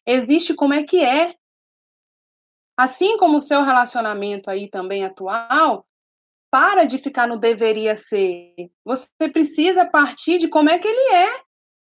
Existe 0.06 0.54
como 0.54 0.74
é 0.74 0.82
que 0.82 1.04
é. 1.04 1.34
Assim 2.76 3.16
como 3.16 3.36
o 3.36 3.40
seu 3.40 3.62
relacionamento 3.62 4.50
aí 4.50 4.68
também 4.68 5.04
atual, 5.04 5.86
para 6.50 6.84
de 6.84 6.98
ficar 6.98 7.26
no 7.26 7.36
deveria 7.36 7.96
ser. 7.96 8.54
Você 8.84 9.08
precisa 9.32 9.84
partir 9.84 10.38
de 10.38 10.48
como 10.48 10.70
é 10.70 10.78
que 10.78 10.86
ele 10.86 11.14
é, 11.14 11.40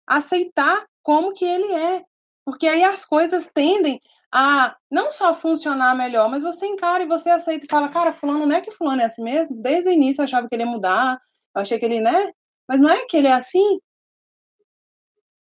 aceitar 0.06 0.86
como 1.02 1.34
que 1.34 1.46
ele 1.46 1.74
é. 1.74 2.04
Porque 2.46 2.68
aí 2.68 2.84
as 2.84 3.06
coisas 3.06 3.50
tendem 3.54 4.02
a 4.32 4.76
não 4.90 5.12
só 5.12 5.34
funcionar 5.34 5.96
melhor, 5.96 6.30
mas 6.30 6.44
você 6.44 6.68
encara 6.68 7.04
e 7.04 7.08
você 7.08 7.30
aceita 7.30 7.66
e 7.66 7.70
fala, 7.70 7.90
cara, 7.90 8.14
fulano 8.14 8.46
não 8.46 8.56
é 8.56 8.62
que 8.62 8.72
fulano 8.72 9.02
é 9.02 9.06
assim 9.06 9.24
mesmo? 9.24 9.60
Desde 9.62 9.90
o 9.90 9.92
início 9.92 10.22
eu 10.22 10.26
achava 10.26 10.48
que 10.48 10.56
ele 10.56 10.64
ia 10.64 10.70
mudar, 10.70 11.20
eu 11.56 11.62
achei 11.62 11.80
que 11.80 11.86
ele, 11.86 12.00
né? 12.00 12.32
Mas 12.70 12.80
não 12.80 12.88
é 12.88 13.04
que 13.08 13.18
ele 13.18 13.28
é 13.28 13.34
assim. 13.34 13.80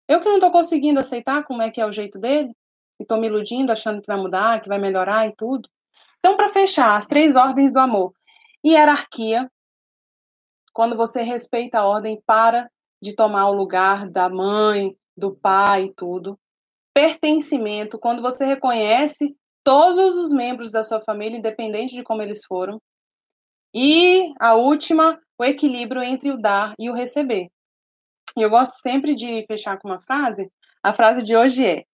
Eu 0.08 0.18
que 0.22 0.28
não 0.28 0.36
estou 0.36 0.50
conseguindo 0.50 0.98
aceitar 0.98 1.44
como 1.44 1.60
é 1.60 1.70
que 1.70 1.78
é 1.78 1.84
o 1.84 1.92
jeito 1.92 2.18
dele, 2.18 2.56
e 2.98 3.02
estou 3.02 3.20
me 3.20 3.26
iludindo, 3.26 3.70
achando 3.70 4.00
que 4.00 4.06
vai 4.06 4.16
mudar, 4.16 4.62
que 4.62 4.68
vai 4.68 4.78
melhorar 4.78 5.28
e 5.28 5.36
tudo. 5.36 5.68
Então, 6.18 6.38
para 6.38 6.48
fechar, 6.48 6.96
as 6.96 7.06
três 7.06 7.36
ordens 7.36 7.70
do 7.70 7.78
amor. 7.78 8.14
Hierarquia, 8.66 9.50
quando 10.72 10.96
você 10.96 11.22
respeita 11.22 11.78
a 11.78 11.86
ordem, 11.86 12.22
para 12.24 12.70
de 13.00 13.14
tomar 13.14 13.50
o 13.50 13.52
lugar 13.52 14.08
da 14.08 14.30
mãe, 14.30 14.96
do 15.14 15.36
pai 15.36 15.84
e 15.84 15.94
tudo. 15.94 16.38
Pertencimento, 16.94 17.98
quando 17.98 18.22
você 18.22 18.46
reconhece 18.46 19.36
todos 19.62 20.16
os 20.16 20.32
membros 20.32 20.72
da 20.72 20.82
sua 20.82 21.00
família, 21.00 21.36
independente 21.36 21.94
de 21.94 22.02
como 22.02 22.22
eles 22.22 22.44
foram. 22.46 22.80
E 23.74 24.32
a 24.40 24.54
última, 24.54 25.20
o 25.38 25.44
equilíbrio 25.44 26.02
entre 26.02 26.30
o 26.30 26.38
dar 26.38 26.74
e 26.78 26.88
o 26.90 26.94
receber. 26.94 27.50
E 28.36 28.42
eu 28.42 28.50
gosto 28.50 28.80
sempre 28.80 29.14
de 29.14 29.44
fechar 29.46 29.78
com 29.78 29.88
uma 29.88 30.00
frase. 30.00 30.50
A 30.82 30.92
frase 30.92 31.22
de 31.22 31.36
hoje 31.36 31.66
é: 31.66 31.84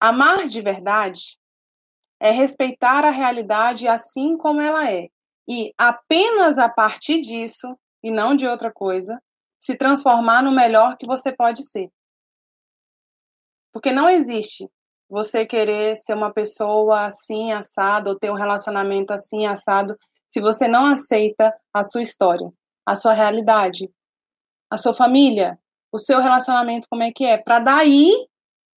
Amar 0.00 0.46
de 0.46 0.60
verdade 0.60 1.38
é 2.18 2.30
respeitar 2.30 3.04
a 3.04 3.10
realidade 3.10 3.86
assim 3.86 4.36
como 4.36 4.60
ela 4.60 4.90
é. 4.90 5.08
E 5.48 5.72
apenas 5.78 6.58
a 6.58 6.68
partir 6.68 7.20
disso, 7.20 7.78
e 8.02 8.10
não 8.10 8.34
de 8.34 8.46
outra 8.46 8.72
coisa, 8.72 9.20
se 9.58 9.76
transformar 9.76 10.42
no 10.42 10.50
melhor 10.50 10.96
que 10.96 11.06
você 11.06 11.32
pode 11.32 11.62
ser. 11.62 11.90
Porque 13.72 13.92
não 13.92 14.08
existe 14.08 14.68
você 15.08 15.46
querer 15.46 15.98
ser 15.98 16.14
uma 16.14 16.32
pessoa 16.32 17.06
assim, 17.06 17.52
assado, 17.52 18.10
ou 18.10 18.18
ter 18.18 18.30
um 18.30 18.34
relacionamento 18.34 19.12
assim, 19.12 19.46
assado, 19.46 19.96
se 20.32 20.40
você 20.40 20.68
não 20.68 20.86
aceita 20.86 21.54
a 21.72 21.82
sua 21.82 22.02
história, 22.02 22.52
a 22.84 22.96
sua 22.96 23.12
realidade, 23.12 23.90
a 24.70 24.76
sua 24.78 24.94
família, 24.94 25.58
o 25.92 25.98
seu 25.98 26.20
relacionamento, 26.20 26.88
como 26.90 27.02
é 27.02 27.12
que 27.12 27.24
é. 27.24 27.38
Para 27.38 27.58
daí, 27.60 28.12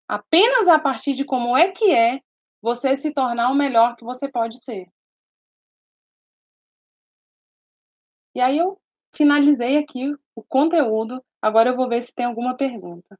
apenas 0.07 0.67
a 0.67 0.79
partir 0.79 1.13
de 1.13 1.25
como 1.25 1.57
é 1.57 1.71
que 1.71 1.93
é, 1.93 2.21
você 2.61 2.95
se 2.95 3.13
tornar 3.13 3.49
o 3.49 3.55
melhor 3.55 3.95
que 3.95 4.03
você 4.03 4.29
pode 4.29 4.63
ser. 4.63 4.87
E 8.35 8.41
aí 8.41 8.57
eu 8.57 8.79
finalizei 9.15 9.77
aqui 9.77 10.15
o 10.35 10.43
conteúdo. 10.43 11.23
Agora 11.41 11.69
eu 11.69 11.75
vou 11.75 11.89
ver 11.89 12.03
se 12.03 12.13
tem 12.13 12.25
alguma 12.25 12.55
pergunta. 12.55 13.17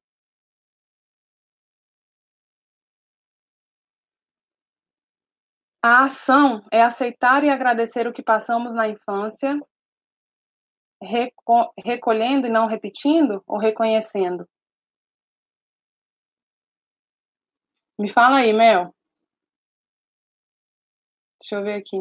A 5.82 6.06
ação 6.06 6.66
é 6.72 6.82
aceitar 6.82 7.44
e 7.44 7.50
agradecer 7.50 8.06
o 8.06 8.12
que 8.14 8.22
passamos 8.22 8.76
na 8.76 8.90
infância, 8.90 9.58
reco 11.02 11.74
recolhendo 11.78 12.48
e 12.48 12.50
não 12.50 12.68
repetindo, 12.68 13.42
ou 13.48 13.58
reconhecendo? 13.58 14.48
Me 17.98 18.10
fala 18.10 18.38
aí, 18.40 18.54
Mel. 18.54 18.94
Deixa 21.40 21.56
eu 21.56 21.64
ver 21.64 21.76
aqui. 21.76 21.98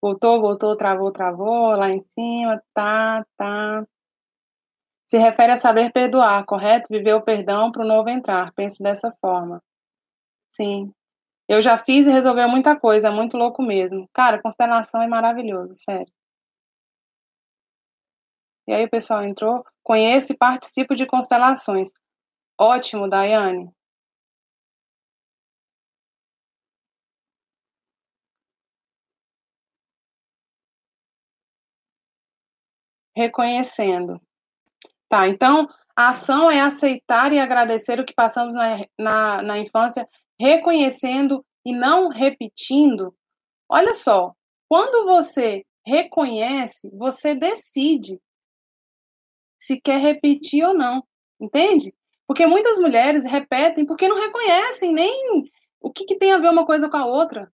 Voltou, 0.00 0.40
voltou, 0.40 0.76
travou, 0.76 1.10
travou, 1.12 1.76
lá 1.76 1.90
em 1.90 2.02
cima, 2.14 2.62
tá, 2.74 3.24
tá. 3.36 3.86
Se 5.14 5.18
refere 5.18 5.52
a 5.52 5.56
saber 5.56 5.92
perdoar, 5.92 6.44
correto? 6.44 6.88
Viver 6.90 7.14
o 7.14 7.22
perdão 7.22 7.70
para 7.70 7.84
o 7.84 7.86
novo 7.86 8.08
entrar. 8.10 8.52
Pense 8.52 8.82
dessa 8.82 9.12
forma. 9.20 9.62
Sim. 10.56 10.92
Eu 11.48 11.62
já 11.62 11.78
fiz 11.78 12.06
e 12.06 12.10
resolveu 12.10 12.48
muita 12.48 12.78
coisa, 12.78 13.08
é 13.08 13.10
muito 13.12 13.36
louco 13.36 13.62
mesmo. 13.62 14.08
Cara, 14.12 14.42
constelação 14.42 15.02
é 15.02 15.06
maravilhoso, 15.08 15.76
sério. 15.76 16.12
E 18.68 18.74
aí 18.74 18.84
o 18.84 18.90
pessoal 18.90 19.24
entrou. 19.24 19.64
Conheço 19.82 20.32
e 20.32 20.36
participo 20.36 20.94
de 20.94 21.06
constelações. 21.06 21.88
Ótimo, 22.60 23.08
Daiane. 23.08 23.70
Reconhecendo. 33.16 34.20
Tá, 35.14 35.28
então 35.28 35.68
a 35.94 36.08
ação 36.08 36.50
é 36.50 36.60
aceitar 36.60 37.32
e 37.32 37.38
agradecer 37.38 38.00
o 38.00 38.04
que 38.04 38.12
passamos 38.12 38.52
na, 38.52 38.84
na, 38.98 39.42
na 39.42 39.58
infância, 39.60 40.08
reconhecendo 40.40 41.46
e 41.64 41.72
não 41.72 42.08
repetindo. 42.08 43.14
Olha 43.68 43.94
só, 43.94 44.32
quando 44.68 45.06
você 45.06 45.64
reconhece, 45.86 46.90
você 46.92 47.32
decide 47.32 48.20
se 49.56 49.80
quer 49.80 50.00
repetir 50.00 50.64
ou 50.64 50.74
não, 50.74 51.04
entende? 51.40 51.94
Porque 52.26 52.44
muitas 52.44 52.76
mulheres 52.80 53.22
repetem 53.22 53.86
porque 53.86 54.08
não 54.08 54.20
reconhecem 54.20 54.92
nem 54.92 55.44
o 55.80 55.92
que, 55.92 56.06
que 56.06 56.18
tem 56.18 56.32
a 56.32 56.38
ver 56.38 56.48
uma 56.48 56.66
coisa 56.66 56.88
com 56.88 56.96
a 56.96 57.06
outra. 57.06 57.52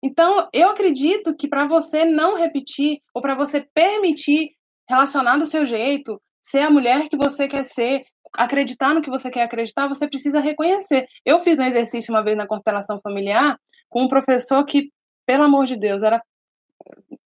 Então, 0.00 0.48
eu 0.52 0.70
acredito 0.70 1.34
que 1.34 1.48
para 1.48 1.66
você 1.66 2.04
não 2.04 2.36
repetir, 2.36 3.02
ou 3.12 3.20
para 3.20 3.34
você 3.34 3.68
permitir 3.74 4.52
relacionar 4.88 5.38
do 5.38 5.46
seu 5.46 5.66
jeito, 5.66 6.20
ser 6.44 6.60
a 6.60 6.70
mulher 6.70 7.08
que 7.08 7.16
você 7.16 7.48
quer 7.48 7.64
ser, 7.64 8.04
acreditar 8.34 8.94
no 8.94 9.00
que 9.00 9.08
você 9.08 9.30
quer 9.30 9.44
acreditar, 9.44 9.88
você 9.88 10.06
precisa 10.06 10.40
reconhecer. 10.40 11.06
Eu 11.24 11.40
fiz 11.40 11.58
um 11.58 11.64
exercício 11.64 12.12
uma 12.12 12.22
vez 12.22 12.36
na 12.36 12.46
constelação 12.46 13.00
familiar 13.00 13.58
com 13.88 14.02
um 14.02 14.08
professor 14.08 14.62
que, 14.66 14.90
pelo 15.26 15.44
amor 15.44 15.64
de 15.64 15.76
Deus, 15.76 16.02
era 16.02 16.22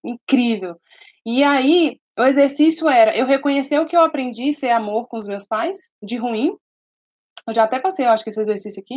incrível. 0.05 0.77
E 1.27 1.43
aí, 1.43 1.99
o 2.17 2.23
exercício 2.23 2.89
era 2.89 3.17
eu 3.17 3.27
reconhecer 3.27 3.79
o 3.81 3.87
que 3.87 3.97
eu 3.97 4.03
aprendi 4.03 4.53
ser 4.53 4.71
amor 4.71 5.09
com 5.09 5.19
os 5.19 5.27
meus 5.27 5.45
pais, 5.45 5.91
de 6.01 6.17
ruim. 6.17 6.57
Eu 7.47 7.55
já 7.55 7.65
até 7.65 7.81
passei, 7.81 8.07
eu 8.07 8.11
acho 8.11 8.23
que 8.23 8.31
esse 8.31 8.41
exercício 8.41 8.81
aqui. 8.81 8.97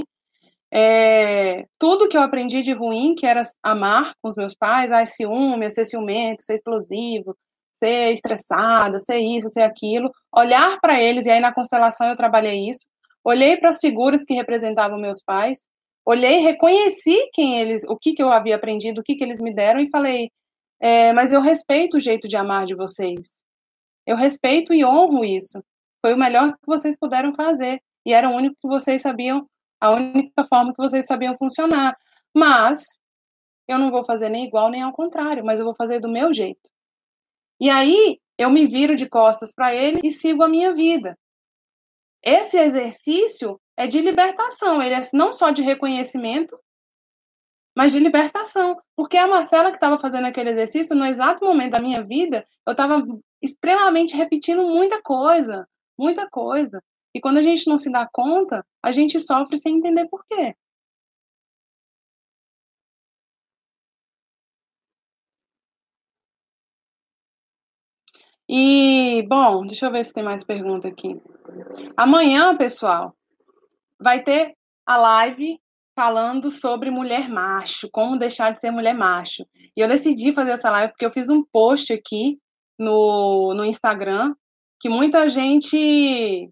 É, 0.73 1.65
tudo 1.79 2.07
que 2.07 2.15
eu 2.15 2.21
aprendi 2.21 2.61
de 2.61 2.73
ruim, 2.73 3.15
que 3.15 3.25
era 3.25 3.41
amar 3.63 4.13
com 4.21 4.29
os 4.29 4.35
meus 4.35 4.53
pais, 4.53 4.91
ah, 4.91 5.05
ciúme, 5.05 5.69
ser 5.71 5.85
ciumento, 5.85 6.43
ser 6.43 6.55
explosivo, 6.55 7.35
ser 7.81 8.13
estressada, 8.13 8.99
ser 8.99 9.19
isso, 9.19 9.49
ser 9.49 9.61
aquilo, 9.61 10.11
olhar 10.31 10.79
para 10.79 11.01
eles, 11.01 11.25
e 11.25 11.31
aí 11.31 11.39
na 11.39 11.53
constelação 11.53 12.07
eu 12.07 12.15
trabalhei 12.15 12.69
isso, 12.69 12.85
olhei 13.23 13.57
para 13.57 13.69
as 13.69 13.79
figuras 13.79 14.23
que 14.23 14.35
representavam 14.35 14.99
meus 14.99 15.23
pais, 15.23 15.59
olhei, 16.05 16.39
reconheci 16.39 17.29
quem 17.33 17.59
eles, 17.59 17.83
o 17.87 17.97
que, 17.97 18.13
que 18.13 18.21
eu 18.21 18.31
havia 18.31 18.55
aprendido, 18.55 19.01
o 19.01 19.03
que, 19.03 19.15
que 19.15 19.23
eles 19.23 19.41
me 19.41 19.53
deram, 19.53 19.79
e 19.79 19.89
falei, 19.89 20.29
é, 20.79 21.13
mas 21.13 21.33
eu 21.33 21.41
respeito 21.41 21.97
o 21.97 21.99
jeito 21.99 22.27
de 22.27 22.35
amar 22.35 22.65
de 22.65 22.75
vocês. 22.75 23.39
Eu 24.05 24.15
respeito 24.15 24.73
e 24.73 24.83
honro 24.83 25.23
isso. 25.23 25.63
Foi 26.01 26.13
o 26.13 26.17
melhor 26.17 26.53
que 26.53 26.65
vocês 26.65 26.97
puderam 26.97 27.33
fazer. 27.33 27.79
E 28.03 28.13
era 28.13 28.27
o 28.27 28.33
único 28.33 28.55
que 28.59 28.67
vocês 28.67 29.01
sabiam, 29.01 29.47
a 29.79 29.91
única 29.91 30.45
forma 30.47 30.73
que 30.73 30.81
vocês 30.81 31.05
sabiam 31.05 31.37
funcionar. 31.37 31.95
Mas 32.33 32.83
eu 33.67 33.77
não 33.77 33.91
vou 33.91 34.03
fazer 34.03 34.29
nem 34.29 34.45
igual 34.45 34.69
nem 34.71 34.81
ao 34.81 34.91
contrário, 34.91 35.45
mas 35.45 35.59
eu 35.59 35.65
vou 35.65 35.75
fazer 35.75 35.99
do 35.99 36.09
meu 36.09 36.33
jeito. 36.33 36.59
E 37.61 37.69
aí 37.69 38.19
eu 38.39 38.49
me 38.49 38.65
viro 38.65 38.95
de 38.95 39.07
costas 39.07 39.53
para 39.53 39.73
ele 39.73 40.01
e 40.03 40.11
sigo 40.11 40.41
a 40.41 40.49
minha 40.49 40.73
vida. 40.73 41.15
Esse 42.23 42.57
exercício 42.57 43.61
é 43.77 43.85
de 43.85 44.01
libertação, 44.01 44.81
ele 44.81 44.95
é 44.95 45.01
não 45.13 45.31
só 45.31 45.51
de 45.51 45.61
reconhecimento, 45.61 46.59
mas 47.75 47.91
de 47.91 47.99
libertação. 47.99 48.81
Porque 48.95 49.15
a 49.15 49.27
Marcela 49.27 49.69
que 49.69 49.77
estava 49.77 49.99
fazendo 49.99 50.25
aquele 50.25 50.49
exercício, 50.49 50.95
no 50.95 51.05
exato 51.05 51.45
momento 51.45 51.73
da 51.73 51.79
minha 51.79 52.03
vida, 52.03 52.45
eu 52.65 52.71
estava 52.71 53.05
extremamente 53.39 54.17
repetindo 54.17 54.63
muita 54.63 54.99
coisa, 54.99 55.67
muita 55.95 56.27
coisa. 56.27 56.83
E 57.13 57.21
quando 57.21 57.37
a 57.37 57.43
gente 57.43 57.67
não 57.67 57.77
se 57.77 57.91
dá 57.91 58.09
conta, 58.11 58.65
a 58.81 58.91
gente 58.91 59.19
sofre 59.19 59.57
sem 59.57 59.77
entender 59.77 60.07
por 60.09 60.25
quê. 60.25 60.55
E, 68.53 69.25
bom, 69.29 69.65
deixa 69.65 69.85
eu 69.85 69.91
ver 69.93 70.03
se 70.03 70.11
tem 70.11 70.21
mais 70.21 70.43
pergunta 70.43 70.85
aqui. 70.85 71.17
Amanhã, 71.95 72.53
pessoal, 72.57 73.15
vai 73.97 74.21
ter 74.21 74.57
a 74.85 74.97
live 74.97 75.57
falando 75.95 76.51
sobre 76.51 76.91
mulher 76.91 77.29
macho, 77.29 77.89
como 77.89 78.19
deixar 78.19 78.51
de 78.51 78.59
ser 78.59 78.69
mulher 78.69 78.93
macho. 78.93 79.45
E 79.73 79.79
eu 79.79 79.87
decidi 79.87 80.33
fazer 80.33 80.51
essa 80.51 80.69
live 80.69 80.91
porque 80.91 81.05
eu 81.05 81.11
fiz 81.11 81.29
um 81.29 81.41
post 81.41 81.93
aqui 81.93 82.39
no, 82.77 83.53
no 83.53 83.63
Instagram 83.63 84.35
que 84.81 84.89
muita 84.89 85.29
gente. 85.29 86.49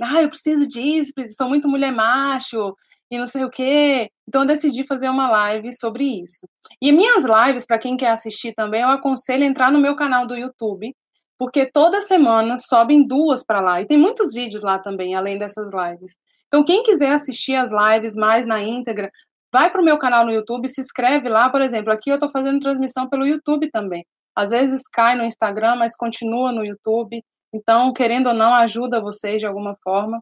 Ah, 0.00 0.22
eu 0.22 0.30
preciso 0.30 0.66
disso, 0.66 1.12
sou 1.36 1.50
muito 1.50 1.68
mulher 1.68 1.92
macho 1.92 2.74
e 3.10 3.18
não 3.18 3.26
sei 3.26 3.44
o 3.44 3.50
quê. 3.50 4.10
Então 4.26 4.40
eu 4.40 4.46
decidi 4.46 4.86
fazer 4.86 5.10
uma 5.10 5.28
live 5.28 5.70
sobre 5.74 6.04
isso. 6.04 6.48
E 6.80 6.92
minhas 6.92 7.26
lives, 7.26 7.66
para 7.66 7.78
quem 7.78 7.94
quer 7.94 8.12
assistir 8.12 8.54
também, 8.54 8.80
eu 8.80 8.88
aconselho 8.88 9.44
entrar 9.44 9.70
no 9.70 9.80
meu 9.80 9.94
canal 9.94 10.26
do 10.26 10.34
YouTube, 10.34 10.94
porque 11.38 11.70
toda 11.70 12.00
semana 12.00 12.56
sobem 12.56 13.06
duas 13.06 13.44
para 13.44 13.60
lá. 13.60 13.80
E 13.80 13.86
tem 13.86 13.98
muitos 13.98 14.32
vídeos 14.32 14.62
lá 14.62 14.78
também, 14.78 15.14
além 15.14 15.38
dessas 15.38 15.70
lives. 15.72 16.16
Então, 16.46 16.64
quem 16.64 16.82
quiser 16.82 17.12
assistir 17.12 17.54
as 17.54 17.70
lives 17.72 18.14
mais 18.14 18.46
na 18.46 18.62
íntegra, 18.62 19.10
vai 19.52 19.70
para 19.70 19.80
o 19.80 19.84
meu 19.84 19.98
canal 19.98 20.24
no 20.24 20.32
YouTube, 20.32 20.68
se 20.68 20.80
inscreve 20.80 21.28
lá, 21.28 21.50
por 21.50 21.60
exemplo, 21.60 21.92
aqui 21.92 22.10
eu 22.10 22.16
estou 22.16 22.30
fazendo 22.30 22.60
transmissão 22.60 23.08
pelo 23.08 23.26
YouTube 23.26 23.70
também. 23.70 24.06
Às 24.34 24.50
vezes 24.50 24.82
cai 24.88 25.16
no 25.16 25.24
Instagram, 25.24 25.76
mas 25.76 25.96
continua 25.96 26.52
no 26.52 26.64
YouTube. 26.64 27.22
Então, 27.52 27.92
querendo 27.92 28.28
ou 28.28 28.34
não, 28.34 28.54
ajuda 28.54 29.00
vocês 29.00 29.40
de 29.40 29.46
alguma 29.46 29.76
forma. 29.82 30.20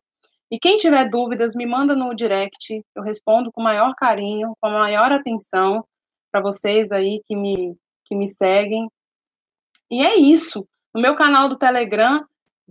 E 0.51 0.59
quem 0.59 0.77
tiver 0.77 1.09
dúvidas, 1.09 1.55
me 1.55 1.67
manda 1.67 1.97
no 1.97 2.15
direct, 2.15 2.81
eu 2.95 3.03
respondo 3.03 3.51
com 3.53 3.63
maior 3.63 3.93
carinho, 3.97 4.55
com 4.61 4.71
maior 4.71 5.11
atenção 5.11 5.85
para 6.31 6.41
vocês 6.41 6.93
aí 6.93 7.21
que 7.27 7.35
me, 7.35 7.77
que 8.05 8.15
me 8.15 8.29
seguem. 8.29 8.89
E 9.91 10.05
é 10.05 10.17
isso. 10.17 10.67
No 10.95 11.01
meu 11.01 11.17
canal 11.17 11.49
do 11.49 11.59
Telegram, 11.59 12.25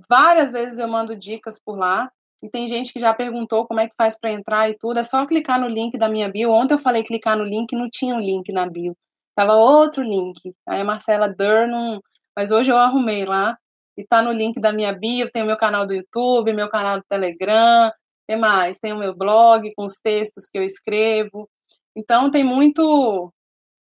várias 0.07 0.51
vezes 0.53 0.79
eu 0.79 0.87
mando 0.87 1.15
dicas 1.15 1.59
por 1.59 1.77
lá. 1.77 2.09
E 2.41 2.49
tem 2.49 2.67
gente 2.67 2.91
que 2.93 2.99
já 2.99 3.13
perguntou 3.13 3.67
como 3.67 3.79
é 3.79 3.87
que 3.87 3.95
faz 3.97 4.17
para 4.17 4.31
entrar 4.31 4.69
e 4.69 4.77
tudo. 4.77 4.99
É 4.99 5.03
só 5.03 5.25
clicar 5.25 5.59
no 5.59 5.67
link 5.67 5.97
da 5.97 6.09
minha 6.09 6.29
bio. 6.29 6.51
Ontem 6.51 6.73
eu 6.73 6.79
falei 6.79 7.03
clicar 7.03 7.37
no 7.37 7.43
link, 7.43 7.73
não 7.73 7.89
tinha 7.89 8.15
um 8.15 8.19
link 8.19 8.51
na 8.51 8.65
bio. 8.69 8.95
Tava 9.35 9.55
outro 9.55 10.03
link. 10.03 10.53
Aí 10.67 10.81
a 10.81 10.85
Marcela 10.85 11.27
Durn, 11.27 11.99
mas 12.35 12.51
hoje 12.51 12.71
eu 12.71 12.77
arrumei 12.77 13.25
lá. 13.25 13.57
E 13.97 14.05
tá 14.05 14.21
no 14.21 14.31
link 14.31 14.59
da 14.59 14.73
minha 14.73 14.93
bio, 14.93 15.29
tem 15.31 15.43
o 15.43 15.45
meu 15.45 15.57
canal 15.57 15.85
do 15.85 15.93
YouTube, 15.93 16.53
meu 16.53 16.67
canal 16.69 16.97
do 16.97 17.05
Telegram, 17.07 17.91
tem 18.27 18.37
mais, 18.37 18.79
tem 18.79 18.91
o 18.91 18.97
meu 18.97 19.15
blog 19.15 19.71
com 19.75 19.85
os 19.85 19.99
textos 19.99 20.49
que 20.49 20.57
eu 20.57 20.63
escrevo. 20.63 21.49
Então 21.95 22.31
tem 22.31 22.43
muito. 22.43 23.31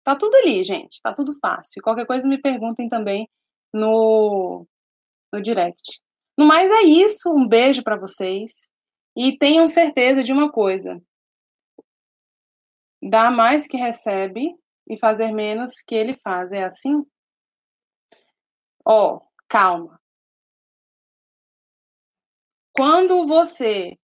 Tá 0.05 0.17
tudo 0.17 0.35
ali, 0.37 0.65
gente. 0.65 1.01
Tá 1.03 1.13
tudo 1.13 1.35
fácil. 1.41 1.83
Qualquer 1.83 2.07
coisa 2.07 2.27
me 2.29 2.39
perguntem 2.39 2.89
também 2.89 3.29
no, 3.73 4.67
no 5.33 5.43
direct. 5.43 6.01
No 6.37 6.47
mais 6.47 6.71
é 6.71 6.83
isso, 6.83 7.33
um 7.33 7.47
beijo 7.47 7.83
para 7.83 7.97
vocês 7.97 8.53
e 9.17 9.37
tenham 9.37 9.69
certeza 9.69 10.23
de 10.25 10.33
uma 10.33 10.51
coisa: 10.51 11.01
dar 13.03 13.31
mais 13.31 13.67
que 13.67 13.77
recebe 13.77 14.55
e 14.89 14.99
fazer 14.99 15.33
menos 15.33 15.83
que 15.87 15.95
ele 15.95 16.15
faz. 16.23 16.51
É 16.53 16.65
assim? 16.65 17.05
Ó, 18.85 19.17
oh, 19.17 19.23
calma. 19.49 20.01
Quando 22.73 23.27
você 23.27 23.99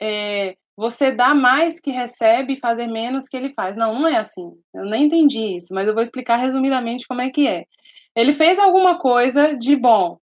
é, 0.00 0.56
você 0.76 1.12
dá 1.12 1.34
mais 1.34 1.80
que 1.80 1.90
recebe 1.90 2.54
e 2.54 2.60
fazer 2.60 2.86
menos 2.86 3.28
que 3.28 3.36
ele 3.36 3.52
faz. 3.54 3.76
Não, 3.76 3.94
não 3.94 4.06
é 4.08 4.16
assim. 4.16 4.52
Eu 4.74 4.84
nem 4.86 5.04
entendi 5.04 5.56
isso, 5.56 5.72
mas 5.74 5.86
eu 5.86 5.94
vou 5.94 6.02
explicar 6.02 6.36
resumidamente 6.36 7.06
como 7.06 7.20
é 7.20 7.30
que 7.30 7.46
é. 7.46 7.66
Ele 8.14 8.32
fez 8.32 8.58
alguma 8.58 8.98
coisa 8.98 9.56
de 9.56 9.74
bom, 9.74 10.18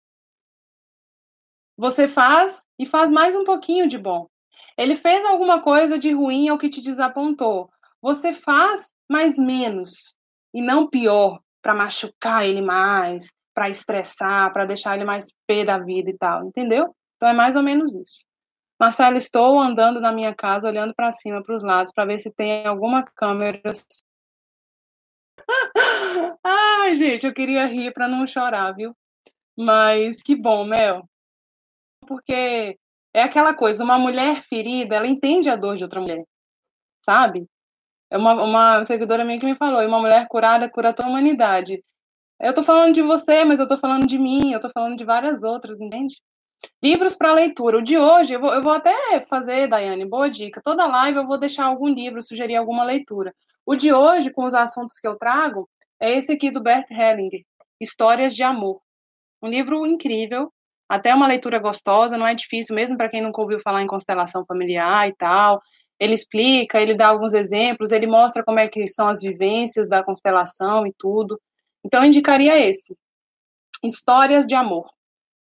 você 1.80 2.10
faz 2.10 2.62
e 2.78 2.86
faz 2.86 3.10
mais 3.10 3.34
um 3.38 3.46
pouquinho 3.46 3.88
de 3.88 3.98
bom. 3.98 4.28
Ele 4.78 4.98
fez 4.98 5.24
alguma 5.24 5.62
coisa 5.62 5.98
de 5.98 6.12
ruim 6.12 6.50
ao 6.50 6.58
que 6.58 6.70
te 6.70 6.82
desapontou. 6.82 7.70
Você 8.02 8.34
faz 8.34 8.92
mais 9.10 9.38
menos 9.38 10.14
e 10.54 10.62
não 10.62 10.90
pior 10.90 11.40
para 11.62 11.74
machucar 11.74 12.46
ele 12.46 12.62
mais, 12.62 13.32
para 13.54 13.70
estressar, 13.70 14.52
para 14.52 14.66
deixar 14.66 14.96
ele 14.96 15.06
mais 15.06 15.34
pé 15.48 15.64
da 15.64 15.78
vida 15.78 16.10
e 16.10 16.18
tal, 16.18 16.44
entendeu? 16.44 16.94
Então 17.16 17.30
é 17.30 17.34
mais 17.34 17.56
ou 17.56 17.64
menos 17.64 17.96
isso. 17.96 18.26
Marcelo, 18.78 19.16
estou 19.16 19.58
andando 19.58 20.02
na 20.02 20.12
minha 20.12 20.36
casa, 20.36 20.68
olhando 20.68 20.94
para 20.94 21.14
cima, 21.14 21.42
para 21.42 21.56
os 21.56 21.64
lados, 21.64 21.94
para 21.94 22.04
ver 22.04 22.20
se 22.20 22.30
tem 22.30 22.68
alguma 22.68 23.04
câmera. 23.04 23.62
Ai, 26.44 26.96
gente, 26.96 27.26
eu 27.26 27.34
queria 27.34 27.66
rir 27.66 27.92
para 27.94 28.08
não 28.08 28.26
chorar, 28.28 28.72
viu? 28.74 28.96
Mas 29.58 30.22
que 30.22 30.36
bom, 30.36 30.66
Mel 30.66 31.10
porque 32.10 32.76
é 33.14 33.22
aquela 33.22 33.54
coisa, 33.54 33.84
uma 33.84 34.00
mulher 34.00 34.44
ferida, 34.44 34.96
ela 34.96 35.06
entende 35.08 35.48
a 35.48 35.56
dor 35.56 35.78
de 35.78 35.84
outra 35.84 36.02
mulher, 36.02 36.24
sabe? 37.06 37.48
É 38.10 38.18
uma, 38.18 38.34
uma 38.44 38.86
seguidora 38.86 39.24
minha 39.24 39.40
que 39.40 39.46
me 39.46 39.56
falou, 39.56 39.84
e 39.84 39.86
uma 39.86 40.00
mulher 40.00 40.28
curada 40.28 40.70
cura 40.70 40.90
a 40.90 40.94
tua 40.94 41.08
humanidade. 41.08 41.84
Eu 42.40 42.54
tô 42.54 42.64
falando 42.64 42.96
de 42.96 43.02
você, 43.04 43.46
mas 43.46 43.60
eu 43.60 43.68
tô 43.68 43.78
falando 43.78 44.08
de 44.08 44.18
mim, 44.18 44.54
eu 44.54 44.62
tô 44.62 44.70
falando 44.70 44.98
de 44.98 45.06
várias 45.06 45.44
outras, 45.44 45.80
entende? 45.82 46.16
Livros 46.84 47.16
para 47.16 47.34
leitura. 47.34 47.78
O 47.78 47.82
de 47.82 47.98
hoje, 47.98 48.34
eu 48.34 48.40
vou, 48.40 48.54
eu 48.54 48.64
vou 48.64 48.74
até 48.74 49.22
fazer, 49.30 49.68
Daiane, 49.68 50.06
boa 50.06 50.30
dica. 50.30 50.62
Toda 50.64 50.88
live 50.88 51.20
eu 51.20 51.28
vou 51.28 51.38
deixar 51.38 51.66
algum 51.66 51.88
livro, 51.88 52.22
sugerir 52.24 52.56
alguma 52.56 52.84
leitura. 52.84 53.36
O 53.70 53.76
de 53.76 53.94
hoje, 53.94 54.32
com 54.32 54.46
os 54.46 54.56
assuntos 54.56 54.98
que 55.00 55.08
eu 55.08 55.16
trago, 55.16 55.70
é 56.00 56.18
esse 56.18 56.32
aqui 56.32 56.50
do 56.50 56.60
Bert 56.60 56.90
Hellinger, 56.90 57.44
Histórias 57.80 58.36
de 58.36 58.42
Amor. 58.42 58.82
Um 59.44 59.48
livro 59.48 59.86
incrível, 59.86 60.52
até 60.90 61.14
uma 61.14 61.28
leitura 61.28 61.60
gostosa, 61.60 62.18
não 62.18 62.26
é 62.26 62.34
difícil, 62.34 62.76
mesmo 62.76 62.98
para 62.98 63.10
quem 63.10 63.22
nunca 63.22 63.40
ouviu 63.40 63.60
falar 63.60 63.84
em 63.84 63.88
constelação 63.88 64.44
familiar 64.44 65.08
e 65.08 65.14
tal. 65.14 65.62
Ele 66.00 66.16
explica, 66.16 66.82
ele 66.82 66.96
dá 66.96 67.10
alguns 67.10 67.32
exemplos, 67.32 67.92
ele 67.92 68.08
mostra 68.08 68.44
como 68.44 68.58
é 68.58 68.68
que 68.68 68.88
são 68.88 69.08
as 69.08 69.22
vivências 69.22 69.88
da 69.88 70.04
constelação 70.04 70.88
e 70.88 70.94
tudo. 70.98 71.40
Então, 71.86 72.02
eu 72.02 72.08
indicaria 72.08 72.58
esse. 72.58 72.98
Histórias 73.84 74.48
de 74.48 74.56
Amor, 74.56 74.90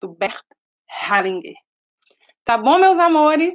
do 0.02 0.08
Bert 0.08 0.44
Hellinger. 0.90 1.54
Tá 2.44 2.58
bom, 2.58 2.80
meus 2.80 2.98
amores? 2.98 3.54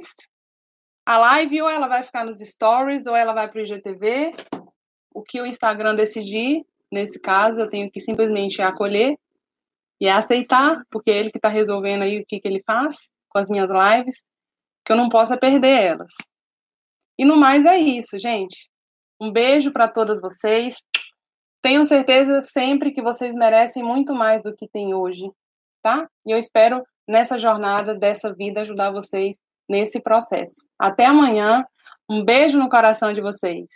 A 1.05 1.17
live 1.17 1.61
ou 1.61 1.69
ela 1.69 1.89
vai 1.89 2.03
ficar 2.03 2.23
nos 2.23 2.39
stories 2.39 3.05
ou 3.05 3.17
ela 3.17 3.33
vai 3.33 3.49
para 3.49 3.59
o 3.59 3.63
IGTV. 3.65 4.33
O 5.13 5.21
que 5.21 5.41
o 5.41 5.45
Instagram 5.45 5.95
decidir, 5.95 6.65
nesse 6.91 7.19
caso, 7.19 7.59
eu 7.59 7.69
tenho 7.69 7.91
que 7.91 7.99
simplesmente 7.99 8.61
acolher 8.61 9.17
e 9.99 10.09
aceitar, 10.09 10.83
porque 10.89 11.11
é 11.11 11.17
ele 11.17 11.31
que 11.31 11.37
está 11.37 11.49
resolvendo 11.49 12.01
aí 12.01 12.19
o 12.19 12.25
que, 12.25 12.39
que 12.39 12.47
ele 12.47 12.63
faz 12.65 13.09
com 13.29 13.37
as 13.39 13.49
minhas 13.49 13.69
lives, 13.69 14.23
que 14.85 14.91
eu 14.91 14.97
não 14.97 15.09
possa 15.09 15.37
perder 15.37 15.83
elas. 15.83 16.11
E 17.17 17.23
no 17.23 17.37
mais 17.37 17.65
é 17.65 17.77
isso, 17.77 18.17
gente. 18.17 18.69
Um 19.19 19.31
beijo 19.31 19.71
para 19.71 19.87
todas 19.87 20.19
vocês. 20.19 20.75
Tenho 21.61 21.85
certeza 21.85 22.41
sempre 22.41 22.91
que 22.91 23.01
vocês 23.01 23.33
merecem 23.33 23.83
muito 23.83 24.15
mais 24.15 24.41
do 24.41 24.55
que 24.55 24.67
tem 24.67 24.95
hoje, 24.95 25.29
tá? 25.83 26.09
E 26.25 26.31
eu 26.31 26.37
espero 26.39 26.83
nessa 27.07 27.37
jornada 27.37 27.93
dessa 27.93 28.33
vida 28.33 28.61
ajudar 28.61 28.89
vocês 28.91 29.35
nesse 29.69 29.99
processo. 29.99 30.65
Até 30.79 31.05
amanhã. 31.05 31.63
Um 32.09 32.25
beijo 32.25 32.57
no 32.57 32.67
coração 32.67 33.13
de 33.13 33.21
vocês. 33.21 33.67